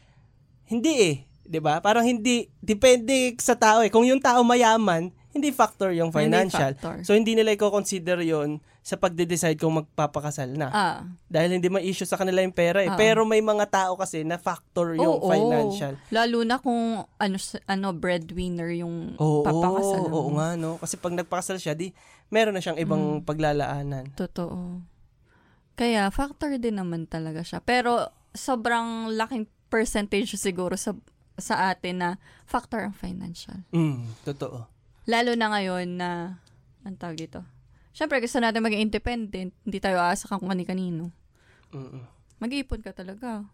Hindi 0.65 0.95
eh. 1.05 1.17
'di 1.45 1.61
ba? 1.61 1.85
Parang 1.85 2.03
hindi 2.03 2.49
depende 2.65 3.37
sa 3.39 3.55
tao 3.55 3.85
eh. 3.85 3.93
Kung 3.93 4.09
yung 4.09 4.21
tao 4.25 4.41
mayaman, 4.41 5.13
hindi 5.35 5.51
factor 5.51 5.91
yung 5.91 6.09
Hindi 6.09 6.31
financial. 6.31 6.73
factor. 6.79 7.03
So 7.03 7.13
hindi 7.13 7.35
nila 7.35 7.53
i-consider 7.53 8.23
'yon 8.23 8.63
sa 8.81 8.95
pagde-decide 8.95 9.59
kung 9.59 9.75
magpapakasal 9.75 10.55
na. 10.55 10.69
Ah. 10.71 10.99
Dahil 11.27 11.59
hindi 11.59 11.67
ma-issue 11.67 12.07
sa 12.07 12.15
kanila 12.15 12.39
yung 12.39 12.55
pera 12.55 12.81
eh. 12.81 12.89
Oo. 12.89 12.95
Pero 12.95 13.27
may 13.27 13.41
mga 13.41 13.67
tao 13.67 13.93
kasi 13.97 14.23
na 14.23 14.39
factor 14.39 14.95
yung 14.95 15.19
Oo. 15.19 15.27
financial. 15.27 15.99
Lalo 16.09 16.47
na 16.47 16.63
kung 16.63 17.03
ano 17.03 17.37
ano 17.67 17.87
breadwinner 17.91 18.71
yung 18.71 19.19
Oo, 19.19 19.43
papakasal. 19.43 20.07
oo, 20.07 20.15
oo 20.15 20.31
nga 20.39 20.55
no. 20.55 20.79
Kasi 20.79 20.95
pag 20.95 21.13
nagpakasal 21.13 21.59
siya, 21.59 21.75
di 21.75 21.91
meron 22.31 22.55
na 22.55 22.63
siyang 22.63 22.79
ibang 22.79 23.21
Mm. 23.21 23.27
paglalaanan. 23.27 24.05
Totoo. 24.15 24.85
Kaya 25.75 26.07
factor 26.09 26.55
din 26.55 26.79
naman 26.79 27.11
talaga 27.11 27.43
siya. 27.43 27.59
Pero 27.59 28.07
sobrang 28.31 29.11
laking 29.11 29.51
percentage 29.67 30.39
siguro 30.39 30.79
sa 30.79 30.95
sa 31.35 31.67
atin 31.67 31.99
na 31.99 32.11
factor 32.47 32.79
ang 32.79 32.95
financial. 32.95 33.67
Mm, 33.75 34.07
totoo. 34.23 34.71
Lalo 35.05 35.37
na 35.37 35.53
ngayon 35.53 35.89
na 36.01 36.41
ang 36.85 36.97
tawag 36.97 37.21
dito. 37.21 37.45
Siyempre, 37.95 38.19
gusto 38.19 38.41
natin 38.41 38.65
maging 38.65 38.91
independent. 38.91 39.51
Hindi 39.63 39.79
tayo 39.79 40.01
aasa 40.01 40.27
kung 40.27 40.51
kani-kanino. 40.51 41.13
Mm. 41.71 42.03
Mag-iipon 42.43 42.83
ka 42.83 42.91
talaga. 42.91 43.47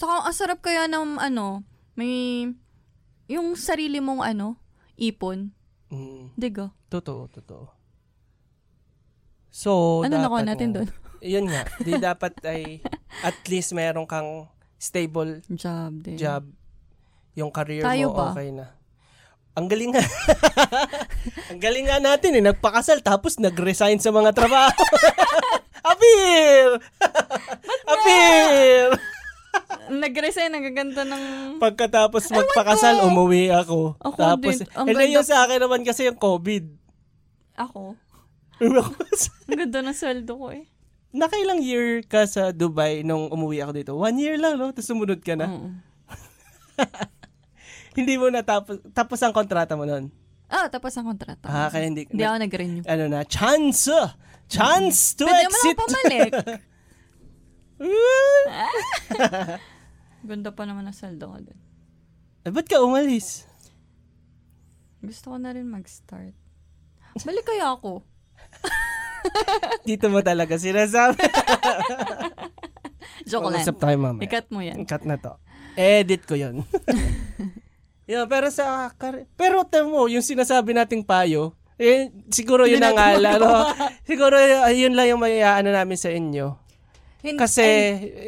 Saka, 0.00 0.26
ang 0.26 0.34
sarap 0.34 0.58
kaya 0.64 0.90
ng, 0.90 1.20
ano, 1.20 1.62
may, 1.94 2.46
yung 3.30 3.54
sarili 3.54 4.02
mong, 4.02 4.24
ano, 4.24 4.58
ipon. 4.98 5.54
Mm. 5.92 6.34
Diga. 6.34 6.74
Totoo, 6.90 7.30
totoo. 7.30 7.64
So, 9.48 10.02
ano 10.04 10.16
dapat 10.16 10.24
nakuha 10.24 10.42
natin 10.44 10.68
doon? 10.74 10.88
Yun 11.18 11.46
nga. 11.50 11.62
Di 11.86 11.92
dapat 11.98 12.34
ay 12.46 12.78
at 13.24 13.38
least 13.50 13.74
meron 13.74 14.06
kang 14.06 14.46
stable 14.78 15.42
Job 15.50 15.98
din. 16.06 16.14
job. 16.14 16.46
Yung 17.34 17.50
career 17.50 17.82
Tayo 17.82 18.14
mo 18.14 18.14
ba? 18.14 18.30
okay 18.30 18.54
na. 18.54 18.77
Ang 19.58 19.66
galing 19.66 19.90
nga. 19.90 20.04
Ang 21.50 21.58
galing 21.58 21.86
nga 21.90 21.98
natin 21.98 22.38
eh. 22.38 22.42
Nagpakasal 22.46 23.02
tapos 23.02 23.42
nag-resign 23.42 23.98
sa 23.98 24.14
mga 24.14 24.30
trabaho. 24.30 24.70
Appeal! 25.90 26.78
Appeal! 27.82 28.94
Nag-resign, 29.90 30.54
nagaganda 30.54 31.02
ng... 31.02 31.22
Pagkatapos 31.58 32.30
magpakasal, 32.30 33.02
umuwi 33.10 33.50
ako. 33.50 33.98
Ako 33.98 34.14
tapos, 34.14 34.62
din. 34.62 34.70
Ang 34.78 34.86
ganda- 34.94 35.10
yung 35.10 35.26
sa 35.26 35.42
akin 35.42 35.58
naman 35.58 35.82
kasi 35.82 36.06
yung 36.06 36.20
COVID. 36.20 36.64
Ako. 37.58 37.98
Ang 38.62 39.58
ganda 39.58 39.82
ng 39.82 39.96
sweldo 39.96 40.32
ko 40.38 40.54
eh. 40.54 40.70
Nakailang 41.10 41.64
year 41.64 42.04
ka 42.06 42.28
sa 42.28 42.54
Dubai 42.54 43.02
nung 43.02 43.32
umuwi 43.32 43.64
ako 43.64 43.72
dito? 43.74 43.92
One 43.96 44.22
year 44.22 44.38
lang, 44.38 44.60
no? 44.60 44.70
Tapos 44.70 44.86
sumunod 44.86 45.18
ka 45.24 45.34
na. 45.34 45.50
Oo. 45.50 45.68
Hindi 47.98 48.14
mo 48.14 48.26
na 48.30 48.40
tapos, 48.40 48.78
tapos 48.92 49.18
ang 49.20 49.32
kontrata 49.32 49.74
mo 49.74 49.82
nun. 49.82 50.08
Ah, 50.46 50.66
tapos 50.66 50.94
ang 50.94 51.04
kontrata. 51.04 51.44
Ah, 51.44 51.68
kaya 51.68 51.84
hindi, 51.84 52.06
Hindi 52.06 52.22
ako 52.22 52.36
nag-renew. 52.40 52.82
ano 52.86 53.04
na, 53.06 53.20
chance! 53.22 53.90
Chance 54.48 55.12
to 55.14 55.22
Pwede 55.26 55.44
mo 55.44 55.48
exit! 55.52 55.68
lang 55.68 55.76
pumalik. 55.76 56.30
Ganda 60.24 60.48
pa 60.50 60.62
naman 60.64 60.82
ang 60.82 60.92
sweldo 60.92 61.24
ko 61.26 61.36
dun. 61.38 61.58
eh, 62.42 62.50
ba't 62.50 62.64
ka 62.64 62.80
umalis? 62.80 63.44
Gusto 64.98 65.30
ko 65.30 65.36
na 65.36 65.52
rin 65.52 65.64
mag-start. 65.64 66.32
Balik 67.22 67.44
kaya 67.44 67.70
ako. 67.70 68.02
Dito 69.84 70.08
mo 70.08 70.18
talaga 70.20 70.56
sinasabi. 70.56 71.18
Joke 73.28 73.46
lang. 73.46 73.60
Mag-usap 73.60 73.76
tayo 73.78 73.96
mamaya. 73.96 74.24
Ikat 74.24 74.46
mo 74.48 74.58
yan. 74.58 74.82
Cut 74.82 75.04
na 75.04 75.14
to. 75.14 75.36
Edit 75.76 76.24
ko 76.24 76.34
yun. 76.34 76.64
Yun 78.08 78.24
pero 78.24 78.48
sa, 78.48 78.88
kar- 78.96 79.28
pero 79.36 79.62
tamo 79.62 79.92
mo, 79.92 80.02
yung 80.08 80.24
sinasabi 80.24 80.72
nating 80.72 81.04
payo, 81.04 81.52
eh, 81.76 82.08
siguro 82.32 82.64
yun 82.64 82.80
Hindi 82.80 82.88
ang 82.90 82.96
nga 82.96 83.08
lang, 83.14 83.38
no? 83.44 83.68
siguro 84.02 84.34
yun 84.72 84.96
lang 84.96 85.12
yung 85.12 85.20
may 85.20 85.38
ano 85.38 85.68
namin 85.68 85.94
sa 85.94 86.08
inyo. 86.08 86.56
Hin- 87.20 87.36
Kasi, 87.36 87.66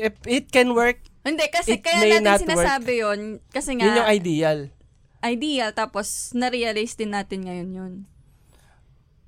if 0.04 0.14
it 0.28 0.46
can 0.52 0.76
work, 0.76 1.00
Hindi, 1.24 1.48
kasi 1.48 1.76
it 1.76 1.82
kaya 1.82 2.00
may 2.00 2.16
natin 2.16 2.24
not 2.26 2.40
sinasabi 2.44 2.92
yun. 3.00 3.20
Kasi 3.48 3.76
nga, 3.76 3.84
yun 3.88 3.98
yung 3.98 4.11
ideal. 4.11 4.59
ideal, 5.20 5.70
tapos 5.72 6.32
na-realize 6.32 6.94
din 6.94 7.12
natin 7.12 7.44
ngayon 7.44 7.70
yun. 7.70 7.92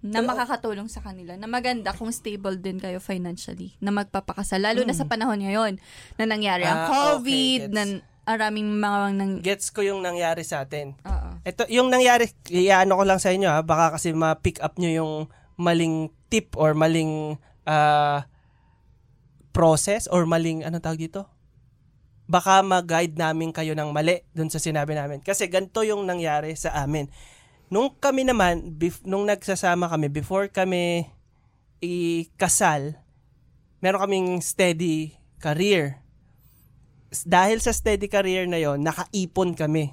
Na 0.02 0.18
makakatulong 0.18 0.90
sa 0.90 0.98
kanila. 0.98 1.38
Na 1.38 1.46
maganda 1.46 1.94
kung 1.94 2.10
stable 2.10 2.58
din 2.58 2.82
kayo 2.82 2.98
financially. 2.98 3.78
Na 3.78 3.94
magpapakasal. 3.94 4.58
Lalo 4.58 4.82
na 4.82 4.98
sa 4.98 5.06
panahon 5.06 5.38
ngayon 5.38 5.78
na 6.18 6.24
nangyari 6.26 6.66
ang. 6.66 6.74
Ah, 6.74 6.86
okay, 6.90 6.98
COVID, 7.22 7.60
gets. 7.62 7.70
na 7.70 7.82
araming 8.26 8.78
mga 8.78 9.00
nang... 9.18 9.32
Gets 9.42 9.74
ko 9.74 9.82
yung 9.82 10.00
nangyari 10.02 10.46
sa 10.46 10.62
atin. 10.62 10.94
Oo. 11.02 11.28
Ito, 11.42 11.66
yung 11.70 11.90
nangyari, 11.90 12.30
iyaano 12.46 12.94
ko 12.94 13.02
lang 13.02 13.18
sa 13.18 13.34
inyo 13.34 13.50
ha, 13.50 13.60
baka 13.66 13.98
kasi 13.98 14.14
ma-pick 14.14 14.62
up 14.62 14.78
nyo 14.78 14.90
yung 14.90 15.12
maling 15.58 16.10
tip 16.30 16.54
or 16.54 16.74
maling 16.74 17.36
ah, 17.66 18.26
process 19.50 20.06
or 20.08 20.24
maling, 20.24 20.62
ano 20.62 20.78
tawag 20.78 21.02
dito? 21.02 21.26
Baka 22.30 22.62
mag-guide 22.62 23.18
namin 23.18 23.50
kayo 23.50 23.74
ng 23.74 23.90
mali 23.90 24.22
dun 24.32 24.48
sa 24.48 24.62
sinabi 24.62 24.94
namin. 24.94 25.20
Kasi 25.20 25.50
ganito 25.50 25.82
yung 25.82 26.06
nangyari 26.06 26.54
sa 26.54 26.72
amin. 26.80 27.10
Nung 27.72 27.92
kami 27.96 28.28
naman, 28.28 28.76
bef- 28.76 29.04
nung 29.04 29.24
nagsasama 29.24 29.88
kami, 29.88 30.12
before 30.12 30.48
kami 30.48 31.08
ikasal, 31.82 33.00
meron 33.82 34.02
kaming 34.06 34.28
steady 34.44 35.18
career. 35.42 36.01
Dahil 37.28 37.60
sa 37.60 37.76
steady 37.76 38.08
career 38.08 38.48
na 38.48 38.56
yon, 38.56 38.80
nakaipon 38.80 39.52
kami. 39.52 39.92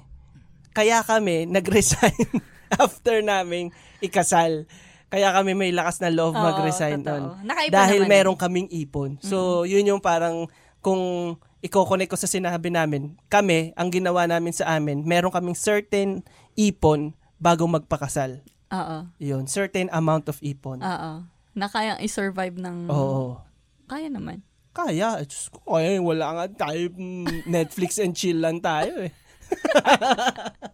Kaya 0.72 1.04
kami 1.04 1.44
nag-resign 1.44 2.40
after 2.82 3.20
naming 3.20 3.74
ikasal. 4.00 4.64
Kaya 5.10 5.34
kami 5.34 5.58
may 5.58 5.74
lakas 5.74 5.98
na 5.98 6.08
loob 6.08 6.38
Oo, 6.38 6.40
mag-resign. 6.40 7.02
Nakaipon 7.42 7.74
Dahil 7.74 8.06
naman 8.06 8.08
eh. 8.08 8.12
meron 8.14 8.38
kaming 8.38 8.68
ipon. 8.70 9.18
So, 9.18 9.66
yun 9.66 9.82
yung 9.82 9.98
parang 9.98 10.46
kung 10.78 11.34
i-connect 11.60 12.14
ko 12.14 12.16
sa 12.16 12.30
sinabi 12.30 12.72
namin, 12.72 13.18
kami, 13.28 13.74
ang 13.76 13.90
ginawa 13.92 14.24
namin 14.24 14.54
sa 14.54 14.78
amin, 14.78 15.04
meron 15.04 15.34
kaming 15.34 15.58
certain 15.58 16.24
ipon 16.56 17.12
bago 17.36 17.66
magpakasal. 17.66 18.40
Oo. 18.70 18.98
Yun, 19.18 19.50
certain 19.50 19.90
amount 19.90 20.30
of 20.30 20.38
ipon. 20.40 20.78
Oo. 20.80 21.12
Na 21.58 21.66
kayang 21.66 21.98
i-survive 22.00 22.54
ng... 22.56 22.86
Oo. 22.86 23.42
Kaya 23.90 24.06
naman. 24.06 24.46
Kaya, 24.80 25.20
eh, 25.20 25.28
Diyos 25.28 25.52
ko, 25.52 25.76
kaya 25.76 26.00
wala 26.00 26.26
nga 26.32 26.46
tayo, 26.68 26.88
mm, 26.96 27.44
Netflix 27.44 28.00
and 28.00 28.16
chill 28.16 28.40
lang 28.40 28.64
tayo 28.64 29.04
eh. 29.04 29.12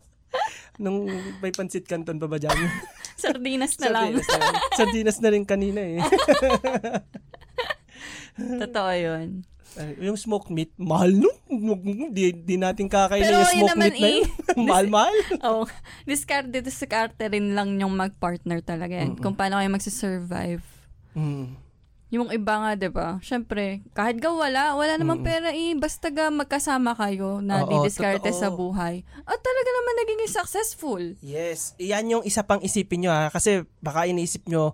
Nung 0.82 1.08
may 1.40 1.50
pansit 1.50 1.88
canton 1.88 2.20
pa 2.20 2.28
ba 2.30 2.38
dyan? 2.38 2.54
Sardinas 3.22 3.80
na 3.80 3.88
lang. 3.90 4.20
Sardinas 4.20 4.28
na, 4.28 4.38
rin. 4.38 4.54
Sardinas 4.76 5.18
na 5.24 5.28
rin 5.32 5.44
kanina 5.48 5.80
eh. 5.80 5.98
Totoo 8.62 8.92
yun. 8.92 9.28
Ay, 9.76 10.08
yung 10.08 10.16
smoked 10.16 10.52
meat, 10.52 10.72
mahal 10.76 11.12
nun. 11.12 11.36
Di, 12.12 12.32
di 12.32 12.56
natin 12.60 12.88
kakainin 12.88 13.24
Pero 13.24 13.40
yung 13.40 13.44
yun 13.44 13.56
smoked 13.56 13.78
meat 13.80 13.96
na 13.96 14.08
yun. 14.08 14.28
Mahal-mahal. 14.68 15.16
Oh, 15.44 15.64
discarte, 16.04 16.60
discarte 16.60 17.24
rin 17.28 17.56
lang 17.56 17.80
yung 17.80 17.96
mag-partner 17.96 18.60
talaga 18.60 19.00
yan. 19.00 19.16
Kung 19.16 19.36
paano 19.36 19.56
kayo 19.60 19.70
magsisurvive. 19.72 20.64
Mm. 21.16 21.65
Yung 22.16 22.32
iba 22.32 22.54
nga, 22.56 22.70
di 22.72 22.88
ba? 22.88 23.20
Siyempre, 23.20 23.84
kahit 23.92 24.16
ga 24.16 24.32
wala, 24.32 24.72
wala 24.72 24.96
namang 24.96 25.20
pera 25.20 25.52
eh. 25.52 25.76
Basta 25.76 26.08
ga 26.08 26.32
magkasama 26.32 26.96
kayo 26.96 27.44
na 27.44 27.60
Oo, 27.60 27.68
didiskarte 27.68 28.32
totoo. 28.32 28.40
sa 28.40 28.48
buhay. 28.48 29.04
At 29.28 29.36
talaga 29.36 29.70
naman 29.76 29.94
naging 30.00 30.20
successful. 30.32 31.02
Yes, 31.20 31.76
yan 31.76 32.08
yung 32.08 32.24
isa 32.24 32.40
pang 32.40 32.64
isipin 32.64 33.04
nyo 33.04 33.12
ha. 33.12 33.28
Kasi 33.28 33.68
baka 33.84 34.08
iniisip 34.08 34.48
nyo, 34.48 34.72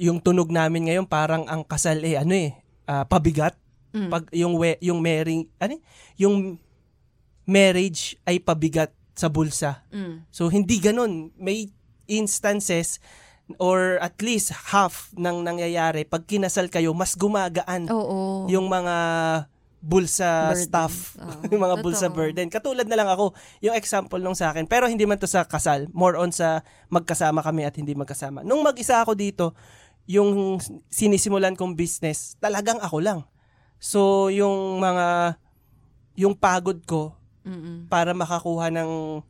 yung 0.00 0.24
tunog 0.24 0.48
namin 0.48 0.88
ngayon 0.88 1.04
parang 1.04 1.44
ang 1.44 1.60
kasal 1.68 2.00
eh, 2.00 2.16
ano 2.16 2.32
eh, 2.32 2.56
ah, 2.88 3.04
pabigat. 3.04 3.52
Mm. 3.92 4.08
Pag 4.10 4.24
yung 4.32 4.56
we, 4.56 4.80
yung 4.80 5.04
marrying, 5.04 5.44
ano 5.60 5.76
eh, 5.76 5.82
yung 6.16 6.56
marriage 7.44 8.16
ay 8.24 8.40
pabigat 8.40 8.90
sa 9.12 9.28
bulsa. 9.28 9.84
Mm. 9.92 10.24
So 10.32 10.48
hindi 10.48 10.80
ganun. 10.80 11.30
May 11.36 11.70
instances 12.08 12.98
or 13.60 14.00
at 14.00 14.16
least 14.20 14.50
half 14.72 15.12
ng 15.14 15.44
nangyayari 15.44 16.08
pag 16.08 16.24
kinasal 16.24 16.72
kayo 16.72 16.96
mas 16.96 17.12
gumagaan 17.12 17.84
Oo. 17.92 18.48
yung 18.48 18.72
mga 18.72 18.96
bulsa 19.84 20.48
Burden. 20.48 20.64
stuff, 20.64 20.94
Oo. 21.20 21.44
yung 21.52 21.60
mga 21.60 21.76
bulsa 21.84 22.08
Totoo. 22.08 22.16
burden. 22.16 22.48
Katulad 22.48 22.88
na 22.88 22.96
lang 22.96 23.04
ako, 23.04 23.36
yung 23.60 23.76
example 23.76 24.16
nung 24.16 24.32
sa 24.32 24.48
akin, 24.48 24.64
pero 24.64 24.88
hindi 24.88 25.04
man 25.04 25.20
to 25.20 25.28
sa 25.28 25.44
kasal, 25.44 25.92
more 25.92 26.16
on 26.16 26.32
sa 26.32 26.64
magkasama 26.88 27.44
kami 27.44 27.68
at 27.68 27.76
hindi 27.76 27.92
magkasama. 27.92 28.40
Nung 28.40 28.64
mag-isa 28.64 29.04
ako 29.04 29.12
dito, 29.12 29.52
yung 30.08 30.56
sinisimulan 30.88 31.52
kong 31.52 31.76
business, 31.76 32.40
talagang 32.40 32.80
ako 32.80 32.96
lang. 33.04 33.20
So, 33.76 34.32
yung 34.32 34.80
mga, 34.80 35.36
yung 36.16 36.32
pagod 36.32 36.80
ko 36.88 37.20
Mm-mm. 37.44 37.84
para 37.92 38.16
makakuha 38.16 38.72
ng, 38.72 39.20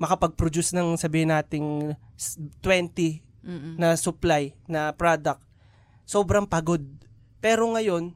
makapag-produce 0.00 0.72
ng 0.72 0.96
sabihin 0.96 1.28
nating 1.28 1.92
s- 2.16 2.40
20 2.64 3.27
Mm-mm. 3.48 3.80
na 3.80 3.96
supply, 3.96 4.52
na 4.68 4.92
product, 4.92 5.40
sobrang 6.04 6.44
pagod. 6.44 6.84
Pero 7.40 7.64
ngayon, 7.72 8.12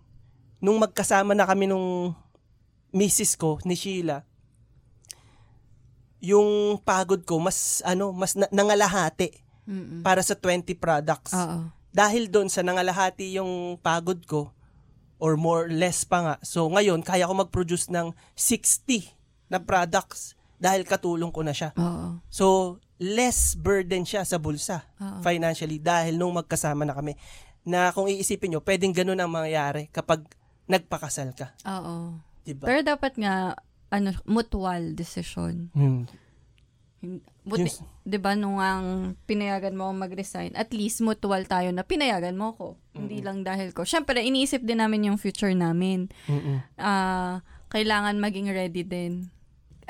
nung 0.60 0.76
magkasama 0.76 1.32
na 1.32 1.48
kami 1.48 1.64
nung 1.64 2.12
misis 2.92 3.32
ko, 3.32 3.56
ni 3.64 3.72
Sheila, 3.72 4.28
yung 6.22 6.76
pagod 6.84 7.24
ko, 7.24 7.40
mas, 7.40 7.80
ano, 7.82 8.12
mas 8.12 8.36
na- 8.36 8.52
nangalahati 8.52 9.42
Mm-mm. 9.66 10.04
para 10.06 10.20
sa 10.20 10.36
20 10.36 10.76
products. 10.76 11.34
Oo. 11.34 11.72
Dahil 11.92 12.28
doon 12.28 12.52
sa 12.52 12.60
nangalahati 12.60 13.36
yung 13.36 13.80
pagod 13.80 14.22
ko, 14.28 14.52
or 15.22 15.38
more 15.38 15.70
less 15.70 16.02
pa 16.02 16.18
nga. 16.18 16.34
So 16.42 16.66
ngayon, 16.66 17.06
kaya 17.06 17.30
ko 17.30 17.34
mag-produce 17.34 17.86
ng 17.94 18.10
60 18.34 19.06
na 19.46 19.62
products 19.62 20.34
dahil 20.58 20.82
katulong 20.82 21.30
ko 21.30 21.46
na 21.46 21.54
siya. 21.54 21.70
Oo. 21.78 22.18
So, 22.26 22.78
less 23.02 23.58
burden 23.58 24.06
siya 24.06 24.22
sa 24.22 24.38
bulsa 24.38 24.86
Oo. 25.02 25.18
financially 25.20 25.82
dahil 25.82 26.14
nung 26.14 26.38
magkasama 26.38 26.86
na 26.86 26.94
kami. 26.94 27.18
Na 27.66 27.90
kung 27.90 28.06
iisipin 28.06 28.54
nyo, 28.54 28.60
pwedeng 28.62 28.94
ganun 28.94 29.18
ang 29.18 29.30
mangyayari 29.30 29.90
kapag 29.90 30.22
nagpakasal 30.70 31.34
ka. 31.34 31.50
Oo. 31.66 32.14
Diba? 32.42 32.66
Pero 32.66 32.86
dapat 32.86 33.18
nga, 33.18 33.58
ano, 33.90 34.14
mutual 34.24 34.94
decision. 34.94 35.70
Hmm. 35.74 36.06
Buti, 37.42 37.66
Yes. 37.66 37.82
'di 38.06 38.18
ba 38.22 38.38
nung 38.38 38.62
ang 38.62 39.18
pinayagan 39.26 39.74
mo 39.74 39.90
akong 39.90 40.06
mag-resign, 40.06 40.54
at 40.54 40.70
least 40.70 41.02
mutual 41.02 41.42
tayo 41.50 41.74
na 41.74 41.82
pinayagan 41.82 42.38
mo 42.38 42.54
ko. 42.54 42.78
Hindi 42.94 43.18
lang 43.18 43.42
dahil 43.42 43.74
ko. 43.74 43.82
Syempre, 43.82 44.22
iniisip 44.22 44.62
din 44.62 44.78
namin 44.78 45.10
yung 45.10 45.18
future 45.18 45.50
namin. 45.50 46.06
Mm-mm. 46.30 46.62
Ah, 46.78 47.42
kailangan 47.74 48.22
maging 48.22 48.54
ready 48.54 48.86
din. 48.86 49.34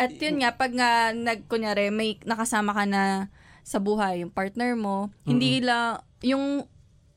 At 0.00 0.16
yun 0.16 0.40
nga, 0.40 0.56
pag 0.56 0.72
nga, 0.72 1.12
nag, 1.12 1.46
kunyari, 1.46 1.92
may 1.92 2.16
nakasama 2.24 2.72
ka 2.72 2.84
na 2.88 3.28
sa 3.62 3.78
buhay, 3.78 4.24
yung 4.24 4.32
partner 4.34 4.74
mo, 4.74 5.14
hindi 5.22 5.62
lang, 5.62 6.02
yung 6.24 6.66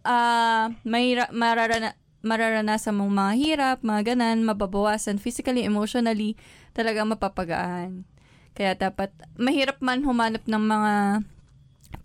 ah 0.05 0.69
may 0.85 1.17
ra- 1.17 1.33
mararana, 1.33 1.97
mararanasan 2.21 2.93
mong 2.93 3.13
mga 3.13 3.33
hirap, 3.41 3.77
mga 3.81 4.13
ganan, 4.13 4.45
mababawasan 4.45 5.17
physically, 5.17 5.65
emotionally, 5.65 6.37
talaga 6.77 7.01
mapapagaan. 7.01 8.05
Kaya 8.53 8.77
dapat, 8.77 9.09
mahirap 9.35 9.81
man 9.81 10.05
humanap 10.05 10.45
ng 10.45 10.63
mga, 10.63 10.93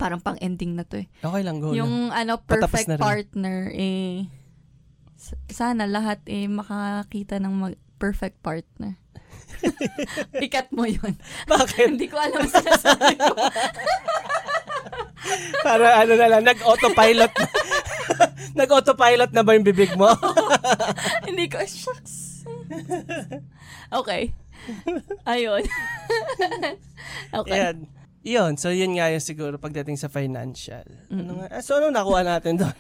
parang 0.01 0.21
pang-ending 0.25 0.77
na 0.77 0.85
to 0.89 1.05
eh. 1.05 1.07
Okay 1.21 1.43
lang, 1.45 1.61
go 1.61 1.77
Yung 1.77 2.09
ano, 2.13 2.41
perfect 2.41 2.89
na 2.89 2.97
rin. 2.97 3.05
partner, 3.05 3.59
eh, 3.77 4.29
sana 5.53 5.85
lahat 5.85 6.25
eh 6.33 6.49
makakita 6.49 7.37
ng 7.37 7.53
mag- 7.53 7.83
perfect 8.01 8.41
partner. 8.41 8.97
Ikat 10.47 10.73
mo 10.73 10.89
yun. 10.89 11.15
Bakit? 11.47 11.95
Hindi 11.95 12.09
ko 12.09 12.17
alam 12.17 12.41
ang 12.41 12.53
sinasabi 12.53 13.15
ko. 13.19 13.35
Para 15.67 16.01
ano 16.01 16.13
na 16.17 16.27
lang, 16.27 16.43
nag-autopilot 16.43 17.33
na. 17.33 17.47
nag-autopilot 18.65 19.31
na 19.31 19.43
ba 19.45 19.55
yung 19.55 19.67
bibig 19.67 19.93
mo? 19.95 20.09
Hindi 21.29 21.47
ko, 21.47 21.61
shucks. 21.63 22.43
Okay. 23.93 24.33
Ayun. 25.29 25.63
okay. 27.33 27.53
Ayan. 27.53 27.79
Yun, 28.21 28.53
so 28.61 28.69
yun 28.69 29.01
nga 29.01 29.09
yung 29.09 29.25
siguro 29.25 29.57
pagdating 29.57 29.97
sa 29.97 30.13
financial. 30.13 30.85
Ano 31.09 31.41
nga? 31.41 31.57
ah, 31.57 31.63
So 31.65 31.81
ano 31.81 31.89
nakuha 31.89 32.21
natin 32.21 32.61
doon? 32.61 32.77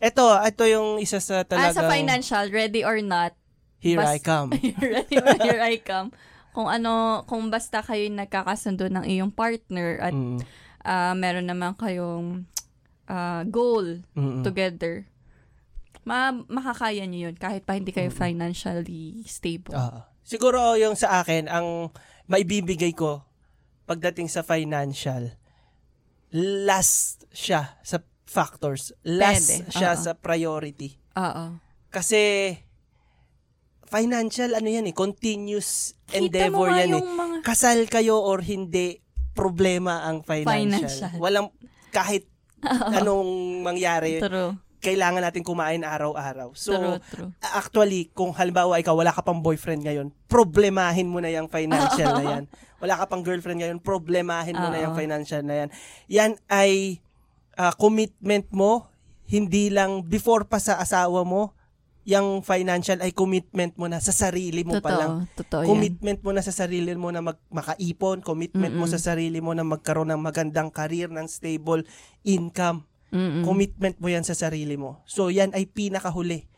ito, 0.00 0.24
ito 0.24 0.64
yung 0.64 0.96
isa 0.96 1.20
sa 1.20 1.44
Ah, 1.44 1.46
talagang 1.46 1.76
sa 1.76 1.92
financial, 1.92 2.48
ready 2.48 2.80
or 2.80 3.04
not, 3.04 3.36
here 3.82 3.98
bas- 3.98 4.14
I 4.14 4.18
come. 4.22 4.54
or 5.18 5.34
here 5.42 5.60
I 5.60 5.82
come. 5.82 6.14
Kung 6.54 6.70
ano, 6.70 7.24
kung 7.26 7.50
basta 7.50 7.82
kayo 7.82 8.06
nagkakasundo 8.06 8.86
ng 8.86 9.04
iyong 9.08 9.32
partner 9.34 9.98
at 9.98 10.14
Mm, 10.14 10.38
ah, 10.86 11.14
meron 11.18 11.50
naman 11.50 11.74
kayong 11.74 12.46
ah, 13.10 13.42
goal 13.42 14.06
mm, 14.14 14.20
mm. 14.20 14.42
together, 14.46 15.10
ma 16.06 16.30
makakaya 16.34 17.06
niyo 17.06 17.30
yun 17.30 17.36
kahit 17.38 17.62
pa 17.62 17.78
hindi 17.78 17.90
kayo 17.94 18.10
financially 18.10 19.22
stable. 19.26 19.74
Ah. 19.74 20.10
siguro 20.22 20.74
yung 20.78 20.94
sa 20.94 21.22
akin, 21.22 21.46
ang 21.50 21.90
maibibigay 22.30 22.94
ko 22.94 23.22
pagdating 23.86 24.30
sa 24.30 24.46
financial, 24.46 25.34
last 26.32 27.26
siya 27.34 27.78
sa 27.82 28.00
factors. 28.24 28.96
Last 29.04 29.68
Pwede, 29.68 29.72
siya 29.74 29.92
oo. 29.92 30.00
sa 30.00 30.12
priority. 30.16 30.96
Oo. 31.20 31.60
Kasi 31.92 32.54
financial 33.92 34.56
ano 34.56 34.68
yan 34.72 34.88
eh, 34.88 34.96
continuous 34.96 35.92
Kita 36.08 36.16
endeavor 36.24 36.72
yan 36.72 36.96
eh. 36.96 37.02
mga... 37.04 37.36
Kasal 37.44 37.84
kayo 37.92 38.16
or 38.24 38.40
hindi, 38.40 39.04
problema 39.36 40.08
ang 40.08 40.24
financial. 40.24 40.48
Financial. 40.48 41.12
Walang 41.20 41.52
kahit 41.92 42.24
anong 42.96 43.60
mangyari, 43.60 44.16
True. 44.24 44.56
kailangan 44.80 45.20
natin 45.20 45.44
kumain 45.44 45.84
araw-araw. 45.84 46.56
So, 46.56 46.72
True, 46.72 46.98
true. 47.12 47.30
actually, 47.52 48.08
kung 48.16 48.32
halimbawa 48.32 48.80
ikaw 48.80 48.96
wala 48.96 49.12
ka 49.12 49.20
pang 49.20 49.44
boyfriend 49.44 49.84
ngayon, 49.84 50.08
problemahin 50.26 51.12
mo 51.12 51.20
na 51.20 51.28
yung 51.28 51.52
financial 51.52 52.16
na 52.16 52.24
yan. 52.24 52.44
Wala 52.82 52.98
ka 52.98 53.06
pang 53.06 53.22
girlfriend 53.22 53.62
ngayon, 53.62 53.78
problemahin 53.78 54.58
mo 54.58 54.66
na 54.66 54.82
yung 54.82 54.98
financial 54.98 55.46
na 55.46 55.54
yan. 55.54 55.68
Yan 56.10 56.32
ay 56.50 56.98
ah, 57.54 57.70
commitment 57.78 58.50
mo, 58.50 58.90
hindi 59.30 59.70
lang 59.70 60.02
before 60.02 60.50
pa 60.50 60.58
sa 60.58 60.82
asawa 60.82 61.22
mo, 61.22 61.54
yung 62.02 62.42
financial 62.42 62.98
ay 62.98 63.14
commitment 63.14 63.78
mo 63.78 63.86
na 63.86 64.02
sa 64.02 64.10
sarili 64.10 64.66
mo 64.66 64.82
pa 64.82 64.90
lang. 64.90 65.12
Totoo. 65.38 65.38
Totoo 65.46 65.60
yan. 65.62 65.70
Commitment 65.70 66.18
mo 66.26 66.30
na 66.34 66.42
sa 66.42 66.50
sarili 66.50 66.90
mo 66.98 67.14
na 67.14 67.22
mag, 67.22 67.38
makaipon, 67.54 68.26
commitment 68.26 68.74
mo 68.74 68.90
Mm-mm. 68.90 68.94
sa 68.98 69.14
sarili 69.14 69.38
mo 69.38 69.54
na 69.54 69.62
magkaroon 69.62 70.10
ng 70.10 70.22
magandang 70.22 70.74
career, 70.74 71.06
ng 71.06 71.30
stable 71.30 71.86
income. 72.26 72.82
Mm-mm. 73.14 73.46
Commitment 73.46 73.96
mo 74.02 74.10
yan 74.10 74.26
sa 74.26 74.34
sarili 74.34 74.74
mo. 74.74 75.04
So, 75.06 75.30
yan 75.30 75.54
ay 75.54 75.70
pinakahuli 75.70 76.50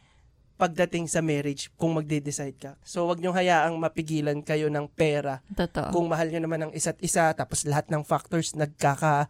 pagdating 0.54 1.10
sa 1.10 1.18
marriage 1.18 1.68
kung 1.74 1.98
magde-decide 1.98 2.56
ka. 2.56 2.72
So, 2.86 3.10
wag 3.10 3.18
niyong 3.18 3.34
hayaang 3.34 3.76
mapigilan 3.76 4.38
kayo 4.40 4.70
ng 4.70 4.86
pera. 4.86 5.42
Totoo. 5.50 5.90
Kung 5.90 6.06
mahal 6.06 6.30
niyo 6.30 6.40
naman 6.40 6.62
ang 6.64 6.72
isa't 6.72 6.96
isa, 7.02 7.34
tapos 7.34 7.66
lahat 7.66 7.90
ng 7.90 8.06
factors 8.06 8.54
nagkaka 8.54 9.28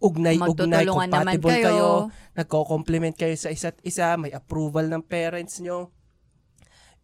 ugnay-ugnay, 0.00 0.88
compatible 0.88 1.52
kayo. 1.52 1.64
kayo, 1.68 1.88
nagko-complement 2.32 3.14
kayo 3.14 3.36
sa 3.36 3.52
isa't 3.52 3.76
isa, 3.84 4.16
may 4.16 4.32
approval 4.32 4.88
ng 4.88 5.04
parents 5.04 5.60
nyo, 5.60 5.92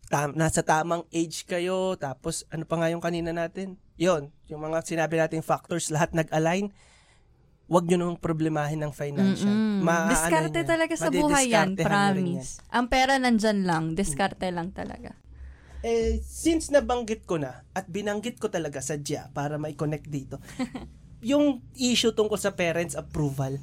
tam, 0.09 0.33
nasa 0.33 0.65
tamang 0.65 1.05
age 1.13 1.45
kayo, 1.45 1.95
tapos 2.01 2.49
ano 2.49 2.65
pa 2.65 2.81
nga 2.81 2.89
yung 2.89 3.05
kanina 3.05 3.37
natin? 3.37 3.77
Yon, 4.01 4.33
yung 4.49 4.63
mga 4.65 4.81
sinabi 4.87 5.21
nating 5.21 5.45
factors, 5.45 5.93
lahat 5.93 6.17
nag-align, 6.17 6.73
wag 7.67 7.85
nyo 7.91 7.99
nung 7.99 8.19
problemahin 8.19 8.79
ng 8.81 8.93
financial. 8.95 9.51
Mm-mm. 9.51 9.83
Ma- 9.83 10.07
Diskarte 10.07 10.63
ano 10.63 10.63
yun, 10.63 10.71
talaga 10.71 10.95
sa 10.95 11.11
buhay 11.11 11.47
yan, 11.51 11.75
promise. 11.75 12.63
Ang 12.71 12.87
pera 12.87 13.19
nandyan 13.19 13.67
lang, 13.67 13.85
diskarte 13.99 14.49
lang 14.55 14.71
talaga. 14.71 15.19
Eh, 15.83 16.23
since 16.23 16.71
nabanggit 16.71 17.27
ko 17.27 17.37
na, 17.39 17.67
at 17.75 17.87
binanggit 17.91 18.39
ko 18.39 18.49
talaga 18.49 18.79
sadya 18.79 19.29
para 19.35 19.59
mai-connect 19.59 20.07
dito, 20.07 20.39
yung 21.27 21.59
issue 21.75 22.15
tungkol 22.15 22.39
sa 22.39 22.55
parents' 22.55 22.95
approval, 22.95 23.59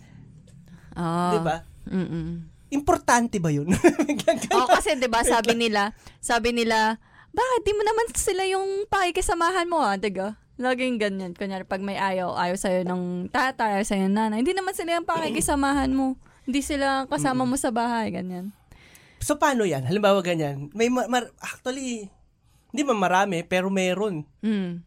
Oh. 0.93 1.31
di 1.31 1.39
ba? 1.39 1.63
Mm-mm. 1.87 2.43
Importante 2.69 3.37
ba 3.37 3.49
yun? 3.49 3.69
Oo, 4.55 4.67
kasi 4.67 4.93
'di 4.93 5.07
ba 5.07 5.23
sabi 5.23 5.53
nila, 5.53 5.93
sabi 6.19 6.51
nila, 6.51 6.97
bakit 7.29 7.61
di 7.63 7.71
mo 7.71 7.81
naman 7.81 8.11
sila 8.13 8.43
yung 8.45 8.85
pakikisamahan 8.87 9.65
mo 9.65 9.79
ah, 9.79 9.95
'di 9.95 10.11
ba? 10.11 10.35
Laging 10.53 11.01
ganyan. 11.01 11.33
Kunyari, 11.33 11.65
pag 11.65 11.81
may 11.81 11.97
ayaw, 11.97 12.37
ayaw 12.37 12.53
sa'yo 12.53 12.85
ng 12.85 13.29
tatay, 13.29 13.81
ayaw 13.81 13.85
sa'yo 13.87 14.05
ng 14.05 14.13
nanay, 14.13 14.37
hindi 14.37 14.53
naman 14.53 14.77
sila 14.77 14.93
yung 14.93 15.07
pakikisamahan 15.07 15.89
mo. 15.89 16.13
Hindi 16.45 16.61
sila 16.61 17.09
kasama 17.09 17.41
mo 17.41 17.57
sa 17.57 17.73
bahay, 17.73 18.11
ganyan. 18.11 18.53
so, 19.17 19.33
paano 19.33 19.65
yan? 19.65 19.81
Halimbawa 19.81 20.21
ganyan. 20.21 20.69
May 20.71 20.93
ma- 20.93 21.07
mar- 21.07 21.33
actually, 21.39 22.05
hindi 22.69 22.81
man 22.83 22.99
marami, 22.99 23.41
pero 23.41 23.71
meron. 23.71 24.29
Mm. 24.43 24.83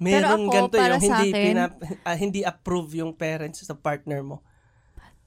Meron 0.00 0.48
ako, 0.48 0.50
ganito 0.50 0.76
para 0.80 0.96
yung 0.96 1.04
hindi, 1.04 1.28
akin- 1.28 1.44
pinap- 1.44 1.80
ah, 2.02 2.16
hindi 2.16 2.40
approve 2.40 2.90
yung 3.04 3.12
parents 3.12 3.60
sa 3.60 3.76
partner 3.76 4.24
mo. 4.24 4.40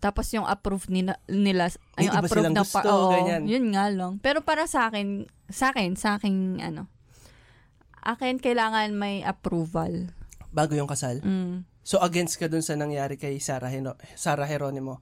Tapos 0.01 0.27
yung 0.33 0.43
approve 0.43 0.91
nila, 0.91 1.15
nila 1.31 1.71
May 1.95 2.11
yung 2.11 2.17
approve 2.19 2.51
na 2.51 2.59
gusto, 2.59 2.83
oo, 2.83 3.13
ganyan. 3.13 3.47
Yun 3.47 3.65
nga 3.71 3.87
lang. 3.87 4.19
Pero 4.19 4.43
para 4.43 4.67
sa 4.67 4.91
akin, 4.91 5.29
sa 5.47 5.71
akin, 5.71 5.95
sa 5.95 6.19
akin, 6.19 6.59
ano, 6.59 6.91
akin 8.03 8.35
kailangan 8.35 8.91
may 8.91 9.23
approval. 9.23 10.11
Bago 10.51 10.75
yung 10.75 10.91
kasal. 10.91 11.23
Mm. 11.23 11.63
So, 11.83 12.03
against 12.03 12.35
ka 12.35 12.47
dun 12.47 12.59
sa 12.59 12.75
nangyari 12.75 13.15
kay 13.15 13.39
Sarah, 13.39 13.71
Heno- 13.71 13.95
Sarah 14.15 14.43
Heronimo. 14.43 14.99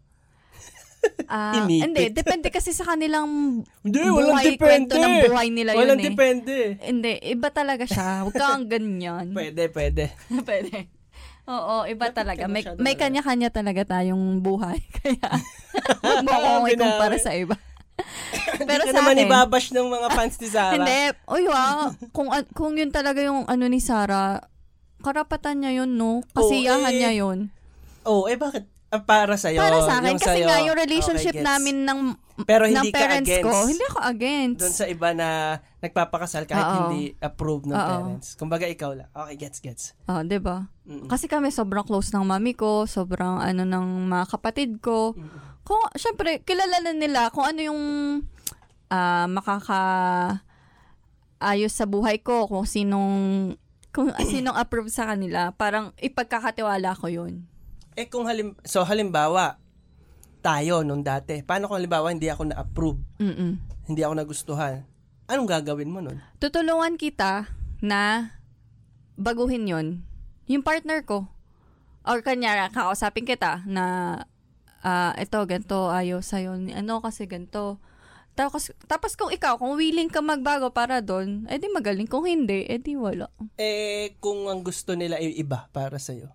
Ah, 1.31 1.63
Inipit. 1.63 1.81
hindi, 1.87 2.03
depende 2.11 2.47
kasi 2.51 2.75
sa 2.75 2.83
kanilang 2.83 3.25
Hindi, 3.81 3.99
buhay, 4.03 4.59
kwento 4.59 4.99
ng 4.99 5.31
buhay 5.31 5.47
nila 5.47 5.71
Walang 5.73 5.97
yun 5.97 5.99
eh. 6.03 6.07
depende. 6.11 6.55
Hindi, 6.83 7.13
iba 7.23 7.47
talaga 7.49 7.87
siya. 7.87 8.27
Huwag 8.27 8.35
kang 8.35 8.67
ganyan. 8.67 9.31
Pwede, 9.37 9.71
pwede. 9.71 10.11
Pwede. 10.47 10.91
Oo, 11.47 11.87
iba 11.87 12.11
talaga. 12.11 12.45
May, 12.45 12.61
may 12.77 12.93
kanya-kanya 12.93 13.49
talaga 13.49 13.97
tayong 13.97 14.43
buhay. 14.43 14.77
Kaya, 15.01 15.41
huwag 16.03 16.21
mo 16.21 16.31
akong 16.31 16.67
ikumpara 16.69 17.17
sa 17.17 17.31
iba. 17.33 17.55
Pero 18.61 18.83
sa 18.87 18.93
naman 19.01 19.17
ibabash 19.17 19.73
ng 19.73 19.87
mga 19.87 20.07
fans 20.11 20.35
ni 20.37 20.49
Sarah. 20.51 20.75
hindi. 20.77 20.99
Uy, 21.25 21.43
wow. 21.47 21.95
Kung, 22.11 22.29
an- 22.29 22.49
kung 22.51 22.75
yun 22.75 22.91
talaga 22.91 23.23
yung 23.23 23.47
ano 23.47 23.65
ni 23.65 23.79
Sarah, 23.79 24.41
karapatan 25.01 25.65
niya 25.65 25.81
yun, 25.83 25.97
no? 25.97 26.21
Kasiyahan 26.35 26.93
eh. 26.93 26.97
niya 26.99 27.11
yun. 27.25 27.49
Oh, 28.03 28.27
eh 28.27 28.37
bakit? 28.37 28.65
Ah, 28.91 28.99
para 28.99 29.39
sa'yo. 29.39 29.55
Para 29.55 29.79
sa 29.87 30.03
akin, 30.03 30.19
kasi 30.19 30.43
sa'yo. 30.43 30.51
nga 30.51 30.59
yung 30.59 30.75
relationship 30.75 31.31
Okay, 31.31 31.39
gets. 31.39 31.47
namin 31.47 31.87
ng, 31.87 31.99
Pero 32.43 32.67
ng 32.67 32.75
hindi 32.75 32.91
ka 32.91 32.99
parents 32.99 33.23
against. 33.23 33.47
ko, 33.47 33.55
hindi 33.63 33.85
ako 33.87 33.99
against. 34.03 34.59
Doon 34.59 34.75
sa 34.75 34.85
iba 34.85 35.09
na 35.15 35.27
nagpapakasal 35.79 36.43
kahit 36.43 36.67
Oo. 36.67 36.77
hindi 36.83 37.01
approved 37.17 37.71
ng 37.71 37.73
Oo. 37.73 37.87
parents. 37.87 38.27
Kumbaga 38.35 38.67
ikaw 38.67 38.91
lang. 38.91 39.07
Okay, 39.09 39.35
gets, 39.39 39.63
gets. 39.63 39.95
Oh, 40.05 40.19
'di 40.19 40.43
ba? 40.43 40.67
Mm-mm. 40.83 41.07
Kasi 41.07 41.31
kami 41.31 41.49
sobrang 41.49 41.87
close 41.87 42.11
ng 42.11 42.27
mami 42.27 42.51
ko, 42.51 42.83
sobrang 42.83 43.39
ano 43.39 43.63
ng 43.63 44.11
mga 44.11 44.25
kapatid 44.27 44.83
ko. 44.83 45.15
Kung 45.63 45.79
syempre 45.95 46.43
kilala 46.43 46.83
na 46.83 46.91
nila 46.91 47.31
kung 47.31 47.47
ano 47.47 47.63
yung 47.63 47.81
ah, 48.87 49.23
makaka 49.25 49.81
ayos 51.39 51.71
sa 51.71 51.87
buhay 51.87 52.19
ko, 52.19 52.43
kung 52.45 52.67
sinong 52.67 53.55
kung 53.89 54.11
sinong 54.27 54.59
approve 54.59 54.91
sa 54.91 55.07
kanila, 55.07 55.55
parang 55.55 55.95
ipagkakatiwala 55.95 56.91
ko 56.93 57.07
'yun. 57.07 57.47
Eh 57.95 58.07
kung 58.07 58.23
halim 58.27 58.55
so 58.63 58.83
halimbawa 58.87 59.59
tayo 60.41 60.81
nung 60.81 61.03
dati. 61.05 61.43
Paano 61.43 61.69
kung 61.69 61.77
halimbawa 61.77 62.09
hindi 62.09 62.31
ako 62.31 62.49
na-approve? 62.49 62.99
Mm. 63.21 63.61
Hindi 63.85 64.01
ako 64.01 64.13
nagustuhan? 64.17 64.83
Anong 65.29 65.49
gagawin 65.49 65.91
mo 65.91 65.99
nun? 66.01 66.17
Tutulungan 66.41 66.97
kita 66.97 67.47
na 67.83 68.33
baguhin 69.15 69.69
'yon. 69.69 69.87
Yung 70.49 70.65
partner 70.65 71.03
ko 71.05 71.29
or 72.01 72.25
kanya 72.25 72.67
kakausapin 72.71 73.29
kita 73.29 73.61
na 73.69 74.17
ah 74.81 75.13
ito 75.19 75.37
ganto 75.45 75.93
ayaw 75.93 76.25
sa 76.25 76.41
ano 76.41 77.05
kasi 77.05 77.29
ganto 77.29 77.77
tapos, 78.31 78.71
tapos 78.87 79.19
kung 79.19 79.27
ikaw, 79.27 79.59
kung 79.59 79.75
willing 79.75 80.07
ka 80.07 80.23
magbago 80.23 80.71
para 80.71 81.03
doon, 81.03 81.43
edi 81.51 81.67
magaling. 81.67 82.07
Kung 82.07 82.23
hindi, 82.23 82.63
edi 82.63 82.95
wala. 82.95 83.27
Eh, 83.59 84.15
kung 84.23 84.47
ang 84.47 84.63
gusto 84.63 84.95
nila 84.95 85.19
ay 85.19 85.35
iba 85.35 85.67
para 85.75 85.99
sa'yo. 85.99 86.31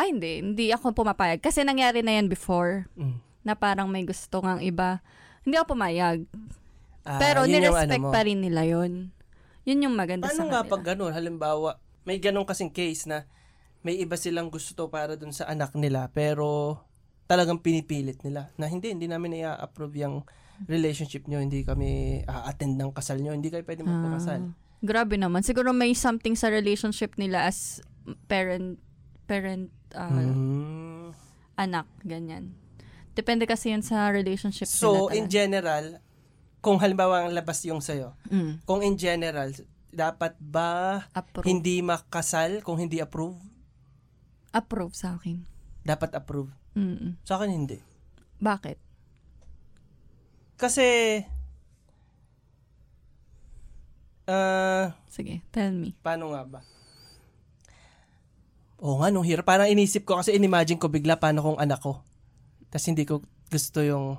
Ay, 0.00 0.16
hindi. 0.16 0.40
Hindi 0.40 0.72
ako 0.72 0.96
pumapayag. 0.96 1.44
Kasi 1.44 1.60
nangyari 1.60 2.00
na 2.00 2.16
yan 2.16 2.26
before, 2.26 2.88
Mm. 2.96 3.20
na 3.42 3.52
parang 3.52 3.84
may 3.86 4.00
gusto 4.02 4.40
ngang 4.40 4.64
iba. 4.64 5.04
Hindi 5.44 5.60
ako 5.60 5.76
pumayag. 5.76 6.24
Ah, 7.02 7.16
Pero 7.16 7.44
nirespect 7.44 8.00
ano 8.00 8.08
pa 8.08 8.24
rin 8.24 8.40
nila 8.40 8.64
yun. 8.64 9.12
Yun 9.64 9.84
yung 9.84 9.94
maganda 9.94 10.24
Paano 10.24 10.36
sa 10.38 10.44
nga 10.46 10.60
kanila. 10.60 10.72
pag 10.72 10.84
ganun? 10.86 11.12
Halimbawa, 11.12 11.70
may 12.04 12.16
ganun 12.16 12.44
kasing 12.44 12.72
case 12.72 13.04
na 13.04 13.28
may 13.80 13.96
iba 13.96 14.16
silang 14.16 14.48
gusto 14.48 14.88
para 14.88 15.16
dun 15.16 15.32
sa 15.32 15.44
anak 15.44 15.72
nila 15.72 16.08
pero 16.08 16.76
talagang 17.24 17.60
pinipilit 17.60 18.20
nila 18.20 18.48
na 18.56 18.66
hindi, 18.66 18.88
hindi 18.88 19.04
namin 19.04 19.36
i-approve 19.38 19.96
yung 19.98 20.16
relationship 20.66 21.24
nyo, 21.24 21.40
hindi 21.40 21.60
kami 21.62 22.20
a-attend 22.24 22.76
ng 22.76 22.92
kasal 22.92 23.16
nyo, 23.16 23.32
hindi 23.32 23.48
kayo 23.48 23.64
pwede 23.64 23.80
magpakasal. 23.80 24.40
Ah, 24.42 24.52
grabe 24.80 25.16
naman. 25.16 25.40
Siguro 25.40 25.72
may 25.72 25.92
something 25.92 26.36
sa 26.36 26.48
relationship 26.48 27.16
nila 27.16 27.48
as 27.48 27.80
parent, 28.28 28.76
parent, 29.24 29.72
ah, 29.92 30.08
Hmm. 30.08 31.10
anak, 31.54 31.86
ganyan. 32.00 32.54
Depende 33.12 33.44
kasi 33.44 33.68
yun 33.68 33.80
sa 33.80 34.08
relationship 34.08 34.64
So, 34.64 35.06
nila. 35.06 35.14
in 35.14 35.26
general, 35.26 35.86
kung 36.58 36.76
halimbawa 36.76 37.24
ang 37.24 37.32
labas 37.32 37.60
yung 37.62 37.78
sa'yo, 37.78 38.14
Mm, 38.26 38.62
kung 38.62 38.80
in 38.80 38.94
general, 38.94 39.50
dapat 39.88 40.38
ba 40.38 41.04
approve. 41.10 41.44
hindi 41.44 41.80
makasal 41.80 42.60
kung 42.60 42.76
hindi 42.76 42.98
approve? 42.98 43.36
approve 44.50 44.92
sa 44.92 45.14
akin. 45.14 45.42
Dapat 45.80 46.10
approve. 46.12 46.50
Mm. 46.72 47.18
Sa 47.22 47.36
akin, 47.36 47.50
hindi. 47.50 47.78
Bakit? 48.36 48.78
Kasi, 50.56 51.18
ah, 54.26 54.94
Sige, 55.06 55.42
tell 55.50 55.72
me. 55.72 55.94
paano 56.00 56.30
nga 56.30 56.42
ba? 56.44 56.60
Oo 58.80 59.04
nga, 59.04 59.12
nung 59.12 59.28
hirap. 59.28 59.44
Parang 59.44 59.68
inisip 59.68 60.08
ko 60.08 60.16
kasi 60.16 60.32
inimagine 60.32 60.80
ko 60.80 60.88
bigla 60.88 61.20
paano 61.20 61.44
kung 61.44 61.60
anak 61.60 61.84
ko. 61.84 62.00
Tapos 62.72 62.86
hindi 62.88 63.04
ko 63.04 63.20
gusto 63.52 63.84
yung... 63.84 64.16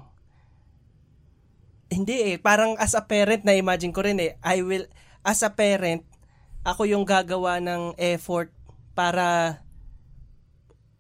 Hindi 1.91 2.34
eh. 2.34 2.36
Parang 2.38 2.78
as 2.78 2.93
a 2.93 3.03
parent, 3.03 3.43
na-imagine 3.43 3.91
ko 3.91 4.05
rin 4.05 4.22
eh. 4.22 4.38
I 4.45 4.62
will, 4.62 4.86
as 5.26 5.41
a 5.43 5.51
parent, 5.51 6.05
ako 6.62 6.86
yung 6.86 7.03
gagawa 7.03 7.57
ng 7.57 7.97
effort 7.97 8.53
para 8.93 9.59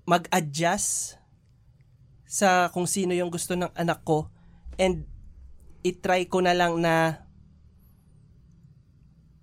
mag-adjust 0.09 1.21
sa 2.25 2.67
kung 2.73 2.89
sino 2.89 3.13
yung 3.13 3.29
gusto 3.29 3.53
ng 3.53 3.71
anak 3.77 4.01
ko 4.01 4.27
and 4.81 5.05
i-try 5.85 6.25
ko 6.25 6.41
na 6.41 6.57
lang 6.57 6.81
na 6.81 7.23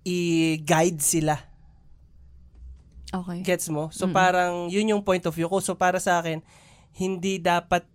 i-guide 0.03 1.01
sila. 1.01 1.48
Okay. 3.09 3.41
Gets 3.41 3.73
mo? 3.73 3.89
So 3.89 4.05
Mm-mm. 4.05 4.15
parang 4.15 4.53
yun 4.69 4.93
yung 4.93 5.01
point 5.01 5.25
of 5.25 5.33
view 5.33 5.49
ko. 5.49 5.57
So 5.61 5.73
para 5.73 5.97
sa 5.97 6.21
akin, 6.21 6.45
hindi 6.93 7.41
dapat 7.41 7.85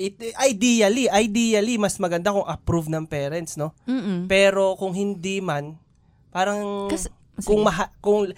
it, 0.00 0.16
ideally, 0.40 1.06
ideally 1.12 1.76
mas 1.76 2.00
maganda 2.00 2.32
kung 2.32 2.48
approve 2.48 2.88
ng 2.88 3.04
parents, 3.04 3.60
no? 3.60 3.76
Mm-mm. 3.84 4.24
Pero 4.24 4.76
kung 4.80 4.96
hindi 4.96 5.44
man, 5.44 5.76
parang 6.32 6.88
Kasi, 6.88 7.12
kung 7.44 7.60
maha, 7.60 7.92
kung 8.00 8.32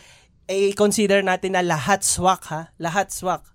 eh, 0.50 0.74
consider 0.74 1.22
natin 1.22 1.54
na 1.54 1.62
lahat 1.62 2.02
swak 2.02 2.42
ha, 2.50 2.74
lahat 2.82 3.14
swak. 3.14 3.46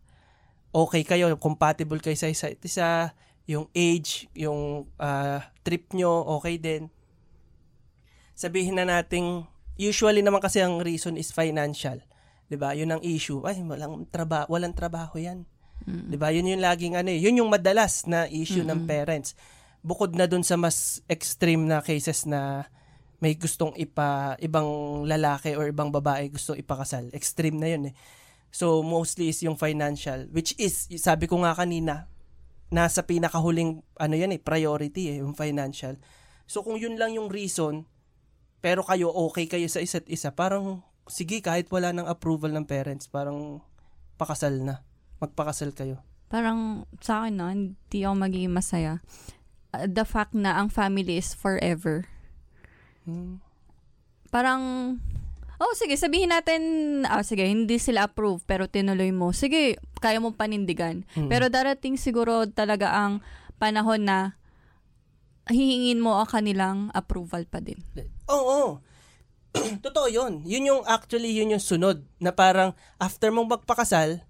Okay 0.71 1.03
kayo, 1.03 1.35
compatible 1.35 1.99
kayo 1.99 2.15
sa 2.15 2.31
isa't 2.31 2.63
isa, 2.63 3.11
yung 3.47 3.67
age, 3.75 4.31
yung 4.31 4.87
ah, 4.95 5.43
trip 5.67 5.91
nyo, 5.91 6.23
okay 6.39 6.55
din. 6.55 6.87
Sabihin 8.37 8.79
na 8.79 8.85
nating 8.87 9.43
usually 9.77 10.25
naman 10.25 10.41
kasi 10.41 10.59
ang 10.59 10.81
reason 10.81 11.15
is 11.15 11.31
financial. 11.31 12.01
'Di 12.49 12.57
ba? 12.57 12.73
Yun 12.73 12.97
ang 12.97 13.01
issue. 13.03 13.43
Ay, 13.45 13.61
walang 13.63 14.09
trabaho, 14.09 14.47
walang 14.51 14.73
trabaho 14.73 15.15
'yan. 15.21 15.45
Mm. 15.85 16.11
'Di 16.11 16.17
ba? 16.17 16.33
Yun 16.33 16.57
yung 16.57 16.63
laging 16.63 16.93
ano 16.97 17.09
eh. 17.13 17.19
Yun 17.21 17.45
yung 17.45 17.49
madalas 17.51 18.03
na 18.09 18.25
issue 18.27 18.65
ng 18.65 18.89
parents. 18.89 19.37
Bukod 19.85 20.17
na 20.17 20.25
dun 20.25 20.41
sa 20.43 20.57
mas 20.57 20.99
extreme 21.07 21.63
na 21.63 21.79
cases 21.85 22.25
na 22.25 22.65
may 23.17 23.33
gustong 23.33 23.73
ipa 23.73 24.37
ibang 24.37 25.01
lalaki 25.09 25.57
or 25.57 25.69
ibang 25.69 25.89
babae 25.89 26.29
gustong 26.29 26.57
ipakasal. 26.61 27.09
Extreme 27.13 27.57
na 27.57 27.67
yun 27.69 27.83
eh. 27.89 27.95
So 28.53 28.81
mostly 28.81 29.29
is 29.29 29.41
yung 29.43 29.57
financial 29.57 30.29
which 30.33 30.53
is 30.61 30.87
sabi 30.97 31.25
ko 31.25 31.41
nga 31.41 31.53
kanina 31.57 32.09
nasa 32.67 33.03
pinakahuling 33.03 33.81
ano 33.95 34.15
yan 34.15 34.35
eh 34.35 34.41
priority 34.41 35.17
eh 35.17 35.17
yung 35.23 35.33
financial. 35.33 35.97
So 36.47 36.61
kung 36.63 36.77
yun 36.77 36.95
lang 36.95 37.17
yung 37.17 37.27
reason 37.27 37.89
pero 38.67 38.83
kayo 38.83 39.07
okay 39.31 39.47
kayo 39.47 39.63
sa 39.71 39.79
isa't 39.79 40.03
isa 40.11 40.35
parang 40.35 40.83
sige 41.07 41.39
kahit 41.39 41.71
wala 41.71 41.95
ng 41.95 42.03
approval 42.03 42.51
ng 42.51 42.67
parents 42.67 43.07
parang 43.07 43.63
pakasal 44.17 44.59
na. 44.59 44.81
Magpakasal 45.21 45.71
kayo. 45.71 46.01
Parang 46.27 46.83
sa 46.99 47.23
akin 47.23 47.33
na, 47.37 47.53
hindi 47.53 47.99
ako 48.03 48.15
magiging 48.17 48.53
masaya. 48.53 48.99
Uh, 49.71 49.87
the 49.87 50.03
fact 50.03 50.35
na 50.35 50.59
ang 50.59 50.67
family 50.67 51.15
is 51.15 51.31
forever. 51.31 52.09
Hmm. 53.07 53.39
Parang, 54.27 54.61
oh 55.63 55.73
sige, 55.79 55.95
sabihin 55.95 56.35
natin, 56.35 56.61
ah 57.07 57.23
sige, 57.23 57.47
hindi 57.47 57.79
sila 57.79 58.11
approve, 58.11 58.43
pero 58.43 58.67
tinuloy 58.67 59.15
mo. 59.15 59.31
Sige, 59.31 59.79
kaya 60.03 60.19
mong 60.19 60.35
panindigan. 60.35 61.07
Mm. 61.15 61.31
Pero 61.31 61.47
darating 61.47 61.95
siguro 61.95 62.43
talaga 62.51 62.91
ang 62.91 63.23
panahon 63.55 64.03
na 64.03 64.35
hihingin 65.49 65.99
mo 65.99 66.17
ang 66.17 66.29
kanilang 66.29 66.91
approval 66.91 67.43
pa 67.47 67.59
din. 67.59 67.79
Oo. 68.27 68.79
Totoo 69.85 70.07
yun. 70.07 70.43
Yun 70.45 70.67
yung 70.69 70.81
actually 70.85 71.33
yun 71.33 71.55
yung 71.55 71.63
sunod 71.63 72.03
na 72.19 72.31
parang 72.31 72.75
after 72.97 73.31
mong 73.31 73.59
magpakasal, 73.59 74.21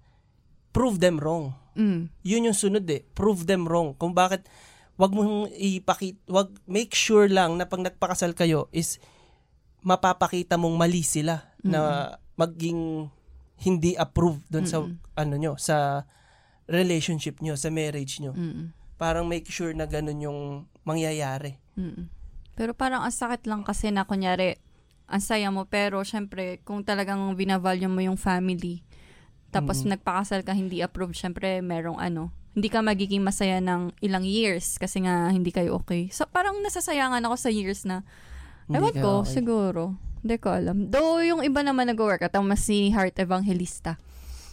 prove 0.70 0.98
them 0.98 1.18
wrong. 1.18 1.52
Mm. 1.74 2.10
Yun 2.22 2.46
yung 2.50 2.58
sunod 2.58 2.86
eh. 2.88 3.04
Prove 3.14 3.46
them 3.46 3.66
wrong. 3.66 3.94
Kung 3.94 4.14
bakit 4.14 4.46
wag 4.98 5.14
mong 5.14 5.54
ipakit 5.54 6.18
wag 6.26 6.50
make 6.66 6.90
sure 6.90 7.30
lang 7.30 7.54
na 7.54 7.70
pag 7.70 7.78
nagpakasal 7.78 8.34
kayo 8.34 8.66
is 8.74 8.98
mapapakita 9.86 10.58
mong 10.58 10.74
mali 10.74 11.06
sila 11.06 11.54
na 11.62 12.12
maging 12.34 13.06
hindi 13.62 13.94
approved 13.94 14.42
doon 14.50 14.66
sa 14.66 14.82
ano 15.14 15.34
nyo 15.38 15.54
sa 15.54 16.02
relationship 16.66 17.38
nyo 17.38 17.54
sa 17.54 17.70
marriage 17.70 18.18
nyo 18.18 18.34
Mm. 18.34 18.74
parang 18.98 19.30
make 19.30 19.46
sure 19.46 19.70
na 19.70 19.86
ganun 19.86 20.18
yung 20.18 20.40
mangyayari 20.88 21.60
Mm. 21.78 22.10
Pero 22.58 22.74
parang 22.74 23.06
ang 23.06 23.14
sakit 23.14 23.46
lang 23.46 23.62
kasi 23.62 23.94
na 23.94 24.02
kunyari, 24.02 24.58
ang 25.06 25.22
saya 25.22 25.46
mo, 25.48 25.64
pero 25.64 26.02
syempre, 26.02 26.58
kung 26.66 26.82
talagang 26.82 27.22
binavalue 27.38 27.86
mo 27.86 28.02
yung 28.02 28.18
family, 28.18 28.82
tapos 29.54 29.86
nagpakasal 29.86 30.42
ka, 30.42 30.52
hindi 30.52 30.82
approved, 30.82 31.14
syempre, 31.14 31.62
merong 31.62 31.96
ano, 31.96 32.34
hindi 32.58 32.66
ka 32.66 32.82
magiging 32.82 33.22
masaya 33.22 33.62
ng 33.62 33.94
ilang 34.02 34.26
years 34.26 34.76
kasi 34.76 35.06
nga 35.06 35.30
hindi 35.30 35.54
kayo 35.54 35.78
okay. 35.78 36.10
So, 36.10 36.26
parang 36.26 36.58
nasasayangan 36.60 37.22
ako 37.30 37.36
sa 37.38 37.50
years 37.54 37.86
na, 37.86 38.02
ewan 38.66 38.92
ko, 38.92 39.22
okay. 39.22 39.38
siguro. 39.38 39.94
Hindi 40.18 40.36
ko 40.42 40.48
alam. 40.50 40.90
Though, 40.90 41.22
yung 41.22 41.46
iba 41.46 41.62
naman 41.62 41.86
nag-work, 41.94 42.26
at 42.26 42.34
ang 42.34 42.42
mas 42.42 42.66
si 42.66 42.90
Heart 42.90 43.22
Evangelista. 43.22 43.96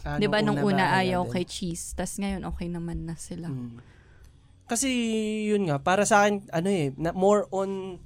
Ah, 0.05 0.21
Di 0.21 0.29
ba 0.29 0.45
nung 0.45 0.61
una 0.61 0.93
ba, 0.93 1.01
ayaw 1.01 1.25
din. 1.25 1.33
kay 1.33 1.45
Cheese, 1.49 1.97
tas 1.97 2.21
ngayon 2.21 2.45
okay 2.45 2.69
naman 2.69 3.09
na 3.09 3.17
sila. 3.17 3.49
Mm. 3.49 3.94
Kasi 4.65 4.89
yun 5.45 5.69
nga, 5.69 5.77
para 5.77 6.03
sa 6.03 6.25
akin, 6.25 6.49
ano 6.49 6.69
eh, 6.69 6.89
na, 6.97 7.13
more 7.13 7.45
on, 7.49 8.01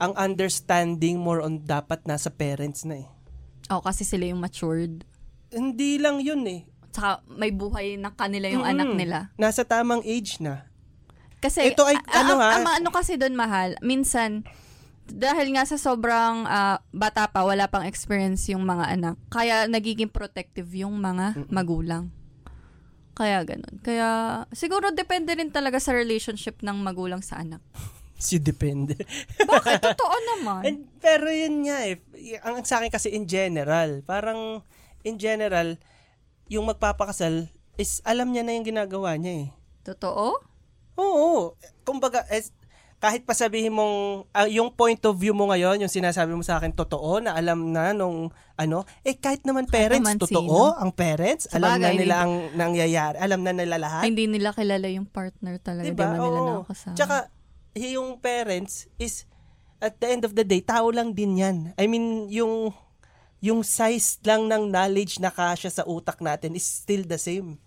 ang 0.00 0.12
understanding 0.16 1.20
more 1.20 1.38
on 1.38 1.60
dapat 1.60 2.00
nasa 2.04 2.32
parents 2.32 2.82
na 2.82 3.04
eh. 3.04 3.08
Oh, 3.68 3.84
kasi 3.84 4.02
sila 4.02 4.26
yung 4.26 4.40
matured. 4.40 5.04
Hindi 5.52 6.00
lang 6.00 6.18
yun 6.18 6.42
eh. 6.48 6.64
Tsaka 6.92 7.20
may 7.28 7.52
buhay 7.52 7.96
na 7.96 8.12
kanila 8.12 8.48
yung 8.48 8.64
Mm-mm. 8.64 8.74
anak 8.74 8.90
nila. 8.92 9.18
Nasa 9.36 9.64
tamang 9.64 10.00
age 10.02 10.40
na. 10.40 10.68
Kasi, 11.40 11.72
Ito 11.72 11.84
ay- 11.84 11.98
a- 11.98 12.20
ano 12.22 12.34
ha? 12.38 12.50
ang 12.56 12.66
ano 12.68 12.88
kasi 12.88 13.18
doon 13.18 13.34
mahal, 13.34 13.74
minsan, 13.82 14.46
dahil 15.04 15.50
nga 15.52 15.66
sa 15.66 15.74
sobrang 15.74 16.46
ah, 16.46 16.78
bata 16.88 17.26
pa, 17.26 17.42
wala 17.42 17.66
pang 17.66 17.82
experience 17.82 18.46
yung 18.48 18.62
mga 18.62 18.94
anak, 18.94 19.16
kaya 19.28 19.66
nagiging 19.66 20.08
protective 20.08 20.70
yung 20.72 20.96
mga 20.96 21.48
magulang. 21.50 22.08
Kaya 23.12 23.44
ganun. 23.44 23.76
Kaya, 23.80 24.08
siguro 24.50 24.88
depende 24.90 25.36
rin 25.36 25.52
talaga 25.52 25.76
sa 25.76 25.92
relationship 25.92 26.60
ng 26.60 26.76
magulang 26.80 27.20
sa 27.20 27.40
anak. 27.40 27.60
Si 28.22 28.38
depende. 28.38 28.94
Bakit? 29.50 29.82
Totoo 29.82 30.16
naman. 30.30 30.62
And, 30.62 30.78
pero 31.02 31.26
yun 31.26 31.66
nga 31.66 31.82
eh. 31.82 31.98
y- 32.14 32.38
Ang 32.38 32.62
sa 32.62 32.78
akin 32.78 32.86
kasi 32.86 33.10
in 33.10 33.26
general, 33.26 33.98
parang 34.06 34.62
in 35.02 35.18
general, 35.18 35.74
yung 36.46 36.70
magpapakasal 36.70 37.50
is 37.74 37.98
alam 38.06 38.30
niya 38.30 38.46
na 38.46 38.54
yung 38.54 38.62
ginagawa 38.62 39.18
niya 39.18 39.34
eh. 39.42 39.48
Totoo? 39.82 40.38
Oo. 40.94 41.58
Kumbaga, 41.82 42.22
es, 42.30 42.54
kahit 43.02 43.26
pa 43.26 43.34
sabihin 43.34 43.74
mong, 43.74 44.30
ah, 44.30 44.46
yung 44.46 44.70
point 44.70 45.02
of 45.10 45.18
view 45.18 45.34
mo 45.34 45.50
ngayon, 45.50 45.82
yung 45.82 45.90
sinasabi 45.90 46.38
mo 46.38 46.46
sa 46.46 46.62
akin, 46.62 46.70
totoo, 46.70 47.18
na 47.18 47.34
alam 47.34 47.74
na 47.74 47.90
nung, 47.90 48.30
ano, 48.54 48.86
eh 49.02 49.18
kahit 49.18 49.42
naman 49.42 49.66
parents, 49.66 50.06
naman 50.06 50.22
totoo, 50.22 50.78
ang 50.78 50.94
parents, 50.94 51.50
alam 51.50 51.82
na 51.82 51.90
Sabagay, 51.90 51.98
nila 51.98 52.14
ang 52.22 52.34
nangyayari, 52.54 53.18
alam 53.18 53.42
na 53.42 53.50
nila 53.50 53.82
lahat. 53.82 54.06
Hindi 54.06 54.30
nila 54.30 54.54
kilala 54.54 54.86
yung 54.86 55.10
partner 55.10 55.58
talaga. 55.58 55.90
Diba? 55.90 55.98
Di 55.98 56.14
ba 56.14 56.14
nila 56.14 56.38
nakakasama? 56.46 56.94
Tsaka, 56.94 57.16
yung 57.74 58.08
parents 58.22 58.86
is, 59.02 59.26
at 59.82 59.98
the 59.98 60.06
end 60.06 60.22
of 60.22 60.38
the 60.38 60.46
day, 60.46 60.62
tao 60.62 60.86
lang 60.94 61.10
din 61.10 61.42
yan. 61.42 61.74
I 61.74 61.90
mean, 61.90 62.30
yung, 62.30 62.70
yung 63.42 63.66
size 63.66 64.22
lang 64.22 64.46
ng 64.46 64.70
knowledge 64.70 65.18
na 65.18 65.34
kasya 65.34 65.74
sa 65.74 65.82
utak 65.90 66.22
natin 66.22 66.54
is 66.54 66.62
still 66.62 67.02
the 67.02 67.18
same. 67.18 67.58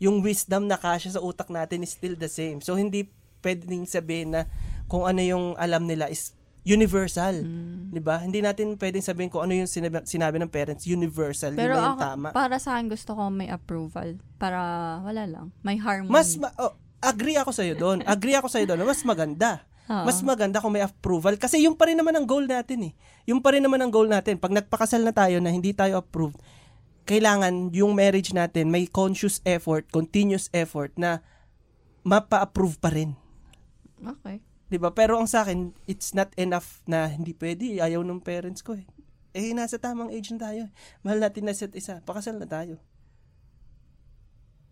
Yung 0.00 0.24
wisdom 0.24 0.64
na 0.64 0.80
kasya 0.80 1.20
sa 1.20 1.20
utak 1.20 1.52
natin 1.52 1.84
is 1.84 1.92
still 1.92 2.16
the 2.16 2.32
same. 2.32 2.64
So, 2.64 2.80
hindi 2.80 3.12
pwedeng 3.48 3.88
sabihin 3.88 4.36
na 4.36 4.44
kung 4.92 5.08
ano 5.08 5.24
yung 5.24 5.56
alam 5.56 5.88
nila 5.88 6.12
is 6.12 6.36
universal. 6.68 7.32
Mm. 7.32 7.96
'Di 7.96 8.00
ba? 8.04 8.20
Hindi 8.20 8.44
natin 8.44 8.76
pwedeng 8.76 9.00
sabihin 9.00 9.32
kung 9.32 9.48
ano 9.48 9.56
yung 9.56 9.70
sinabi, 9.70 10.04
sinabi 10.04 10.36
ng 10.36 10.52
parents 10.52 10.84
universal. 10.84 11.56
Pero 11.56 11.80
yun 11.80 11.96
ako, 11.96 12.00
tama. 12.04 12.28
para 12.36 12.60
sa 12.60 12.76
akin 12.76 12.92
gusto 12.92 13.16
ko 13.16 13.32
may 13.32 13.48
approval. 13.48 14.20
Para 14.36 14.60
wala 15.00 15.24
lang. 15.24 15.46
May 15.64 15.80
harmony. 15.80 16.12
Mas 16.12 16.36
ma- 16.36 16.52
oh, 16.60 16.76
agree 17.00 17.40
ako 17.40 17.56
sa 17.56 17.64
iyo 17.64 17.72
doon. 17.72 18.04
Agree 18.04 18.36
ako 18.36 18.52
sa 18.52 18.60
iyo 18.60 18.68
doon. 18.68 18.84
Mas 18.84 19.00
maganda. 19.08 19.64
Oo. 19.88 20.04
Mas 20.04 20.20
maganda 20.20 20.60
kung 20.60 20.76
may 20.76 20.84
approval 20.84 21.40
kasi 21.40 21.64
yung 21.64 21.72
pa 21.72 21.88
rin 21.88 21.96
naman 21.96 22.12
ang 22.12 22.28
goal 22.28 22.44
natin 22.44 22.92
eh. 22.92 22.94
Yung 23.24 23.40
pa 23.40 23.56
rin 23.56 23.64
naman 23.64 23.80
ang 23.80 23.88
goal 23.88 24.04
natin. 24.04 24.36
Pag 24.36 24.52
nagpakasal 24.52 25.00
na 25.00 25.16
tayo 25.16 25.40
na 25.40 25.48
hindi 25.48 25.72
tayo 25.72 25.96
approved, 25.96 26.36
kailangan 27.08 27.72
yung 27.72 27.96
marriage 27.96 28.36
natin 28.36 28.68
may 28.68 28.84
conscious 28.84 29.40
effort, 29.48 29.88
continuous 29.88 30.52
effort 30.52 30.92
na 31.00 31.24
mapa-approve 32.04 32.76
pa 32.76 32.92
rin. 32.92 33.16
Okay. 33.98 34.42
'Di 34.68 34.76
ba? 34.76 34.92
Pero 34.92 35.16
ang 35.16 35.26
sa 35.26 35.42
akin, 35.42 35.72
it's 35.88 36.12
not 36.12 36.30
enough 36.36 36.84
na 36.84 37.08
hindi 37.08 37.32
pwede, 37.34 37.80
ayaw 37.80 38.04
ng 38.04 38.20
parents 38.20 38.60
ko 38.60 38.76
eh. 38.76 38.84
Eh, 39.36 39.52
nasa 39.52 39.76
tamang 39.76 40.12
age 40.12 40.32
na 40.34 40.50
tayo. 40.50 40.62
Mahal 41.04 41.20
natin 41.20 41.46
na 41.48 41.52
isa't 41.54 41.72
isa. 41.76 42.00
Pakasal 42.04 42.40
na 42.40 42.48
tayo. 42.48 42.80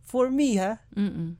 For 0.07 0.33
me, 0.33 0.57
ha? 0.57 0.81
Mm-mm. 0.97 1.37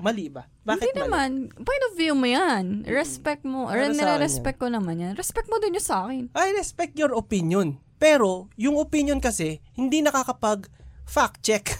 Mali 0.00 0.28
ba? 0.28 0.50
Bakit 0.66 0.80
Hindi 0.80 0.92
mali? 0.96 1.04
naman. 1.08 1.30
Point 1.54 1.84
of 1.88 1.94
view 1.96 2.14
mo 2.18 2.26
yan. 2.28 2.84
Respect 2.84 3.42
mo. 3.46 3.70
Or 3.70 3.78
Para 3.78 3.94
nire-respect 3.94 4.58
ko 4.60 4.68
naman 4.68 5.00
yan. 5.00 5.12
Respect 5.16 5.48
mo 5.48 5.56
din 5.62 5.76
yung 5.78 5.86
sa 5.86 6.04
akin. 6.08 6.28
I 6.34 6.52
respect 6.56 6.98
your 6.98 7.14
opinion. 7.16 7.80
Pero, 7.96 8.52
yung 8.58 8.76
opinion 8.76 9.22
kasi, 9.22 9.62
hindi 9.72 10.02
nakakapag 10.04 10.68
fact 11.08 11.40
check. 11.40 11.72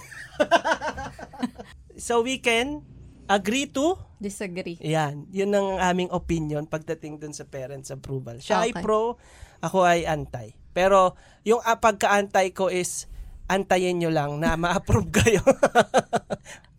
so, 2.00 2.20
we 2.26 2.38
can 2.40 2.86
agree 3.28 3.68
to 3.68 3.96
Disagree. 4.24 4.80
Yan, 4.80 5.28
yun 5.36 5.52
ang 5.52 5.76
aming 5.84 6.08
opinion 6.08 6.64
pagdating 6.64 7.20
dun 7.20 7.36
sa 7.36 7.44
parents 7.44 7.92
approval. 7.92 8.40
Siya 8.40 8.64
ay 8.64 8.72
Okay. 8.72 8.80
pro, 8.80 9.20
ako 9.60 9.84
ay 9.84 10.08
anti. 10.08 10.56
Pero 10.72 11.12
yung 11.44 11.60
pagka-anti 11.60 12.56
ko 12.56 12.72
is 12.72 13.04
antayin 13.52 14.00
nyo 14.00 14.08
lang 14.08 14.40
na 14.40 14.56
ma-approve 14.56 15.12
kayo. 15.20 15.44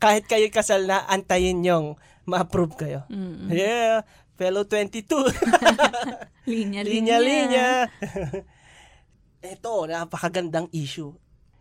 Kahit 0.02 0.26
kayo 0.26 0.50
kasal 0.50 0.90
na, 0.90 1.06
antayin 1.06 1.62
nyong 1.62 2.02
ma-approve 2.26 2.74
kayo. 2.74 3.06
Mm-mm. 3.14 3.54
Yeah, 3.54 4.02
fellow 4.34 4.66
22. 4.66 5.06
Linya, 6.50 6.82
linya. 6.82 7.22
Linya-linya. 7.22 7.70
Ito, 9.46 9.86
napakagandang 9.90 10.74
issue. 10.74 11.14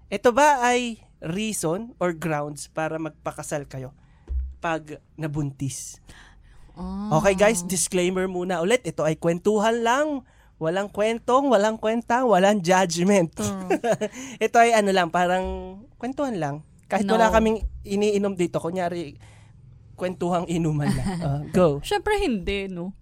Ito 0.09 0.33
ba 0.33 0.65
ay 0.65 1.05
reason 1.21 1.93
or 2.01 2.17
grounds 2.17 2.73
para 2.73 2.97
magpakasal 2.97 3.69
kayo 3.69 3.93
pag 4.65 4.97
nabuntis? 5.21 6.01
Oh. 6.73 7.21
Okay 7.21 7.37
guys, 7.37 7.61
disclaimer 7.61 8.25
muna 8.25 8.65
ulit. 8.65 8.81
Ito 8.81 9.05
ay 9.05 9.21
kwentuhan 9.21 9.85
lang. 9.85 10.25
Walang 10.57 10.89
kwentong, 10.89 11.53
walang 11.53 11.77
kwentang, 11.77 12.25
walang 12.25 12.65
judgment. 12.65 13.37
True. 13.37 13.69
Ito 14.47 14.57
ay 14.57 14.73
ano 14.73 14.91
lang, 14.97 15.13
parang 15.13 15.77
kwentuhan 16.01 16.41
lang. 16.41 16.65
Kahit 16.89 17.05
No. 17.05 17.19
wala 17.21 17.29
kaming 17.29 17.61
iniinom 17.85 18.33
dito, 18.33 18.57
kunyari 18.63 19.19
kwentuhang 19.99 20.49
inuman 20.49 20.89
lang. 20.89 21.09
Uh, 21.27 21.41
go. 21.53 21.69
Siyempre 21.85 22.17
hindi, 22.17 22.71
no? 22.71 22.97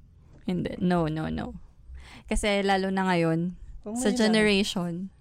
Hindi. 0.49 0.75
No, 0.83 1.07
no, 1.07 1.31
no. 1.31 1.55
Kasi 2.27 2.65
lalo 2.67 2.91
na 2.91 3.07
ngayon, 3.07 3.55
Kung 3.85 3.95
sa 4.01 4.11
generation, 4.11 5.13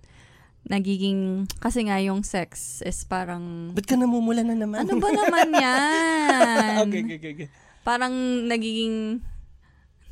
nagiging, 0.68 1.49
kasi 1.57 1.88
nga 1.89 1.97
yung 1.97 2.22
sex 2.22 2.82
is 2.86 3.01
parang, 3.05 3.74
Ba't 3.74 3.88
ka 3.89 3.97
namumula 3.97 4.45
na 4.45 4.53
naman? 4.53 4.86
ano 4.86 4.93
ba 5.01 5.09
naman 5.09 5.49
yan? 5.51 6.82
okay, 6.86 7.01
okay, 7.18 7.32
okay. 7.34 7.47
Parang 7.82 8.14
nagiging, 8.45 9.26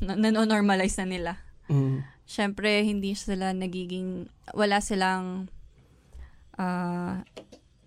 na- 0.02 0.18
nanonormalize 0.18 0.98
na 0.98 1.06
nila. 1.06 1.32
Mm. 1.70 2.02
Siyempre, 2.26 2.82
hindi 2.82 3.14
sila 3.14 3.54
nagiging, 3.54 4.26
wala 4.54 4.82
silang, 4.82 5.46
ah, 6.58 7.22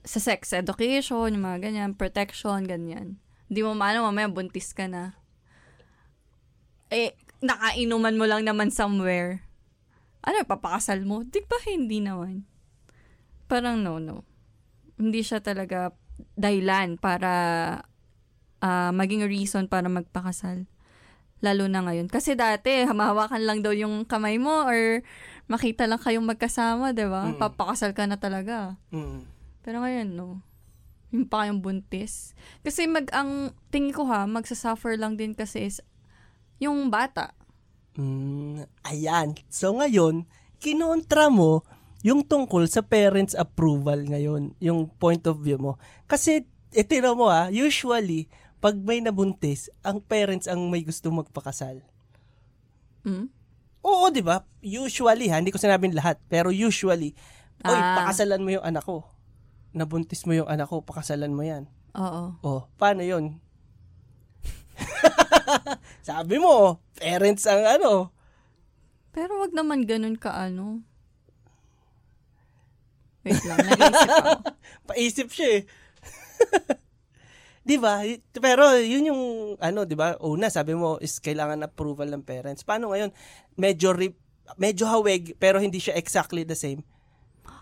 sa 0.04 0.20
sex 0.20 0.52
education, 0.52 1.32
yung 1.32 1.44
mga 1.44 1.60
ganyan, 1.64 1.92
protection, 1.96 2.64
ganyan. 2.68 3.20
Hindi 3.48 3.60
mo 3.64 3.76
maano, 3.76 4.04
mamaya 4.04 4.28
buntis 4.28 4.76
ka 4.76 4.88
na. 4.88 5.16
Eh, 6.92 7.16
nakainuman 7.44 8.16
mo 8.16 8.28
lang 8.28 8.44
naman 8.48 8.72
somewhere. 8.72 9.44
Ano, 10.24 10.44
papakasal 10.48 11.04
mo? 11.04 11.28
Di 11.28 11.44
ba 11.44 11.60
hindi 11.68 12.00
naman? 12.00 12.48
Parang 13.54 13.86
no, 13.86 14.02
no. 14.02 14.26
Hindi 14.98 15.22
siya 15.22 15.38
talaga 15.38 15.94
dahilan 16.34 16.98
para 16.98 17.34
ah, 18.66 18.90
maging 18.90 19.30
reason 19.30 19.70
para 19.70 19.86
magpakasal. 19.94 20.66
Lalo 21.46 21.70
na 21.70 21.86
ngayon. 21.86 22.10
Kasi 22.10 22.34
dati, 22.34 22.82
hamahawakan 22.82 23.46
lang 23.46 23.62
daw 23.62 23.70
yung 23.70 24.10
kamay 24.10 24.42
mo 24.42 24.66
or 24.66 25.06
makita 25.46 25.86
lang 25.86 26.02
kayong 26.02 26.26
magkasama, 26.26 26.98
di 26.98 27.06
ba? 27.06 27.30
Mm. 27.30 27.38
Papakasal 27.38 27.94
ka 27.94 28.10
na 28.10 28.18
talaga. 28.18 28.82
Mm. 28.90 29.30
Pero 29.62 29.86
ngayon, 29.86 30.10
no. 30.18 30.42
Yung 31.14 31.30
pa 31.30 31.46
kayong 31.46 31.62
buntis. 31.62 32.34
Kasi 32.66 32.90
mag, 32.90 33.06
ang 33.14 33.54
tingin 33.70 33.94
ko 33.94 34.10
ha, 34.10 34.26
magsasuffer 34.26 34.98
lang 34.98 35.14
din 35.14 35.38
kasi 35.38 35.70
is 35.70 35.78
yung 36.58 36.90
bata. 36.90 37.38
Mm, 38.02 38.66
ayan. 38.82 39.38
So 39.46 39.78
ngayon, 39.78 40.26
kinontra 40.58 41.30
mo 41.30 41.62
yung 42.04 42.22
tungkol 42.22 42.68
sa 42.68 42.84
parents 42.84 43.32
approval 43.34 44.04
ngayon, 44.04 44.52
yung 44.60 44.92
point 45.00 45.24
of 45.24 45.40
view 45.40 45.56
mo. 45.56 45.80
Kasi, 46.06 46.44
itira 46.76 47.16
mo 47.16 47.32
ah, 47.32 47.48
usually, 47.48 48.28
pag 48.60 48.76
may 48.76 49.00
nabuntis, 49.00 49.72
ang 49.82 50.04
parents 50.04 50.52
ang 50.52 50.68
may 50.68 50.84
gusto 50.84 51.08
magpakasal. 51.12 51.80
Mm? 53.08 53.28
Oo, 53.84 54.08
di 54.12 54.24
ba? 54.24 54.44
Usually, 54.60 55.28
ha? 55.28 55.40
Hindi 55.40 55.52
ko 55.52 55.60
sinabing 55.60 55.92
lahat. 55.92 56.20
Pero 56.32 56.52
usually, 56.52 57.12
oy, 57.64 57.76
Ah. 57.76 58.04
pakasalan 58.04 58.40
mo 58.40 58.56
yung 58.56 58.64
anak 58.64 58.84
ko. 58.88 59.04
Nabuntis 59.76 60.24
mo 60.24 60.32
yung 60.32 60.48
anak 60.48 60.72
ko, 60.72 60.80
pakasalan 60.80 61.36
mo 61.36 61.44
yan. 61.44 61.68
Oo. 61.96 62.40
Oh, 62.40 62.62
paano 62.80 63.04
yun? 63.04 63.40
Sabi 66.08 66.40
mo, 66.40 66.80
parents 66.96 67.44
ang 67.48 67.64
ano. 67.68 68.16
Pero 69.14 69.38
wag 69.44 69.52
naman 69.54 69.86
ganun 69.86 70.16
ka 70.18 70.32
ano. 70.34 70.82
Wait 73.24 73.42
lang, 73.44 73.58
nag-iisip 73.60 74.10
ako. 74.10 74.32
Paisip 74.92 75.28
siya 75.32 75.50
eh. 75.58 75.62
'Di 77.64 77.80
ba? 77.80 78.04
Pero 78.36 78.76
yun 78.76 79.08
yung 79.08 79.22
ano, 79.58 79.88
'di 79.88 79.96
ba? 79.96 80.20
Una, 80.20 80.52
sabi 80.52 80.76
mo 80.76 81.00
is 81.00 81.24
kailangan 81.24 81.64
approval 81.64 82.12
ng 82.12 82.24
parents. 82.24 82.68
Paano 82.68 82.92
ngayon? 82.92 83.16
Medyo 83.56 83.96
re- 83.96 84.20
medyo 84.60 84.84
hawig 84.86 85.40
pero 85.40 85.64
hindi 85.64 85.80
siya 85.80 85.96
exactly 85.96 86.44
the 86.44 86.60
same. 86.60 86.84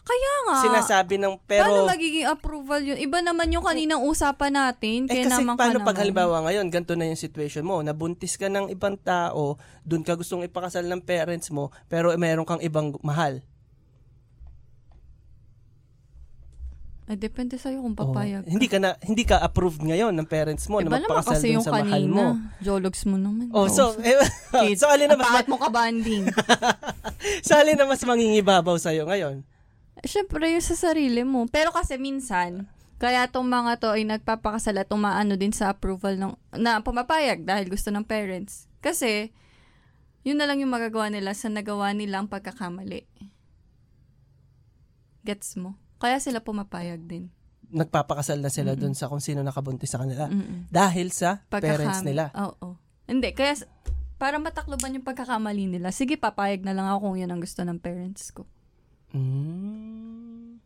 Kaya 0.02 0.34
nga. 0.50 0.58
Sinasabi 0.66 1.22
ng 1.22 1.38
Paano 1.46 1.46
pero 1.46 1.86
magiging 1.86 2.26
approval 2.26 2.82
yun? 2.82 2.98
Iba 2.98 3.22
naman 3.22 3.54
yung 3.54 3.62
kaninang 3.62 4.02
usapan 4.02 4.58
natin. 4.58 5.06
eh 5.06 5.14
Kaya 5.14 5.30
kasi 5.30 5.46
naman 5.46 5.54
paano 5.54 5.78
ka 5.78 5.86
pag 5.86 5.94
naman. 5.94 6.02
halimbawa 6.02 6.36
ngayon, 6.50 6.66
ganito 6.74 6.98
na 6.98 7.06
yung 7.06 7.22
situation 7.22 7.62
mo, 7.62 7.86
nabuntis 7.86 8.34
ka 8.34 8.50
ng 8.50 8.74
ibang 8.74 8.98
tao, 8.98 9.62
dun 9.86 10.02
ka 10.02 10.18
gustong 10.18 10.42
ipakasal 10.42 10.90
ng 10.90 11.06
parents 11.06 11.54
mo, 11.54 11.70
pero 11.86 12.10
meron 12.18 12.50
kang 12.50 12.66
ibang 12.66 12.98
mahal. 13.06 13.46
Eh, 17.10 17.18
depende 17.18 17.58
sa'yo 17.58 17.82
kung 17.82 17.98
Oh, 17.98 18.14
papayag. 18.14 18.46
hindi 18.46 18.70
ka 18.70 18.78
na 18.78 18.94
hindi 19.02 19.26
ka 19.26 19.42
approved 19.42 19.82
ngayon 19.82 20.14
ng 20.14 20.28
parents 20.30 20.70
mo 20.70 20.80
Iba 20.80 20.86
na 20.86 21.02
magpakasal 21.02 21.42
dun 21.42 21.56
yung 21.60 21.66
sa 21.66 21.74
mahal 21.74 21.90
kanina. 21.90 22.14
mo. 22.14 22.26
Jologs 22.62 23.04
mo 23.10 23.18
naman. 23.18 23.50
Oh, 23.52 23.68
so 23.68 23.98
eh, 24.00 24.16
so 24.80 24.86
alin 24.88 25.10
na 25.10 25.18
mas 25.18 25.44
mo 25.50 25.58
kabanding. 25.58 26.30
sa 27.42 27.60
alin 27.60 27.76
na 27.76 27.90
mas 27.90 28.00
mangingibabaw 28.02 28.78
sa 28.78 28.94
ngayon? 28.94 29.42
Siyempre, 30.02 30.50
yung 30.50 30.64
sa 30.64 30.74
sarili 30.74 31.22
mo. 31.22 31.46
Pero 31.46 31.70
kasi 31.70 31.98
minsan, 31.98 32.70
kaya 32.98 33.26
tong 33.26 33.50
mga 33.50 33.78
to 33.78 33.90
ay 33.92 34.06
nagpapakasal 34.06 34.78
at 34.78 34.86
tumaano 34.86 35.34
din 35.36 35.52
sa 35.52 35.74
approval 35.74 36.16
ng, 36.16 36.34
na 36.54 36.82
pumapayag 36.82 37.44
dahil 37.44 37.66
gusto 37.66 37.90
ng 37.90 38.06
parents. 38.06 38.70
Kasi, 38.78 39.30
yun 40.22 40.38
na 40.38 40.46
lang 40.46 40.62
yung 40.62 40.70
magagawa 40.70 41.10
nila 41.10 41.34
sa 41.34 41.50
nagawa 41.50 41.94
nilang 41.94 42.30
pagkakamali. 42.30 43.06
Gets 45.22 45.58
mo? 45.58 45.81
Kaya 46.02 46.18
sila 46.18 46.42
pumapayag 46.42 47.06
din. 47.06 47.30
Nagpapakasal 47.70 48.42
na 48.42 48.50
sila 48.50 48.74
dun 48.74 48.98
sa 48.98 49.06
kung 49.06 49.22
sino 49.22 49.46
nakabuntis 49.46 49.94
sa 49.94 50.02
kanila. 50.02 50.28
Mm-mm. 50.28 50.68
Dahil 50.68 51.14
sa 51.14 51.46
Pagkakam- 51.48 51.62
parents 51.62 52.02
nila. 52.02 52.34
Oo. 52.34 52.76
Hindi, 53.06 53.32
kaya 53.38 53.54
para 54.18 54.42
matakloban 54.42 54.98
yung 54.98 55.06
pagkakamali 55.06 55.66
nila, 55.66 55.94
sige, 55.94 56.18
papayag 56.18 56.66
na 56.66 56.74
lang 56.74 56.90
ako 56.90 57.10
kung 57.10 57.18
yun 57.22 57.32
ang 57.32 57.42
gusto 57.42 57.62
ng 57.62 57.78
parents 57.78 58.34
ko. 58.34 58.50
Mm. 59.14 60.62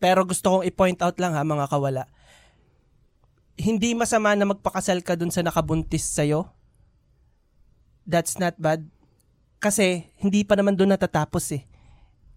Pero 0.00 0.24
gusto 0.24 0.58
kong 0.58 0.66
i-point 0.66 0.98
out 1.04 1.14
lang 1.20 1.36
ha, 1.36 1.46
mga 1.46 1.70
kawala. 1.70 2.10
Hindi 3.60 3.94
masama 3.94 4.34
na 4.34 4.48
magpakasal 4.48 5.04
ka 5.04 5.14
dun 5.14 5.30
sa 5.30 5.44
nakabuntis 5.44 6.10
sa'yo. 6.10 6.48
That's 8.08 8.40
not 8.40 8.56
bad. 8.56 8.88
Kasi, 9.60 10.10
hindi 10.18 10.42
pa 10.42 10.56
naman 10.56 10.74
dun 10.74 10.90
natatapos 10.90 11.54
eh. 11.54 11.69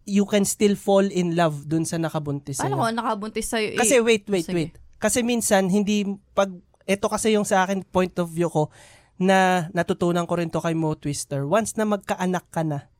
You 0.04 0.28
can 0.28 0.44
still 0.44 0.76
fall 0.76 1.04
in 1.04 1.34
love 1.34 1.64
dun 1.66 1.88
sa 1.88 1.96
nakabuntis 1.96 2.60
Paano 2.60 2.76
sa'yo. 2.76 2.84
ko 2.84 2.92
nakabuntis 2.92 3.48
sa'yo? 3.48 3.70
eh, 3.74 3.80
Kasi 3.80 3.96
wait, 4.04 4.28
wait, 4.28 4.44
sige. 4.44 4.56
wait. 4.56 4.74
Kasi 5.00 5.24
minsan, 5.24 5.68
hindi, 5.68 6.04
pag, 6.36 6.52
ito 6.84 7.08
kasi 7.08 7.36
yung 7.36 7.48
sa 7.48 7.64
akin 7.64 7.84
point 7.88 8.12
of 8.20 8.28
view 8.28 8.52
ko, 8.52 8.68
na 9.16 9.70
natutunan 9.72 10.28
ko 10.28 10.36
rin 10.36 10.52
to 10.52 10.60
kay 10.60 10.76
Mo 10.76 10.98
Twister. 10.98 11.48
Once 11.48 11.78
na 11.80 11.88
magkaanak 11.88 12.50
ka 12.52 12.68
na, 12.68 12.92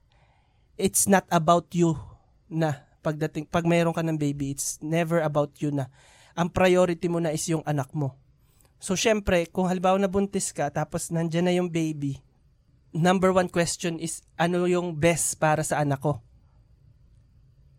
it's 0.80 1.10
not 1.10 1.28
about 1.28 1.68
you 1.76 1.98
na 2.48 2.88
pagdating, 3.04 3.50
pag 3.52 3.68
mayroon 3.68 3.92
ka 3.92 4.06
ng 4.06 4.16
baby, 4.16 4.56
it's 4.56 4.80
never 4.80 5.20
about 5.20 5.52
you 5.60 5.74
na. 5.76 5.92
Ang 6.40 6.48
priority 6.50 7.12
mo 7.12 7.20
na 7.20 7.36
is 7.36 7.44
yung 7.52 7.66
anak 7.68 7.92
mo. 7.92 8.16
So, 8.80 8.96
syempre, 8.96 9.48
kung 9.48 9.68
halimbawa 9.68 10.00
nabuntis 10.00 10.52
ka, 10.56 10.72
tapos 10.72 11.12
nandyan 11.12 11.46
na 11.48 11.56
yung 11.56 11.68
baby, 11.68 12.20
number 12.92 13.32
one 13.32 13.48
question 13.52 14.00
is, 14.00 14.24
ano 14.36 14.64
yung 14.68 14.96
best 14.96 15.36
para 15.36 15.64
sa 15.64 15.84
anak 15.84 16.00
ko? 16.00 16.20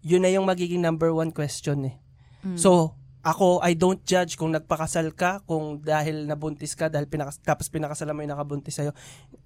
Yun 0.04 0.20
na 0.22 0.30
yung 0.30 0.44
magiging 0.44 0.84
number 0.84 1.08
one 1.10 1.32
question 1.32 1.88
eh. 1.88 1.96
Mm. 2.44 2.60
So, 2.60 2.92
ako, 3.24 3.64
I 3.64 3.72
don't 3.72 4.04
judge 4.04 4.36
kung 4.36 4.52
nagpakasal 4.52 5.16
ka, 5.16 5.40
kung 5.48 5.80
dahil 5.80 6.28
nabuntis 6.28 6.76
ka, 6.76 6.92
dahil 6.92 7.08
pinakas 7.08 7.40
tapos 7.40 7.72
pinakasal 7.72 8.12
mo 8.12 8.20
yung 8.20 8.36
nakabuntis 8.36 8.76
sa'yo. 8.76 8.92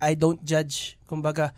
I 0.02 0.18
don't 0.18 0.42
judge. 0.42 0.98
Kumbaga, 1.06 1.54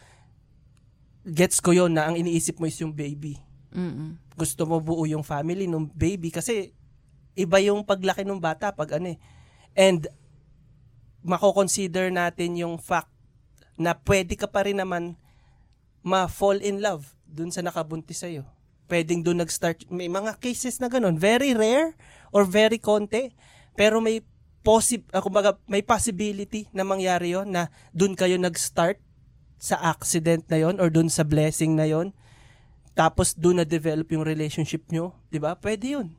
gets 1.24 1.64
ko 1.64 1.72
yon 1.72 1.96
na 1.96 2.12
ang 2.12 2.20
iniisip 2.20 2.60
mo 2.60 2.68
is 2.68 2.76
yung 2.76 2.92
baby. 2.92 3.40
Mm-mm. 3.72 4.20
Gusto 4.36 4.68
mo 4.68 4.84
buo 4.84 5.08
yung 5.08 5.24
family 5.24 5.64
ng 5.64 5.88
baby 5.96 6.28
kasi 6.28 6.76
iba 7.32 7.56
yung 7.64 7.88
paglaki 7.88 8.20
ng 8.20 8.36
bata 8.36 8.76
pag 8.76 9.00
ano 9.00 9.16
eh. 9.16 9.18
And, 9.72 10.04
mako-consider 11.24 12.12
natin 12.12 12.60
yung 12.60 12.76
fact 12.76 13.08
na 13.80 13.96
pwede 13.96 14.36
ka 14.36 14.44
pa 14.44 14.68
rin 14.68 14.76
naman 14.76 15.16
ma-fall 16.04 16.60
in 16.60 16.84
love 16.84 17.16
dun 17.24 17.48
sa 17.48 17.64
nakabuntis 17.64 18.20
sa'yo. 18.20 18.44
Pwedeng 18.90 19.22
dun 19.22 19.38
nag-start. 19.38 19.86
May 19.86 20.10
mga 20.10 20.42
cases 20.42 20.82
na 20.82 20.90
ganun. 20.90 21.14
Very 21.14 21.54
rare 21.54 21.94
or 22.34 22.42
very 22.42 22.82
konti. 22.82 23.30
Pero 23.78 24.02
may 24.02 24.26
possi- 24.66 25.06
uh, 25.14 25.22
kumbaga, 25.22 25.56
may 25.70 25.86
possibility 25.86 26.66
na 26.74 26.82
mangyari 26.82 27.32
yon 27.32 27.54
na 27.54 27.70
dun 27.94 28.18
kayo 28.18 28.34
nag-start 28.36 28.98
sa 29.60 29.78
accident 29.78 30.42
na 30.50 30.58
yon 30.58 30.82
or 30.82 30.90
dun 30.90 31.06
sa 31.06 31.22
blessing 31.22 31.78
na 31.78 31.86
yon 31.86 32.10
tapos 32.98 33.32
dun 33.38 33.62
na-develop 33.62 34.10
yung 34.12 34.26
relationship 34.26 34.84
nyo. 34.90 35.14
'di 35.30 35.38
ba 35.38 35.56
Pwede 35.56 35.96
yun. 35.96 36.12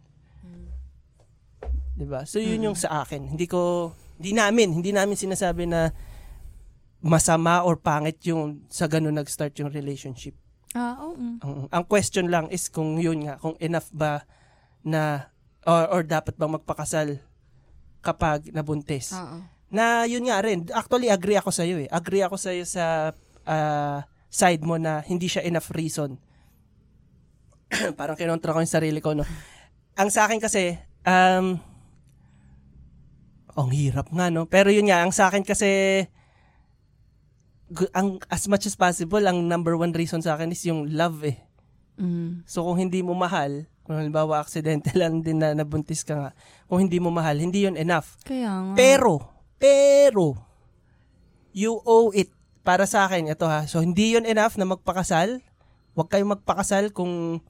'Di 1.94 2.06
ba 2.08 2.24
So, 2.26 2.40
yun 2.42 2.72
yung 2.72 2.78
sa 2.80 3.04
akin. 3.04 3.36
Hindi 3.36 3.46
ko, 3.46 3.94
hindi 4.18 4.34
namin, 4.34 4.82
hindi 4.82 4.90
namin 4.96 5.20
sinasabi 5.20 5.68
na 5.68 5.92
masama 7.02 7.66
or 7.66 7.78
pangit 7.78 8.22
yung 8.30 8.66
sa 8.70 8.86
ganun 8.90 9.18
nag-start 9.18 9.58
yung 9.62 9.74
relationship. 9.74 10.38
Ah, 10.72 10.96
oo. 11.04 11.40
Ang, 11.44 11.68
ang 11.68 11.84
question 11.84 12.32
lang 12.32 12.48
is 12.48 12.72
kung 12.72 12.96
yun 12.96 13.28
nga, 13.28 13.36
kung 13.40 13.60
enough 13.60 13.92
ba 13.92 14.24
na 14.82 15.32
or, 15.68 16.00
or 16.00 16.02
dapat 16.02 16.40
bang 16.40 16.56
magpakasal 16.56 17.20
kapag 18.02 18.50
nabuntis. 18.56 19.14
Oo. 19.14 19.44
Na 19.72 20.04
yun 20.08 20.28
nga 20.28 20.44
rin, 20.44 20.68
actually 20.72 21.08
agree 21.08 21.38
ako 21.40 21.52
sa 21.52 21.64
iyo 21.64 21.80
eh. 21.80 21.88
Agree 21.92 22.24
ako 22.24 22.36
sa 22.36 22.52
iyo 22.52 22.66
sa 22.68 23.16
ah, 23.46 24.04
side 24.32 24.64
mo 24.64 24.80
na 24.80 25.04
hindi 25.04 25.28
siya 25.28 25.44
enough 25.44 25.70
reason. 25.76 26.16
Parang 28.00 28.16
kinontra 28.16 28.56
ko 28.56 28.64
yung 28.64 28.72
sarili 28.72 29.00
ko, 29.04 29.16
no? 29.16 29.28
Ang 30.00 30.08
sa 30.08 30.28
akin 30.28 30.40
kasi, 30.40 30.80
um, 31.04 31.60
ang 33.52 33.70
hirap 33.76 34.08
nga, 34.12 34.32
no? 34.32 34.48
Pero 34.48 34.72
yun 34.72 34.88
nga, 34.88 35.04
ang 35.04 35.12
sa 35.12 35.28
akin 35.28 35.44
kasi, 35.44 36.04
ang 37.96 38.20
as 38.28 38.48
much 38.52 38.68
as 38.68 38.76
possible, 38.76 39.24
ang 39.24 39.48
number 39.48 39.80
one 39.80 39.96
reason 39.96 40.20
sa 40.20 40.36
akin 40.36 40.52
is 40.52 40.64
yung 40.68 40.92
love 40.92 41.24
eh. 41.24 41.40
Mm. 42.00 42.44
So 42.44 42.68
kung 42.68 42.80
hindi 42.80 43.00
mo 43.00 43.16
mahal, 43.16 43.68
kung 43.86 43.96
halimbawa 43.96 44.44
aksidente 44.44 44.92
lang 45.00 45.24
din 45.24 45.40
na 45.40 45.56
nabuntis 45.56 46.04
ka 46.04 46.14
nga, 46.16 46.32
kung 46.68 46.84
hindi 46.88 47.00
mo 47.00 47.10
mahal, 47.14 47.40
hindi 47.40 47.64
yun 47.64 47.80
enough. 47.80 48.20
Kaya 48.28 48.52
nga. 48.52 48.76
Pero, 48.76 49.14
pero, 49.56 50.36
you 51.56 51.80
owe 51.84 52.12
it. 52.12 52.32
Para 52.62 52.86
sa 52.86 53.10
akin, 53.10 53.32
ito 53.32 53.50
ha. 53.50 53.66
So 53.66 53.82
hindi 53.82 54.14
yun 54.14 54.28
enough 54.28 54.54
na 54.60 54.70
magpakasal. 54.70 55.42
Huwag 55.98 56.08
kayong 56.14 56.38
magpakasal 56.40 56.94
kung 56.94 57.42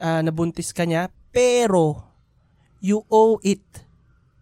ah, 0.00 0.22
nabuntis 0.24 0.72
ka 0.72 0.88
niya. 0.88 1.12
Pero, 1.28 2.08
you 2.80 3.04
owe 3.12 3.36
it 3.44 3.64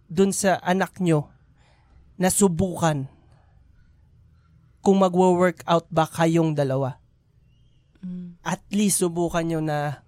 dun 0.07 0.31
sa 0.31 0.61
anak 0.63 1.01
nyo 1.01 1.33
na 2.15 2.31
subukan 2.31 3.11
kung 4.85 5.01
magwo-workout 5.01 5.89
ba 5.89 6.05
kayong 6.05 6.53
dalawa. 6.53 7.01
Mm. 8.05 8.37
At 8.45 8.61
least 8.69 9.01
subukan 9.01 9.41
nyo 9.41 9.59
na 9.65 10.05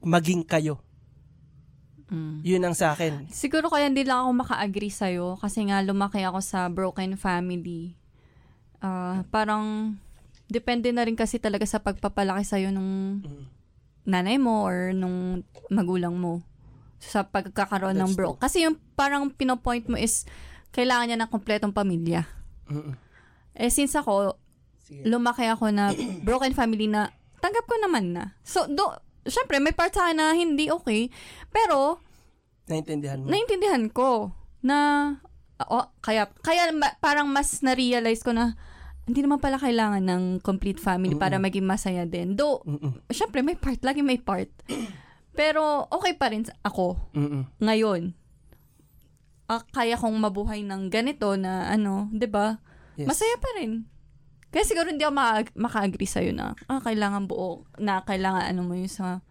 maging 0.00 0.48
kayo. 0.48 0.80
Mm. 2.08 2.40
Yun 2.40 2.64
ang 2.64 2.76
sa 2.76 2.96
akin. 2.96 3.28
Siguro 3.28 3.68
kaya 3.68 3.92
hindi 3.92 4.08
lang 4.08 4.24
ako 4.24 4.30
maka-agree 4.48 4.92
sa'yo 4.92 5.36
kasi 5.36 5.68
nga 5.68 5.84
lumaki 5.84 6.24
ako 6.24 6.40
sa 6.40 6.72
broken 6.72 7.20
family. 7.20 7.92
Ah, 8.80 9.28
parang 9.28 9.96
depende 10.48 10.88
na 10.88 11.04
rin 11.04 11.16
kasi 11.16 11.36
talaga 11.36 11.68
sa 11.68 11.84
pagpapalaki 11.84 12.48
sa'yo 12.48 12.72
nung 12.72 13.20
nanay 14.08 14.40
mo 14.40 14.64
or 14.64 14.96
nung 14.96 15.44
magulang 15.68 16.16
mo 16.16 16.40
sa 16.96 17.28
pagkakaroon 17.28 17.96
ng 18.00 18.12
That's 18.12 18.18
broke. 18.18 18.40
Kasi 18.40 18.64
yung 18.64 18.80
parang 18.96 19.28
pinopoint 19.28 19.84
mo 19.84 20.00
is 20.00 20.24
kailangan 20.72 21.12
niya 21.12 21.18
ng 21.20 21.30
kompletong 21.30 21.76
pamilya. 21.76 22.24
Mm-mm. 22.72 23.11
Eh 23.52 23.68
since 23.68 23.92
ako, 23.92 24.36
Sige. 24.80 25.04
lumaki 25.04 25.44
ako 25.44 25.68
na 25.68 25.92
broken 26.26 26.52
family 26.52 26.86
na 26.86 27.12
tanggap 27.38 27.64
ko 27.64 27.74
naman 27.78 28.14
na. 28.14 28.38
So, 28.42 28.64
do, 28.66 28.94
syempre, 29.24 29.58
may 29.58 29.72
part 29.72 29.90
sa 29.90 30.10
na 30.10 30.32
hindi 30.32 30.70
okay. 30.70 31.10
Pero, 31.48 31.98
Naintindihan 32.64 33.18
mo? 33.18 33.26
naintindihan 33.26 33.90
ko 33.90 34.30
na 34.62 34.78
oh, 35.66 35.90
kaya 35.98 36.30
kaya 36.38 36.70
ma- 36.70 36.94
parang 36.98 37.26
mas 37.26 37.58
na-realize 37.58 38.22
ko 38.22 38.30
na 38.30 38.54
hindi 39.02 39.18
naman 39.18 39.42
pala 39.42 39.58
kailangan 39.58 39.98
ng 39.98 40.22
complete 40.40 40.78
family 40.78 41.18
para 41.18 41.34
maging 41.36 41.66
masaya 41.66 42.06
din. 42.06 42.38
Though, 42.38 42.62
Mm-mm. 42.62 43.02
syempre 43.10 43.42
may 43.42 43.58
part, 43.58 43.82
lagi 43.82 43.98
may 43.98 44.22
part. 44.22 44.46
Pero 45.34 45.90
okay 45.90 46.14
pa 46.14 46.30
rin 46.30 46.46
ako 46.62 46.94
Mm-mm. 47.10 47.42
ngayon. 47.58 48.14
Ah, 49.50 49.66
kaya 49.66 49.98
kong 49.98 50.14
mabuhay 50.16 50.62
ng 50.62 50.86
ganito 50.86 51.34
na 51.34 51.66
ano, 51.66 52.06
'di 52.08 52.30
ba? 52.30 52.62
Yes. 52.96 53.08
Masaya 53.08 53.36
pa 53.40 53.50
rin. 53.60 53.88
Kaya 54.52 54.68
siguro 54.68 54.92
hindi 54.92 55.00
ako 55.00 55.14
maka- 55.16 55.56
maka-agree 55.56 56.08
sa'yo 56.08 56.36
na 56.36 56.52
ah, 56.68 56.80
kailangan 56.84 57.24
buo, 57.24 57.64
na 57.80 58.04
kailangan 58.04 58.52
ano 58.52 58.60
mo 58.68 58.76
yung 58.76 58.92
sa 58.92 59.24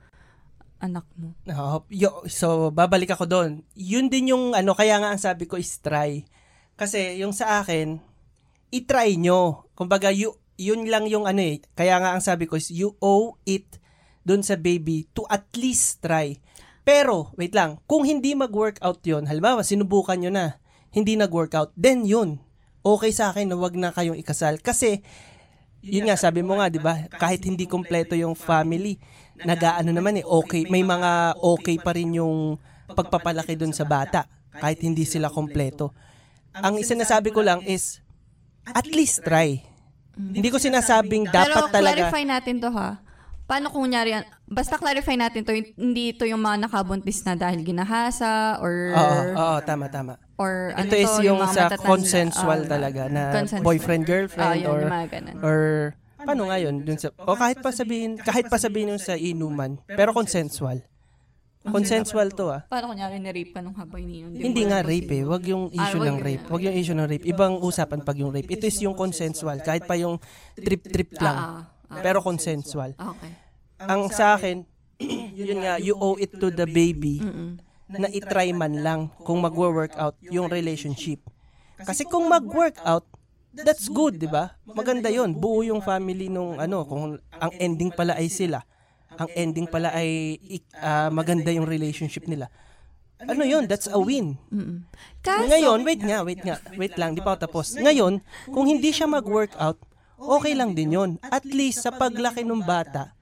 anak 0.82 1.06
mo. 1.14 1.38
Oh, 1.54 1.86
yo, 1.94 2.26
so, 2.26 2.74
babalik 2.74 3.14
ako 3.14 3.30
doon. 3.30 3.52
Yun 3.78 4.10
din 4.10 4.34
yung, 4.34 4.58
ano, 4.58 4.74
kaya 4.74 4.98
nga 4.98 5.14
ang 5.14 5.22
sabi 5.22 5.46
ko 5.46 5.62
is 5.62 5.78
try. 5.78 6.26
Kasi, 6.74 7.22
yung 7.22 7.38
sa 7.38 7.62
akin, 7.62 8.02
i-try 8.74 9.14
nyo. 9.22 9.70
Kumbaga, 9.78 10.10
you, 10.10 10.34
yun 10.58 10.90
lang 10.90 11.06
yung 11.06 11.30
ano 11.30 11.38
eh. 11.38 11.62
Kaya 11.78 12.02
nga 12.02 12.18
ang 12.18 12.26
sabi 12.26 12.50
ko 12.50 12.58
is, 12.58 12.74
you 12.74 12.98
owe 12.98 13.38
it 13.46 13.78
doon 14.26 14.42
sa 14.42 14.58
baby 14.58 15.06
to 15.14 15.22
at 15.30 15.46
least 15.54 16.02
try. 16.02 16.42
Pero, 16.82 17.30
wait 17.38 17.54
lang, 17.54 17.78
kung 17.86 18.02
hindi 18.02 18.34
mag-workout 18.34 19.06
yun, 19.06 19.30
halimbawa, 19.30 19.62
sinubukan 19.62 20.18
nyo 20.18 20.34
na, 20.34 20.58
hindi 20.90 21.14
nag-workout, 21.14 21.78
then 21.78 22.10
yun, 22.10 22.42
okay 22.82 23.12
sa 23.14 23.30
akin 23.34 23.50
na 23.50 23.58
wag 23.58 23.78
na 23.78 23.94
kayong 23.94 24.18
ikasal. 24.18 24.58
Kasi, 24.62 25.02
yun 25.82 26.10
nga, 26.10 26.18
sabi 26.18 26.46
mo 26.46 26.58
nga, 26.58 26.70
di 26.70 26.78
ba, 26.82 27.10
kahit 27.18 27.42
hindi 27.46 27.66
kompleto 27.66 28.14
yung 28.14 28.38
family, 28.38 29.02
nagaano 29.42 29.90
naman 29.90 30.22
eh, 30.22 30.26
okay, 30.26 30.70
may 30.70 30.86
mga 30.86 31.42
okay 31.42 31.78
pa 31.82 31.94
rin 31.94 32.18
yung 32.18 32.58
pagpapalaki 32.92 33.58
dun 33.58 33.74
sa 33.74 33.86
bata, 33.86 34.30
kahit 34.58 34.82
hindi 34.84 35.06
sila 35.08 35.32
kompleto. 35.32 35.94
Ang 36.54 36.84
sinasabi 36.84 37.32
ko 37.32 37.42
lang 37.42 37.64
is, 37.64 38.04
at 38.68 38.86
least 38.90 39.26
try. 39.26 39.62
Hindi 40.14 40.52
ko 40.52 40.60
sinasabing 40.60 41.32
dapat 41.32 41.72
Pero 41.72 41.74
talaga. 41.74 42.12
clarify 42.12 42.24
natin 42.28 42.62
to 42.62 42.70
ha. 42.70 43.00
Paano 43.44 43.68
kung 43.68 43.84
nyari? 43.86 44.16
Basta 44.46 44.76
clarify 44.76 45.16
natin 45.16 45.44
to, 45.44 45.52
hindi 45.52 46.12
ito 46.12 46.24
yung 46.24 46.40
mga 46.40 46.68
nakabuntis 46.68 47.20
na 47.22 47.36
dahil 47.36 47.62
ginahasa 47.62 48.56
or 48.58 48.96
Oo, 48.96 49.20
oo, 49.34 49.58
tama, 49.62 49.88
tama. 49.88 50.16
or 50.38 50.72
ano 50.72 50.88
Ito 50.88 50.96
is 50.96 51.12
to, 51.14 51.22
yung 51.22 51.38
mga 51.38 51.54
sa 51.54 51.78
consensual 51.78 52.64
Ah, 52.64 52.70
talaga 52.70 53.02
na 53.08 53.24
consensual. 53.32 53.66
boyfriend, 53.66 54.04
Ah, 54.04 54.08
girlfriend, 54.08 54.56
yun, 54.58 54.68
or 54.68 54.80
yung 54.80 55.40
or 55.42 55.60
paano 56.18 56.42
nga 56.48 56.58
yun 56.58 56.76
dun 56.82 56.98
sa 56.98 57.10
o 57.18 57.34
kahit 57.34 57.58
pa 57.60 57.70
sabihin 57.70 58.14
kahit 58.16 58.46
pa 58.46 58.56
sabihin 58.56 58.94
yung 58.94 59.02
sa 59.02 59.14
inuman 59.14 59.78
pero 59.86 60.14
consensual. 60.14 60.82
Consensual 61.62 62.34
to 62.34 62.50
ah. 62.50 62.66
Paano 62.66 62.90
kunyari 62.90 63.22
na-rape 63.22 63.54
ka 63.54 63.62
nung 63.62 63.78
habang 63.78 64.02
ininom? 64.02 64.34
hindi 64.34 64.66
nga 64.66 64.82
rape 64.82 65.14
eh. 65.14 65.24
Wag 65.24 65.46
yung 65.46 65.70
issue 65.70 66.02
Ah, 66.02 66.10
ng 66.10 66.18
rape. 66.18 66.46
Wag 66.48 66.62
yung 66.64 66.74
issue 66.74 66.98
ng 66.98 67.06
rape. 67.06 67.22
Ibang 67.24 67.62
usapan 67.62 68.02
pag 68.02 68.18
yung 68.18 68.34
rape. 68.34 68.50
Ito 68.50 68.66
is 68.66 68.82
yung 68.82 68.98
consensual. 68.98 69.62
Kahit 69.62 69.86
pa 69.86 69.94
yung 69.94 70.18
trip 70.56 70.82
trip 70.84 71.14
lang 71.18 71.70
Pero 72.00 72.24
consensual 72.24 72.96
okay. 72.96 73.32
ang 73.84 74.08
sa 74.08 74.40
akin 74.40 74.64
yun 75.38 75.60
nga 75.66 75.76
you 75.82 75.98
owe 75.98 76.16
it 76.16 76.32
to 76.38 76.48
the 76.48 76.64
baby 76.64 77.20
Mm-mm. 77.20 77.60
na 77.92 78.08
itry 78.08 78.56
man 78.56 78.80
lang 78.80 79.02
kung 79.28 79.44
magwo-workout 79.44 80.16
yung 80.32 80.48
relationship. 80.48 81.20
Kasi 81.82 82.06
kung 82.06 82.30
mag-workout, 82.30 83.04
that's 83.52 83.90
good, 83.92 84.16
di 84.22 84.30
ba? 84.30 84.56
Maganda 84.64 85.12
yon 85.12 85.36
Buo 85.36 85.66
yung 85.66 85.82
family 85.84 86.32
nung 86.32 86.56
ano, 86.56 86.86
kung 86.88 87.18
ang 87.18 87.52
ending 87.60 87.92
pala 87.92 88.16
ay 88.16 88.32
sila. 88.32 88.64
Ang 89.20 89.28
ending 89.36 89.68
pala 89.68 89.92
ay 89.92 90.40
ik- 90.40 90.72
ah, 90.80 91.12
maganda 91.12 91.52
yung 91.52 91.68
relationship 91.68 92.30
nila. 92.32 92.48
Ano 93.22 93.46
yon 93.46 93.68
That's 93.70 93.92
a 93.92 94.00
win. 94.00 94.40
Mm-mm. 94.50 94.88
Kaso, 95.22 95.46
Ngayon, 95.46 95.84
wait 95.86 96.02
nga, 96.02 96.26
wait 96.26 96.42
nga. 96.42 96.58
Wait 96.74 96.96
lang, 96.98 97.14
di 97.14 97.22
pa 97.22 97.36
ako 97.36 97.46
tapos. 97.46 97.78
Ngayon, 97.78 98.18
kung 98.50 98.66
hindi 98.66 98.90
siya 98.90 99.06
mag-workout, 99.06 99.78
okay 100.22 100.54
lang 100.54 100.78
din 100.78 100.94
yon 100.94 101.12
At 101.28 101.44
least 101.48 101.82
sa 101.82 101.92
paglaki 101.92 102.46
ng 102.46 102.62
bata, 102.62 103.18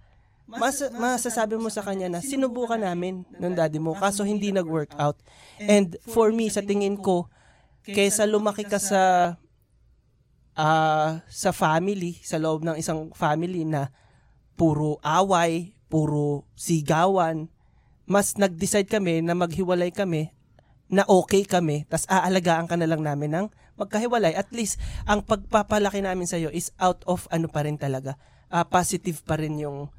mas 0.50 0.82
masasabi 0.98 1.56
mo 1.62 1.70
sa 1.70 1.86
kanya 1.86 2.10
na 2.10 2.20
sinubukan 2.26 2.82
namin 2.82 3.22
ng 3.38 3.54
daddy 3.54 3.78
mo 3.78 3.94
kaso 3.94 4.26
hindi 4.26 4.50
nag-workout. 4.50 5.16
And 5.62 5.96
for 6.10 6.34
me, 6.34 6.50
sa 6.50 6.66
tingin 6.66 6.98
ko, 6.98 7.30
kesa 7.86 8.26
lumaki 8.26 8.66
ka 8.66 8.82
sa 8.82 9.36
ah, 10.58 11.22
sa 11.30 11.50
family, 11.54 12.18
sa 12.26 12.42
loob 12.42 12.66
ng 12.66 12.76
isang 12.82 13.14
family 13.14 13.64
na 13.64 13.94
puro 14.60 14.98
away, 15.06 15.78
puro 15.88 16.50
sigawan, 16.58 17.48
mas 18.10 18.36
nag-decide 18.36 18.90
kami 18.90 19.22
na 19.22 19.38
maghiwalay 19.38 19.94
kami 19.94 20.34
na 20.90 21.06
okay 21.06 21.46
kami, 21.46 21.86
tas 21.86 22.10
aalagaan 22.10 22.66
ka 22.66 22.74
na 22.74 22.90
lang 22.90 23.06
namin 23.06 23.30
ng 23.30 23.48
magkahiwalay. 23.80 24.36
At 24.36 24.52
least, 24.52 24.78
ang 25.04 25.24
pagpapalaki 25.24 26.00
namin 26.00 26.28
sa'yo 26.28 26.52
is 26.52 26.70
out 26.78 27.02
of 27.06 27.26
ano 27.30 27.48
pa 27.48 27.64
rin 27.64 27.76
talaga. 27.76 28.20
ah, 28.48 28.66
positive 28.66 29.22
pa 29.22 29.38
rin 29.38 29.58
yung 29.58 29.94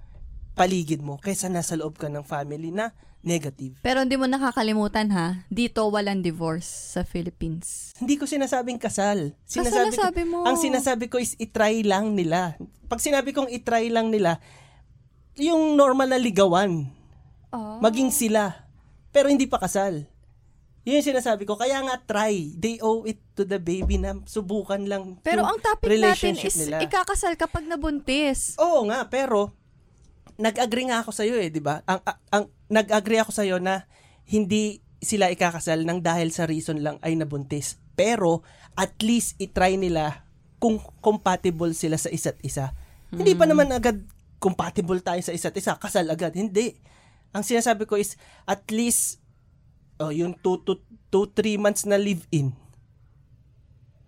paligid 0.53 0.99
mo 0.99 1.16
kaysa 1.16 1.47
nasa 1.47 1.78
loob 1.78 1.95
ka 1.95 2.11
ng 2.11 2.26
family 2.26 2.68
na 2.68 2.91
negative. 3.22 3.78
pero 3.78 4.03
hindi 4.03 4.18
mo 4.18 4.26
nakakalimutan 4.26 5.07
ha, 5.12 5.47
dito 5.47 5.87
walang 5.87 6.18
divorce 6.18 6.66
sa 6.66 7.07
Philippines. 7.07 7.95
Hindi 7.95 8.18
ko 8.18 8.26
sinasabing 8.26 8.74
kasal. 8.74 9.39
Kasal 9.47 9.62
Sinasabi 9.62 9.87
na 9.87 9.93
sabi 9.95 10.22
mo. 10.26 10.39
Ang 10.43 10.57
sinasabi 10.59 11.07
ko 11.07 11.22
is 11.22 11.39
itry 11.39 11.87
lang 11.87 12.18
nila. 12.18 12.59
Pag 12.91 12.99
sinabi 12.99 13.31
kong 13.31 13.55
itry 13.55 13.87
lang 13.87 14.11
nila, 14.11 14.43
yung 15.39 15.78
normal 15.78 16.11
na 16.11 16.18
ligawan, 16.18 16.91
Oh. 17.51 17.78
maging 17.78 18.11
sila. 18.11 18.66
Pero 19.11 19.26
hindi 19.26 19.47
pa 19.47 19.59
kasal. 19.59 20.07
Yun 20.89 21.01
yung 21.01 21.09
sinasabi 21.12 21.45
ko. 21.45 21.61
Kaya 21.61 21.85
nga 21.85 22.01
try. 22.01 22.57
They 22.57 22.81
owe 22.81 23.05
it 23.05 23.20
to 23.37 23.45
the 23.45 23.61
baby 23.61 24.01
na 24.01 24.16
subukan 24.24 24.81
lang 24.89 25.20
Pero 25.20 25.45
ang 25.45 25.61
topic 25.61 25.93
natin 26.01 26.41
is 26.41 26.57
nila. 26.57 26.81
ikakasal 26.81 27.37
kapag 27.37 27.68
nabuntis. 27.68 28.57
Oo 28.57 28.89
nga, 28.89 29.05
pero 29.12 29.53
nag-agree 30.41 30.89
nga 30.89 31.05
ako 31.05 31.12
sa 31.12 31.28
iyo 31.28 31.37
eh, 31.37 31.53
'di 31.53 31.61
ba? 31.61 31.85
Ang, 31.85 32.01
ang, 32.33 32.45
nag-agree 32.72 33.20
ako 33.20 33.28
sa 33.28 33.45
iyo 33.45 33.61
na 33.61 33.85
hindi 34.24 34.81
sila 35.05 35.28
ikakasal 35.28 35.85
nang 35.85 36.01
dahil 36.01 36.33
sa 36.33 36.49
reason 36.49 36.81
lang 36.81 36.97
ay 37.05 37.12
nabuntis. 37.12 37.76
Pero 37.93 38.41
at 38.72 38.97
least 39.05 39.37
i-try 39.37 39.76
nila 39.76 40.24
kung 40.57 40.81
compatible 41.05 41.72
sila 41.76 42.01
sa 42.01 42.09
isa't 42.09 42.41
isa. 42.41 42.72
Hindi 43.12 43.37
pa 43.37 43.45
naman 43.45 43.68
agad 43.72 44.01
compatible 44.41 45.01
tayo 45.05 45.20
sa 45.20 45.37
isa't 45.37 45.57
isa, 45.57 45.76
kasal 45.76 46.09
agad. 46.09 46.33
Hindi. 46.33 46.81
Ang 47.37 47.45
sinasabi 47.45 47.85
ko 47.85 48.01
is 48.01 48.16
at 48.49 48.64
least 48.72 49.20
oh, 50.01 50.11
yung 50.11 50.32
2 50.40 50.66
to 50.66 50.80
2 51.12 51.36
3 51.36 51.61
months 51.61 51.84
na 51.84 52.01
live-in. 52.01 52.57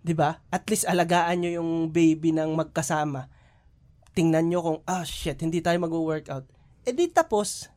'Di 0.03 0.13
ba? 0.17 0.41
At 0.51 0.65
least 0.67 0.89
alagaan 0.89 1.45
nyo 1.45 1.61
yung 1.61 1.71
baby 1.93 2.33
ng 2.35 2.51
magkasama 2.57 3.31
tingnan 4.13 4.45
nyo 4.47 4.59
kung, 4.61 4.79
ah, 4.85 5.03
shit, 5.03 5.41
hindi 5.41 5.59
tayo 5.59 5.77
mag-workout. 5.81 6.45
Eh 6.85 6.93
di 6.93 7.09
tapos, 7.09 7.67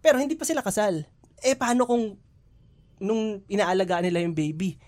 pero 0.00 0.16
hindi 0.16 0.34
pa 0.34 0.48
sila 0.48 0.64
kasal. 0.64 1.04
Eh 1.44 1.54
paano 1.54 1.84
kung 1.84 2.16
nung 2.98 3.44
inaalagaan 3.52 4.08
nila 4.08 4.24
yung 4.24 4.32
baby, 4.32 4.80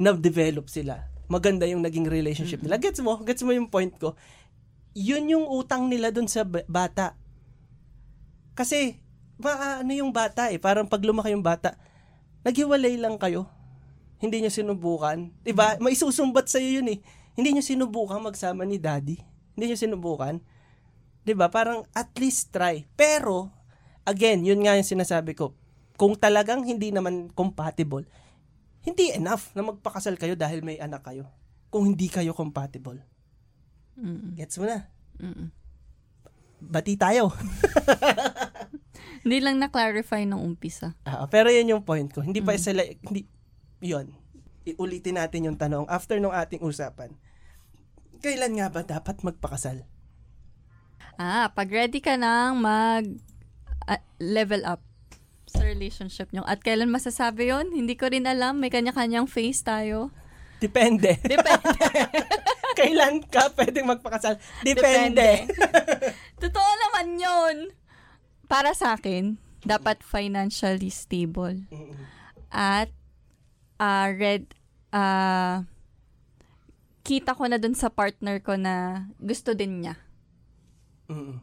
na-develop 0.00 0.72
sila, 0.72 1.04
maganda 1.28 1.68
yung 1.68 1.84
naging 1.84 2.08
relationship 2.08 2.64
nila. 2.64 2.80
Gets 2.80 3.04
mo? 3.04 3.20
Gets 3.20 3.44
mo 3.44 3.52
yung 3.52 3.68
point 3.68 3.92
ko? 4.00 4.16
Yun 4.96 5.28
yung 5.28 5.46
utang 5.48 5.88
nila 5.88 6.08
dun 6.08 6.28
sa 6.28 6.48
ba- 6.48 6.64
bata. 6.64 7.16
Kasi, 8.56 8.96
ma, 9.36 9.84
ano 9.84 9.92
yung 9.92 10.12
bata 10.12 10.48
eh, 10.48 10.56
parang 10.56 10.88
pag 10.88 11.04
lumaki 11.04 11.32
yung 11.36 11.44
bata, 11.44 11.76
naghiwalay 12.46 12.98
lang 12.98 13.18
kayo. 13.18 13.50
Hindi 14.22 14.42
nyo 14.42 14.50
sinubukan. 14.54 15.34
Diba? 15.42 15.74
May 15.82 15.98
susumbat 15.98 16.46
sa'yo 16.46 16.78
yun 16.78 16.94
eh. 16.94 16.98
Hindi 17.34 17.58
nyo 17.58 17.62
sinubukan 17.64 18.22
magsama 18.22 18.62
ni 18.62 18.78
daddy. 18.78 19.18
Hindi 19.58 19.64
nyo 19.74 19.78
sinubukan. 19.78 20.38
Diba? 21.26 21.50
Parang 21.50 21.82
at 21.90 22.14
least 22.22 22.54
try. 22.54 22.86
Pero, 22.94 23.50
again, 24.06 24.46
yun 24.46 24.62
nga 24.62 24.78
yung 24.78 24.86
sinasabi 24.86 25.34
ko. 25.34 25.58
Kung 25.98 26.14
talagang 26.14 26.62
hindi 26.62 26.94
naman 26.94 27.34
compatible, 27.34 28.06
hindi 28.86 29.10
enough 29.14 29.54
na 29.58 29.66
magpakasal 29.66 30.14
kayo 30.18 30.38
dahil 30.38 30.62
may 30.62 30.78
anak 30.78 31.02
kayo. 31.02 31.26
Kung 31.70 31.90
hindi 31.90 32.06
kayo 32.06 32.30
compatible. 32.30 33.02
Mm-mm. 33.98 34.38
Gets 34.38 34.58
mo 34.62 34.70
na? 34.70 34.86
Mm-mm. 35.18 35.50
Bati 36.62 36.94
tayo. 36.94 37.34
Hindi 39.22 39.38
lang 39.38 39.58
na-clarify 39.58 40.26
nung 40.26 40.42
umpisa. 40.42 40.98
Ah, 41.02 41.26
pero 41.26 41.46
yun 41.48 41.70
yung 41.70 41.84
point 41.86 42.10
ko. 42.10 42.20
Hindi 42.20 42.42
pa 42.42 42.54
Mm. 42.54 42.60
sila, 42.60 42.82
hindi, 42.82 43.22
yun. 43.78 44.10
Iulitin 44.62 45.18
natin 45.18 45.46
yung 45.46 45.58
tanong 45.58 45.86
after 45.86 46.18
nung 46.18 46.34
ating 46.34 46.62
usapan. 46.62 47.14
Kailan 48.18 48.54
nga 48.54 48.70
ba 48.70 48.82
dapat 48.82 49.18
magpakasal? 49.22 49.82
Ah, 51.16 51.50
pag 51.50 51.66
ready 51.66 51.98
ka 51.98 52.14
nang 52.14 52.58
mag 52.58 53.06
ah, 53.84 53.98
level 54.18 54.62
up 54.62 54.82
sa 55.44 55.62
relationship 55.62 56.30
nyo. 56.30 56.42
At 56.42 56.62
kailan 56.62 56.88
masasabi 56.88 57.50
yon 57.50 57.70
Hindi 57.70 57.94
ko 57.94 58.08
rin 58.08 58.24
alam. 58.24 58.56
May 58.56 58.70
kanya-kanyang 58.70 59.26
phase 59.26 59.60
tayo. 59.60 60.14
Depende. 60.58 61.18
Depende. 61.20 61.74
Kailan 62.78 63.20
ka 63.26 63.50
pwedeng 63.52 63.84
magpakasal? 63.84 64.38
Depende. 64.62 65.44
Totoo 66.38 66.70
naman 66.78 67.18
yon 67.18 67.56
Para 68.52 68.76
sa 68.76 69.00
akin, 69.00 69.40
dapat 69.64 70.04
financially 70.04 70.92
stable. 70.92 71.64
At 72.52 72.92
ah 73.80 74.12
red 74.12 74.52
ah 74.92 75.64
kita 77.02 77.32
ko 77.32 77.48
na 77.48 77.56
dun 77.56 77.72
sa 77.72 77.88
partner 77.88 78.44
ko 78.44 78.60
na 78.60 79.08
gusto 79.16 79.56
din 79.56 79.80
niya. 79.80 79.96
Mm-mm. 81.08 81.40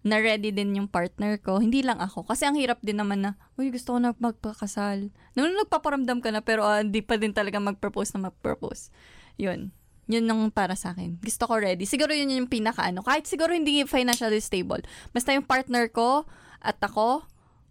na 0.00 0.16
ready 0.16 0.48
din 0.48 0.72
yung 0.80 0.88
partner 0.88 1.36
ko. 1.36 1.60
Hindi 1.60 1.84
lang 1.84 2.00
ako. 2.00 2.24
Kasi 2.24 2.48
ang 2.48 2.56
hirap 2.56 2.80
din 2.80 2.96
naman 2.96 3.20
na, 3.20 3.36
uy, 3.60 3.68
gusto 3.68 3.92
ko 3.92 3.98
na 4.00 4.16
magpakasal. 4.16 5.12
Nung 5.36 5.52
nagpaparamdam 5.60 6.24
ka 6.24 6.32
na, 6.32 6.40
pero 6.40 6.64
ah, 6.64 6.80
hindi 6.80 7.04
pa 7.04 7.20
din 7.20 7.36
talaga 7.36 7.60
mag-propose 7.60 8.16
na 8.16 8.32
mag-propose. 8.32 8.88
Yun. 9.36 9.68
Yun 10.10 10.26
ang 10.26 10.50
para 10.50 10.74
sa 10.74 10.90
akin. 10.90 11.22
Gusto 11.22 11.46
ko 11.46 11.62
ready. 11.62 11.86
Siguro 11.86 12.10
yun 12.10 12.34
yung 12.34 12.50
pinaka 12.50 12.82
ano. 12.82 13.06
Kahit 13.06 13.30
siguro 13.30 13.54
hindi 13.54 13.86
financially 13.86 14.42
stable. 14.42 14.82
Basta 15.14 15.30
yung 15.30 15.46
partner 15.46 15.86
ko 15.94 16.26
at 16.58 16.82
ako, 16.82 17.22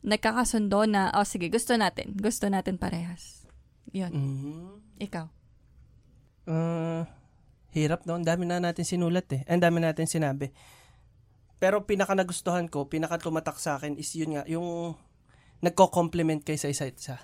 nagkakasundo 0.07 0.87
na, 0.87 1.11
oh 1.19 1.27
sige, 1.27 1.51
gusto 1.51 1.75
natin. 1.75 2.15
Gusto 2.15 2.47
natin 2.47 2.79
parehas. 2.79 3.43
Yun. 3.91 4.11
Mm. 4.15 4.71
Ikaw. 5.03 5.25
Ah, 6.47 7.03
hirap 7.75 8.07
no. 8.07 8.15
Ang 8.15 8.23
dami 8.23 8.47
na 8.47 8.63
natin 8.63 8.87
sinulat 8.87 9.27
eh. 9.35 9.43
Ang 9.43 9.59
dami 9.59 9.83
natin 9.83 10.07
sinabi. 10.07 10.55
Pero 11.59 11.83
pinaka 11.83 12.15
nagustuhan 12.15 12.71
ko, 12.71 12.87
pinaka 12.87 13.19
tumatak 13.19 13.59
sa 13.59 13.75
akin 13.75 13.99
is 13.99 14.15
yun 14.15 14.39
nga, 14.39 14.47
yung 14.47 14.95
nagko-complement 15.59 16.39
kayo 16.47 16.55
sa 16.55 16.71
isa't 16.71 16.95
isa. 16.95 17.17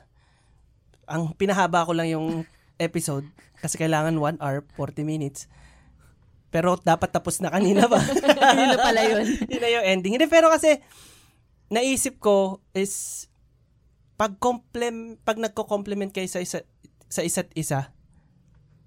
Ang 1.07 1.31
pinahaba 1.39 1.87
ko 1.87 1.95
lang 1.95 2.11
yung 2.11 2.43
episode 2.77 3.27
kasi 3.59 3.79
kailangan 3.79 4.19
1 4.19 4.43
hour, 4.43 4.63
40 4.77 5.07
minutes. 5.07 5.47
Pero 6.53 6.79
dapat 6.79 7.11
tapos 7.11 7.43
na 7.43 7.51
kanina 7.51 7.87
ba? 7.91 7.99
Yun 8.55 8.69
na 8.71 8.79
pala 8.79 9.01
yun. 9.03 9.25
yun 9.51 9.61
na 9.61 9.69
yung 9.71 9.85
ending. 9.85 10.13
Hindi, 10.15 10.27
pero 10.31 10.47
kasi 10.47 10.79
naisip 11.67 12.21
ko 12.21 12.63
is 12.71 13.25
pag 14.15 14.39
complem 14.39 15.19
pag 15.27 15.35
nagko-complement 15.35 16.13
kayo 16.15 16.29
sa 16.31 16.39
isa, 16.39 16.63
sa 17.11 17.25
isa't 17.25 17.51
isa, 17.57 17.91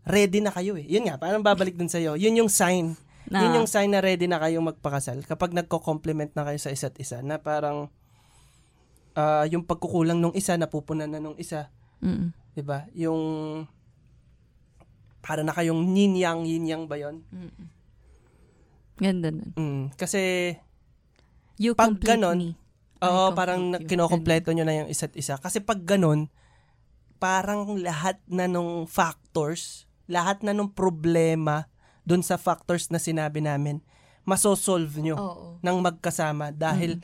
ready 0.08 0.40
na 0.40 0.48
kayo 0.48 0.80
eh. 0.80 0.86
Yun 0.88 1.12
nga, 1.12 1.20
parang 1.20 1.44
babalik 1.44 1.76
dun 1.76 1.92
sa'yo. 1.92 2.16
Yun 2.16 2.40
yung 2.44 2.50
sign. 2.52 2.96
Na, 3.28 3.44
Yun 3.44 3.60
yung 3.60 3.68
sign 3.68 3.92
na 3.92 4.00
ready 4.00 4.24
na 4.24 4.40
kayong 4.40 4.72
magpakasal. 4.72 5.20
Kapag 5.28 5.52
nagko-complement 5.52 6.32
na 6.32 6.48
kayo 6.48 6.56
sa 6.56 6.72
isa't 6.72 6.96
isa, 6.96 7.20
na 7.20 7.36
parang 7.36 7.92
ah, 9.12 9.44
yung 9.44 9.68
pagkukulang 9.68 10.16
nung 10.16 10.32
isa, 10.32 10.56
napupunan 10.56 11.12
na 11.12 11.20
nung 11.20 11.36
isa. 11.36 11.68
Mm-mm. 12.00 12.30
'di 12.58 12.62
ba 12.66 12.90
Yung 12.98 13.22
para 15.28 15.44
na 15.44 15.52
kayong 15.52 15.92
yin-yang, 15.92 16.48
yin-yang 16.48 16.88
ba 16.88 16.96
yun? 16.96 17.20
Mm-mm. 17.28 17.68
Ganda 18.96 19.28
nun. 19.28 19.52
Mm, 19.60 19.84
kasi 20.00 20.56
You 21.58 21.74
Pag 21.74 21.98
ganon. 22.00 22.54
Oo, 23.02 23.24
parang 23.34 23.74
you. 23.76 23.86
kinokompleto 23.86 24.54
nyo 24.54 24.64
na 24.64 24.82
yung 24.82 24.90
isa't 24.90 25.12
isa. 25.18 25.36
Kasi 25.38 25.58
pag 25.58 25.82
ganun, 25.82 26.30
parang 27.18 27.78
lahat 27.78 28.22
na 28.30 28.46
nung 28.46 28.86
factors, 28.86 29.90
lahat 30.06 30.42
na 30.46 30.54
nung 30.54 30.70
problema 30.70 31.66
dun 32.06 32.22
sa 32.22 32.38
factors 32.38 32.88
na 32.94 33.02
sinabi 33.02 33.42
namin, 33.42 33.82
masosolve 34.22 35.02
nyo 35.02 35.14
Oo. 35.18 35.46
nang 35.62 35.82
magkasama 35.82 36.54
dahil 36.54 37.02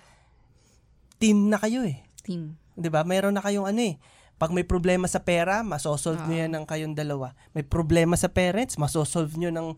team 1.18 1.50
na 1.50 1.58
kayo 1.58 1.82
eh. 1.82 2.06
Team. 2.22 2.56
'Di 2.74 2.88
ba? 2.90 3.06
Meron 3.06 3.34
na 3.34 3.42
kayong 3.42 3.66
ano 3.66 3.80
eh. 3.82 3.98
Pag 4.34 4.50
may 4.50 4.62
problema 4.62 5.06
sa 5.06 5.18
pera, 5.18 5.62
masosolve 5.62 6.20
nyo 6.26 6.36
yan 6.36 6.52
ng 6.52 6.64
kayong 6.66 6.92
dalawa. 6.92 7.32
May 7.54 7.62
problema 7.62 8.18
sa 8.18 8.26
parents, 8.26 8.74
masosolve 8.74 9.30
nyo 9.38 9.48
ng 9.48 9.68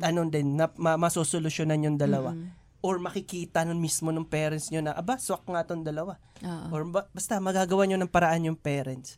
ano 0.00 0.20
din, 0.28 0.54
na, 0.54 0.68
ma- 0.76 0.96
masosolusyonan 0.96 1.82
yung 1.82 1.96
dalawa. 1.96 2.32
Or 2.80 2.96
makikita 2.96 3.64
nun 3.64 3.80
mismo 3.80 4.08
ng 4.08 4.24
parents 4.24 4.68
nyo 4.68 4.80
na, 4.80 4.92
aba, 4.92 5.16
swak 5.16 5.44
nga 5.44 5.64
tong 5.64 5.82
dalawa. 5.82 6.16
Oo. 6.40 6.66
Or 6.70 6.80
ba- 6.84 7.08
basta 7.10 7.40
magagawa 7.40 7.84
nyo 7.84 7.96
ng 7.96 8.08
paraan 8.08 8.46
yung 8.46 8.58
parents. 8.58 9.16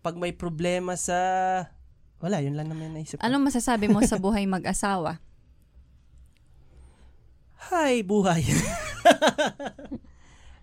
Pag 0.00 0.16
may 0.16 0.32
problema 0.32 0.94
sa... 0.94 1.14
Wala, 2.20 2.38
yun 2.38 2.54
lang 2.54 2.70
naman 2.70 2.90
yung 2.90 2.96
naisip 2.96 3.18
ko. 3.18 3.22
Anong 3.22 3.50
masasabi 3.50 3.86
mo 3.86 4.00
sa 4.00 4.16
buhay 4.22 4.46
mag-asawa? 4.46 5.18
Hi, 7.70 8.00
buhay. 8.00 8.40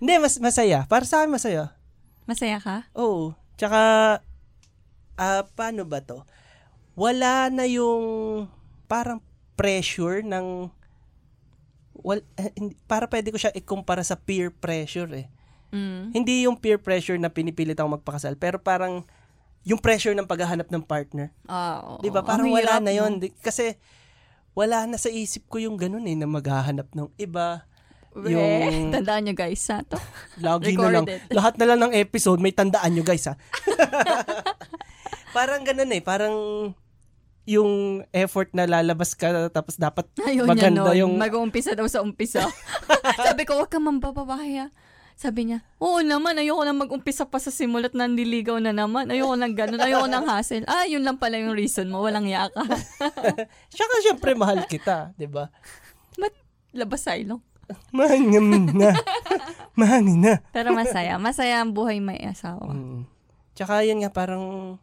Hindi, 0.02 0.14
mas 0.18 0.38
masaya. 0.38 0.86
Para 0.86 1.06
sa 1.06 1.22
akin, 1.22 1.30
masaya. 1.30 1.74
Masaya 2.26 2.58
ka? 2.62 2.86
Oo. 2.94 3.34
Tsaka, 3.58 3.82
ah, 5.18 5.44
paano 5.58 5.84
ba 5.84 6.00
to? 6.06 6.24
Wala 6.94 7.50
na 7.50 7.66
yung 7.66 8.46
parang 8.86 9.22
pressure 9.58 10.22
ng 10.22 10.70
wal, 12.06 12.22
eh, 12.38 12.54
hindi- 12.56 12.78
para 12.86 13.10
pwede 13.10 13.34
ko 13.34 13.38
siya 13.42 13.52
ikumpara 13.58 14.06
sa 14.06 14.16
peer 14.16 14.54
pressure 14.54 15.10
eh. 15.18 15.28
Mm. 15.74 16.16
Hindi 16.16 16.48
yung 16.48 16.56
peer 16.56 16.80
pressure 16.80 17.20
na 17.20 17.28
pinipilit 17.28 17.76
ako 17.76 18.00
magpakasal, 18.00 18.40
pero 18.40 18.62
parang 18.62 19.04
yung 19.68 19.82
pressure 19.82 20.16
ng 20.16 20.30
paghahanap 20.30 20.72
ng 20.72 20.84
partner. 20.86 21.36
Oo. 21.50 22.00
'Di 22.00 22.08
ba? 22.08 22.24
Ang 22.24 22.30
Parang 22.30 22.48
wala 22.48 22.80
na? 22.80 22.96
'yon. 22.96 23.20
Kasi 23.44 23.76
wala 24.56 24.88
na 24.88 24.96
sa 24.96 25.12
isip 25.12 25.44
ko 25.52 25.60
yung 25.60 25.76
ganun 25.76 26.08
eh 26.08 26.16
na 26.16 26.24
maghahanap 26.24 26.88
ng 26.96 27.12
iba. 27.20 27.68
Yung- 28.26 28.90
tandaan 28.90 29.22
nyo 29.30 29.36
guys, 29.38 29.62
ha? 29.70 29.86
To. 29.86 29.98
Lagi 30.46 30.74
na 30.74 30.90
lang. 30.90 31.06
Lahat 31.30 31.54
na 31.62 31.66
lang 31.70 31.80
ng 31.86 31.94
episode, 31.94 32.42
may 32.42 32.56
tandaan 32.56 32.98
nyo 32.98 33.04
guys 33.06 33.30
ha. 33.30 33.38
parang 35.38 35.62
ganun 35.62 35.92
eh. 35.94 36.02
Parang 36.02 36.36
yung 37.48 38.04
effort 38.12 38.52
na 38.52 38.68
lalabas 38.68 39.16
ka 39.16 39.48
tapos 39.48 39.80
dapat 39.80 40.04
Ayun 40.20 40.44
maganda 40.44 40.92
niya 40.92 41.08
yung... 41.08 41.16
Mag-uumpisa 41.16 41.80
daw 41.80 41.88
sa 41.88 42.04
umpisa. 42.04 42.44
Sabi 43.28 43.48
ko, 43.48 43.56
wag 43.56 43.72
ka 43.72 43.80
mambababae 43.80 44.52
ha. 44.60 44.68
Sabi 45.18 45.50
niya, 45.50 45.66
oo 45.82 45.98
naman, 46.06 46.38
ayoko 46.38 46.62
na 46.62 46.78
mag-umpisa 46.78 47.26
pa 47.26 47.42
sa 47.42 47.50
simulat 47.50 47.98
na 47.98 48.06
nililigaw 48.06 48.62
na 48.62 48.70
naman. 48.70 49.10
Ayoko 49.10 49.34
nang 49.34 49.58
ganun, 49.58 49.82
ayoko 49.82 50.06
nang 50.06 50.30
hassle. 50.30 50.62
Ah, 50.70 50.86
yun 50.86 51.02
lang 51.02 51.18
pala 51.18 51.42
yung 51.42 51.58
reason 51.58 51.90
mo, 51.90 52.06
walang 52.06 52.30
yaka. 52.30 52.62
Saka 53.74 53.96
syempre 54.06 54.38
mahal 54.38 54.62
kita, 54.70 55.18
di 55.18 55.26
ba? 55.26 55.50
Ba't 56.22 56.38
labas 56.76 57.02
silong? 57.02 57.42
Mahangin 57.92 58.72
na. 58.74 58.92
Mahangin 59.80 60.20
na. 60.24 60.34
Pero 60.56 60.72
masaya. 60.72 61.20
Masaya 61.20 61.62
ang 61.62 61.76
buhay 61.76 62.00
may 62.00 62.20
asawa. 62.24 62.72
Mm. 62.72 63.04
Tsaka 63.58 63.84
yun 63.84 64.02
nga 64.02 64.12
parang 64.14 64.78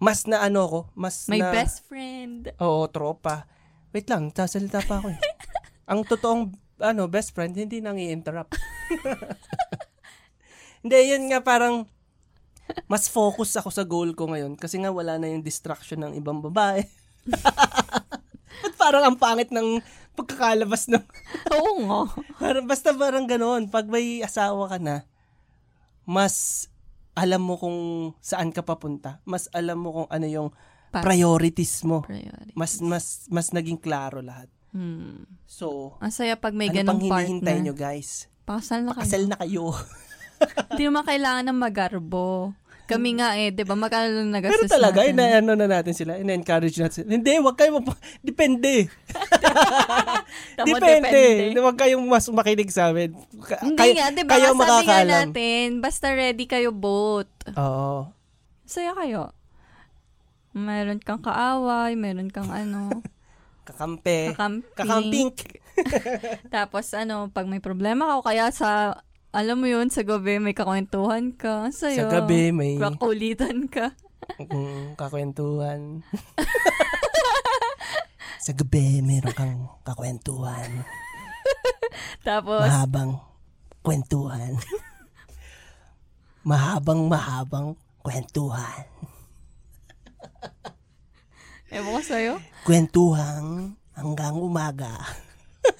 mas 0.00 0.24
na 0.24 0.40
ano 0.40 0.64
ko, 0.64 0.80
mas 0.96 1.28
May 1.28 1.44
na... 1.44 1.52
best 1.52 1.84
friend. 1.84 2.56
Oo, 2.56 2.88
tropa. 2.88 3.44
Wait 3.92 4.08
lang, 4.08 4.32
sasalita 4.32 4.80
pa 4.80 5.02
ako 5.02 5.12
eh. 5.12 5.20
Ang 5.90 6.08
totoong 6.08 6.56
ano, 6.80 7.04
best 7.12 7.36
friend, 7.36 7.52
hindi 7.52 7.84
nang 7.84 8.00
i-interrupt. 8.00 8.56
hindi, 10.82 10.96
yun 11.04 11.28
nga 11.28 11.44
parang 11.44 11.84
mas 12.88 13.10
focus 13.10 13.58
ako 13.60 13.68
sa 13.68 13.84
goal 13.84 14.14
ko 14.16 14.30
ngayon 14.30 14.54
kasi 14.56 14.78
nga 14.80 14.94
wala 14.94 15.18
na 15.18 15.28
yung 15.28 15.44
distraction 15.44 16.00
ng 16.00 16.12
ibang 16.16 16.40
babae. 16.40 16.86
Ba't 18.64 18.74
parang 18.82 19.04
ang 19.04 19.16
pangit 19.20 19.52
ng 19.52 19.82
pagkakalabas 20.20 20.92
ng... 20.92 21.00
Oo 21.56 21.72
nga. 21.82 22.00
Parang, 22.36 22.64
basta 22.64 22.92
parang 22.92 23.24
ganoon. 23.24 23.72
Pag 23.72 23.88
may 23.88 24.20
asawa 24.20 24.68
ka 24.68 24.78
na, 24.78 25.08
mas 26.04 26.66
alam 27.14 27.42
mo 27.42 27.56
kung 27.56 27.78
saan 28.20 28.52
ka 28.52 28.60
papunta. 28.60 29.18
Mas 29.24 29.48
alam 29.50 29.80
mo 29.80 29.88
kung 29.92 30.08
ano 30.08 30.26
yung 30.26 30.48
Pa- 30.90 31.02
priorities 31.02 31.86
mo. 31.86 32.02
Priority. 32.02 32.50
Mas 32.52 32.82
mas 32.82 33.26
mas 33.30 33.54
naging 33.54 33.78
klaro 33.78 34.18
lahat. 34.18 34.50
Hmm. 34.70 35.26
So, 35.46 35.98
Ang 35.98 36.14
saya 36.14 36.38
pag 36.38 36.54
may 36.54 36.70
ano 36.70 36.76
ganong 36.82 37.02
pang 37.06 37.22
hinihintay 37.22 37.58
partner. 37.58 37.64
nyo 37.66 37.74
guys? 37.74 38.30
Pakasal 38.46 38.86
na 38.86 38.94
kayo. 38.94 39.02
Pakasal 39.02 39.24
na 39.26 39.36
kayo. 39.38 39.64
Hindi 40.72 40.82
naman 40.88 41.04
kailangan 41.04 41.44
ng 41.46 41.58
magarbo. 41.58 42.54
Kami 42.90 43.10
nga 43.14 43.28
eh, 43.34 43.48
di 43.48 43.62
ba? 43.62 43.72
Magkano 43.72 44.10
lang 44.10 44.34
nagastos 44.34 44.58
Pero 44.60 44.66
talaga, 44.68 45.00
natin? 45.00 45.14
ina-ano 45.14 45.52
na 45.54 45.66
natin 45.70 45.94
sila, 45.94 46.18
ina-encourage 46.18 46.74
natin 46.76 46.94
sila. 46.96 47.08
Hindi, 47.08 47.32
wag 47.38 47.54
kayo, 47.54 47.78
map- 47.78 47.94
depende. 48.20 48.90
Tama, 50.58 50.66
depende. 50.66 51.22
Huwag 51.54 51.76
kayong 51.76 52.04
mas 52.04 52.26
makinig 52.28 52.68
sa 52.68 52.90
amin. 52.90 53.14
Ka- 53.40 53.62
Hindi 53.62 53.78
kayo- 53.78 53.94
nga, 53.94 54.06
di 54.10 54.22
ba? 54.22 54.30
Kayo 54.32 54.48
Sabi 54.52 54.84
nga 54.84 55.00
natin, 55.04 55.66
basta 55.78 56.06
ready 56.10 56.44
kayo 56.44 56.70
both. 56.70 57.30
Oo. 57.54 58.10
Saya 58.64 58.92
kayo. 58.92 59.30
Meron 60.50 60.98
kang 60.98 61.22
kaaway, 61.22 61.94
meron 61.94 62.26
kang 62.26 62.50
ano, 62.50 62.90
kakampi. 63.68 64.34
Kakampink. 64.74 65.62
Tapos 66.54 66.90
ano, 66.90 67.30
pag 67.30 67.46
may 67.46 67.62
problema 67.62 68.04
ka 68.04 68.14
o 68.18 68.26
kaya 68.26 68.50
sa, 68.50 68.98
alam 69.30 69.56
mo 69.56 69.66
yun, 69.66 69.86
sa 69.88 70.02
gabi 70.02 70.36
may 70.36 70.52
kakwentuhan 70.52 71.30
ka. 71.32 71.70
Ang 71.70 71.74
Sa 71.74 71.86
gabi, 72.04 72.50
may 72.50 72.74
Kakulitan 72.76 73.66
ka. 73.66 73.94
mm, 74.36 74.94
kakwentuhan. 74.94 76.02
sa 78.44 78.52
gabi, 78.52 78.98
meron 79.00 79.30
kang 79.32 79.54
kakwentuhan. 79.82 80.82
Tapos, 82.20 82.62
Mahabang 82.62 83.22
kwentuhan. 83.80 84.58
mahabang 86.42 87.06
mahabang 87.06 87.68
kwentuhan. 88.00 88.84
ewan 91.70 91.92
ko 91.92 92.00
sa'yo. 92.02 92.34
Kwentuhang 92.66 93.78
hanggang 93.94 94.34
umaga. 94.34 94.98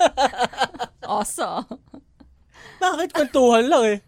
Oso. 1.03 1.67
Bakit 2.81 3.09
kwentuhan 3.13 3.65
lang 3.65 3.85
eh? 3.87 3.99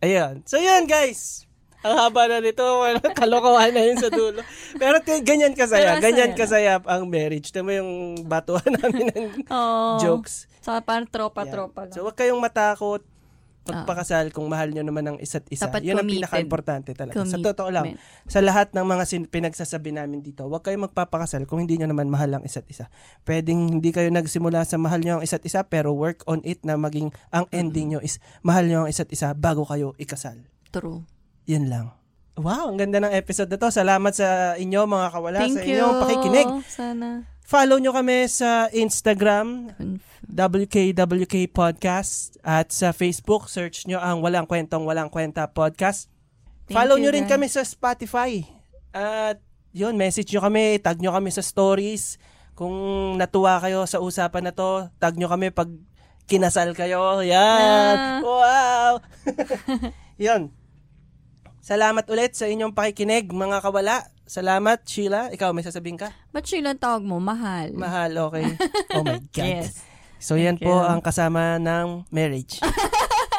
Ayan. 0.00 0.40
So 0.42 0.56
yan 0.56 0.84
guys. 0.84 1.44
Ang 1.78 1.94
haba 1.94 2.26
na 2.26 2.40
nito. 2.40 2.64
Kalokohan 3.18 3.70
na 3.70 3.82
yun 3.82 3.96
sa 3.96 4.08
dulo. 4.08 4.42
Pero 4.74 4.98
t- 4.98 5.22
ganyan 5.22 5.52
kasaya. 5.52 5.94
Pero 5.94 6.02
Ganyan 6.02 6.32
kasaya 6.32 6.82
ang 6.82 7.06
marriage. 7.06 7.48
Tama 7.48 7.76
yung 7.76 7.92
batuhan 8.24 8.66
namin 8.74 9.12
ng 9.12 9.28
Oh. 9.46 9.98
jokes. 9.98 10.50
Saka 10.58 10.82
parang 10.82 11.06
tropa-tropa 11.06 11.86
lang. 11.86 11.94
So 11.94 12.02
wag 12.02 12.16
kayong 12.16 12.40
matakot 12.40 13.04
magpakasal 13.68 14.32
kung 14.32 14.48
mahal 14.48 14.72
nyo 14.72 14.80
naman 14.80 15.04
ang 15.04 15.16
isa't 15.16 15.44
isa. 15.48 15.68
Dapat 15.68 15.84
Yun 15.84 15.94
ang 15.94 16.08
committed. 16.08 16.16
pinaka-importante 16.24 16.90
talaga. 16.92 17.20
Sa 17.22 17.36
totoo 17.36 17.68
lang, 17.68 18.00
sa 18.24 18.40
lahat 18.40 18.72
ng 18.72 18.82
mga 18.82 19.04
sin- 19.04 19.28
pinagsasabi 19.28 19.92
namin 19.92 20.20
dito, 20.20 20.48
huwag 20.48 20.64
kayong 20.64 20.88
magpapakasal 20.88 21.44
kung 21.44 21.60
hindi 21.60 21.76
nyo 21.76 21.92
naman 21.92 22.08
mahal 22.08 22.34
ang 22.34 22.44
isa't 22.44 22.64
isa. 22.66 22.88
Pwedeng 23.22 23.78
hindi 23.78 23.92
kayo 23.92 24.08
nagsimula 24.08 24.64
sa 24.64 24.80
mahal 24.80 25.04
nyo 25.04 25.20
ang 25.20 25.24
isa't 25.24 25.44
isa, 25.44 25.62
pero 25.62 25.92
work 25.92 26.24
on 26.24 26.40
it 26.42 26.64
na 26.64 26.74
maging 26.74 27.12
ang 27.28 27.44
ending 27.50 27.92
nyo 27.92 28.00
is 28.00 28.16
mahal 28.40 28.64
nyo 28.64 28.84
ang 28.84 28.90
isa't 28.90 29.12
isa 29.12 29.36
bago 29.36 29.62
kayo 29.62 29.92
ikasal. 29.96 30.48
True. 30.68 31.04
Yun 31.44 31.68
lang. 31.68 31.92
Wow, 32.38 32.70
ang 32.70 32.78
ganda 32.78 33.02
ng 33.02 33.10
episode 33.10 33.50
na 33.50 33.58
to. 33.58 33.66
Salamat 33.66 34.14
sa 34.14 34.54
inyo 34.54 34.86
mga 34.86 35.08
kawala, 35.10 35.38
Thank 35.42 35.58
sa 35.58 35.62
you. 35.66 35.74
inyong 35.74 35.94
pakikinig. 35.98 36.48
Sana. 36.70 37.08
Follow 37.48 37.80
nyo 37.80 37.96
kami 37.96 38.28
sa 38.28 38.68
Instagram, 38.76 39.72
WKWK 40.28 41.48
Podcast 41.48 42.36
at 42.44 42.68
sa 42.76 42.92
Facebook, 42.92 43.48
search 43.48 43.88
nyo 43.88 43.96
ang 43.96 44.20
Walang 44.20 44.44
Kwentong 44.44 44.84
Walang 44.84 45.08
Kwenta 45.08 45.48
Podcast. 45.48 46.12
Thank 46.68 46.76
Follow 46.76 47.00
you, 47.00 47.08
nyo 47.08 47.10
rin 47.16 47.24
guys. 47.24 47.32
kami 47.32 47.48
sa 47.48 47.64
Spotify. 47.64 48.44
At 48.92 49.40
yun, 49.72 49.96
message 49.96 50.28
nyo 50.28 50.44
kami, 50.44 50.76
tag 50.76 51.00
nyo 51.00 51.08
kami 51.08 51.32
sa 51.32 51.40
stories. 51.40 52.20
Kung 52.52 53.16
natuwa 53.16 53.64
kayo 53.64 53.88
sa 53.88 54.04
usapan 54.04 54.44
na 54.44 54.52
to, 54.52 54.92
tag 55.00 55.16
nyo 55.16 55.32
kami 55.32 55.48
pag 55.48 55.72
kinasal 56.28 56.76
kayo. 56.76 57.24
Yan! 57.24 57.96
Ah. 57.96 58.20
Wow! 58.28 58.92
yun. 60.20 60.52
Salamat 61.64 62.04
ulit 62.12 62.36
sa 62.36 62.44
inyong 62.44 62.76
pakikinig, 62.76 63.32
mga 63.32 63.64
kawala. 63.64 64.04
Salamat, 64.28 64.84
Sheila. 64.84 65.32
Ikaw, 65.32 65.56
may 65.56 65.64
sasabihin 65.64 65.96
ka? 65.96 66.12
Ba't 66.36 66.44
siya 66.44 66.60
lang 66.60 66.76
tawag 66.76 67.00
mo? 67.00 67.16
Mahal. 67.16 67.72
Mahal, 67.72 68.12
okay. 68.28 68.44
Oh 68.92 69.00
my 69.00 69.24
God. 69.32 69.48
Yes. 69.64 69.80
So 70.20 70.36
yan 70.36 70.60
Thank 70.60 70.68
po 70.68 70.74
you. 70.76 70.84
ang 70.84 71.00
kasama 71.00 71.56
ng 71.56 72.04
marriage. 72.12 72.60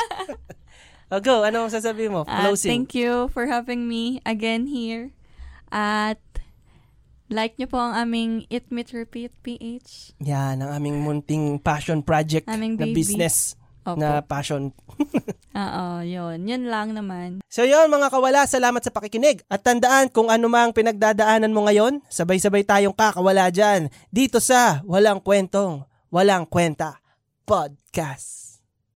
oh, 1.13 1.21
go, 1.21 1.45
ano 1.45 1.67
ang 1.67 1.71
sasabihin 1.71 2.17
mo? 2.17 2.25
Closing. 2.25 2.71
thank 2.73 2.97
you 2.97 3.29
for 3.29 3.45
having 3.45 3.85
me 3.85 4.17
again 4.25 4.65
here. 4.65 5.13
At 5.69 6.17
like 7.29 7.59
nyo 7.61 7.69
po 7.69 7.77
ang 7.77 7.93
aming 7.93 8.49
Eat, 8.49 8.73
Meet, 8.73 8.89
Repeat 8.95 9.35
PH. 9.45 10.17
Yan, 10.25 10.65
ang 10.65 10.71
aming 10.73 11.05
munting 11.05 11.61
passion 11.61 12.01
project 12.01 12.49
Aming 12.49 12.79
na 12.81 12.89
baby. 12.89 12.97
business 13.05 13.59
Opo. 13.86 13.99
na 13.99 14.19
passion. 14.23 14.73
Oo, 15.59 15.86
yun. 16.03 16.43
Yun 16.45 16.63
lang 16.67 16.95
naman. 16.95 17.43
So 17.47 17.63
yun 17.67 17.91
mga 17.91 18.11
kawala, 18.11 18.45
salamat 18.49 18.82
sa 18.82 18.93
pakikinig. 18.93 19.43
At 19.51 19.63
tandaan 19.65 20.09
kung 20.09 20.32
ano 20.32 20.47
mang 20.47 20.71
pinagdadaanan 20.71 21.53
mo 21.53 21.67
ngayon, 21.67 22.01
sabay-sabay 22.07 22.63
tayong 22.63 22.95
kakawala 22.95 23.51
dyan. 23.53 23.91
Dito 24.09 24.39
sa 24.41 24.82
Walang 24.88 25.21
Kwentong, 25.21 25.84
Walang 26.09 26.47
Kwenta 26.47 27.01
Podcast. 27.43 28.48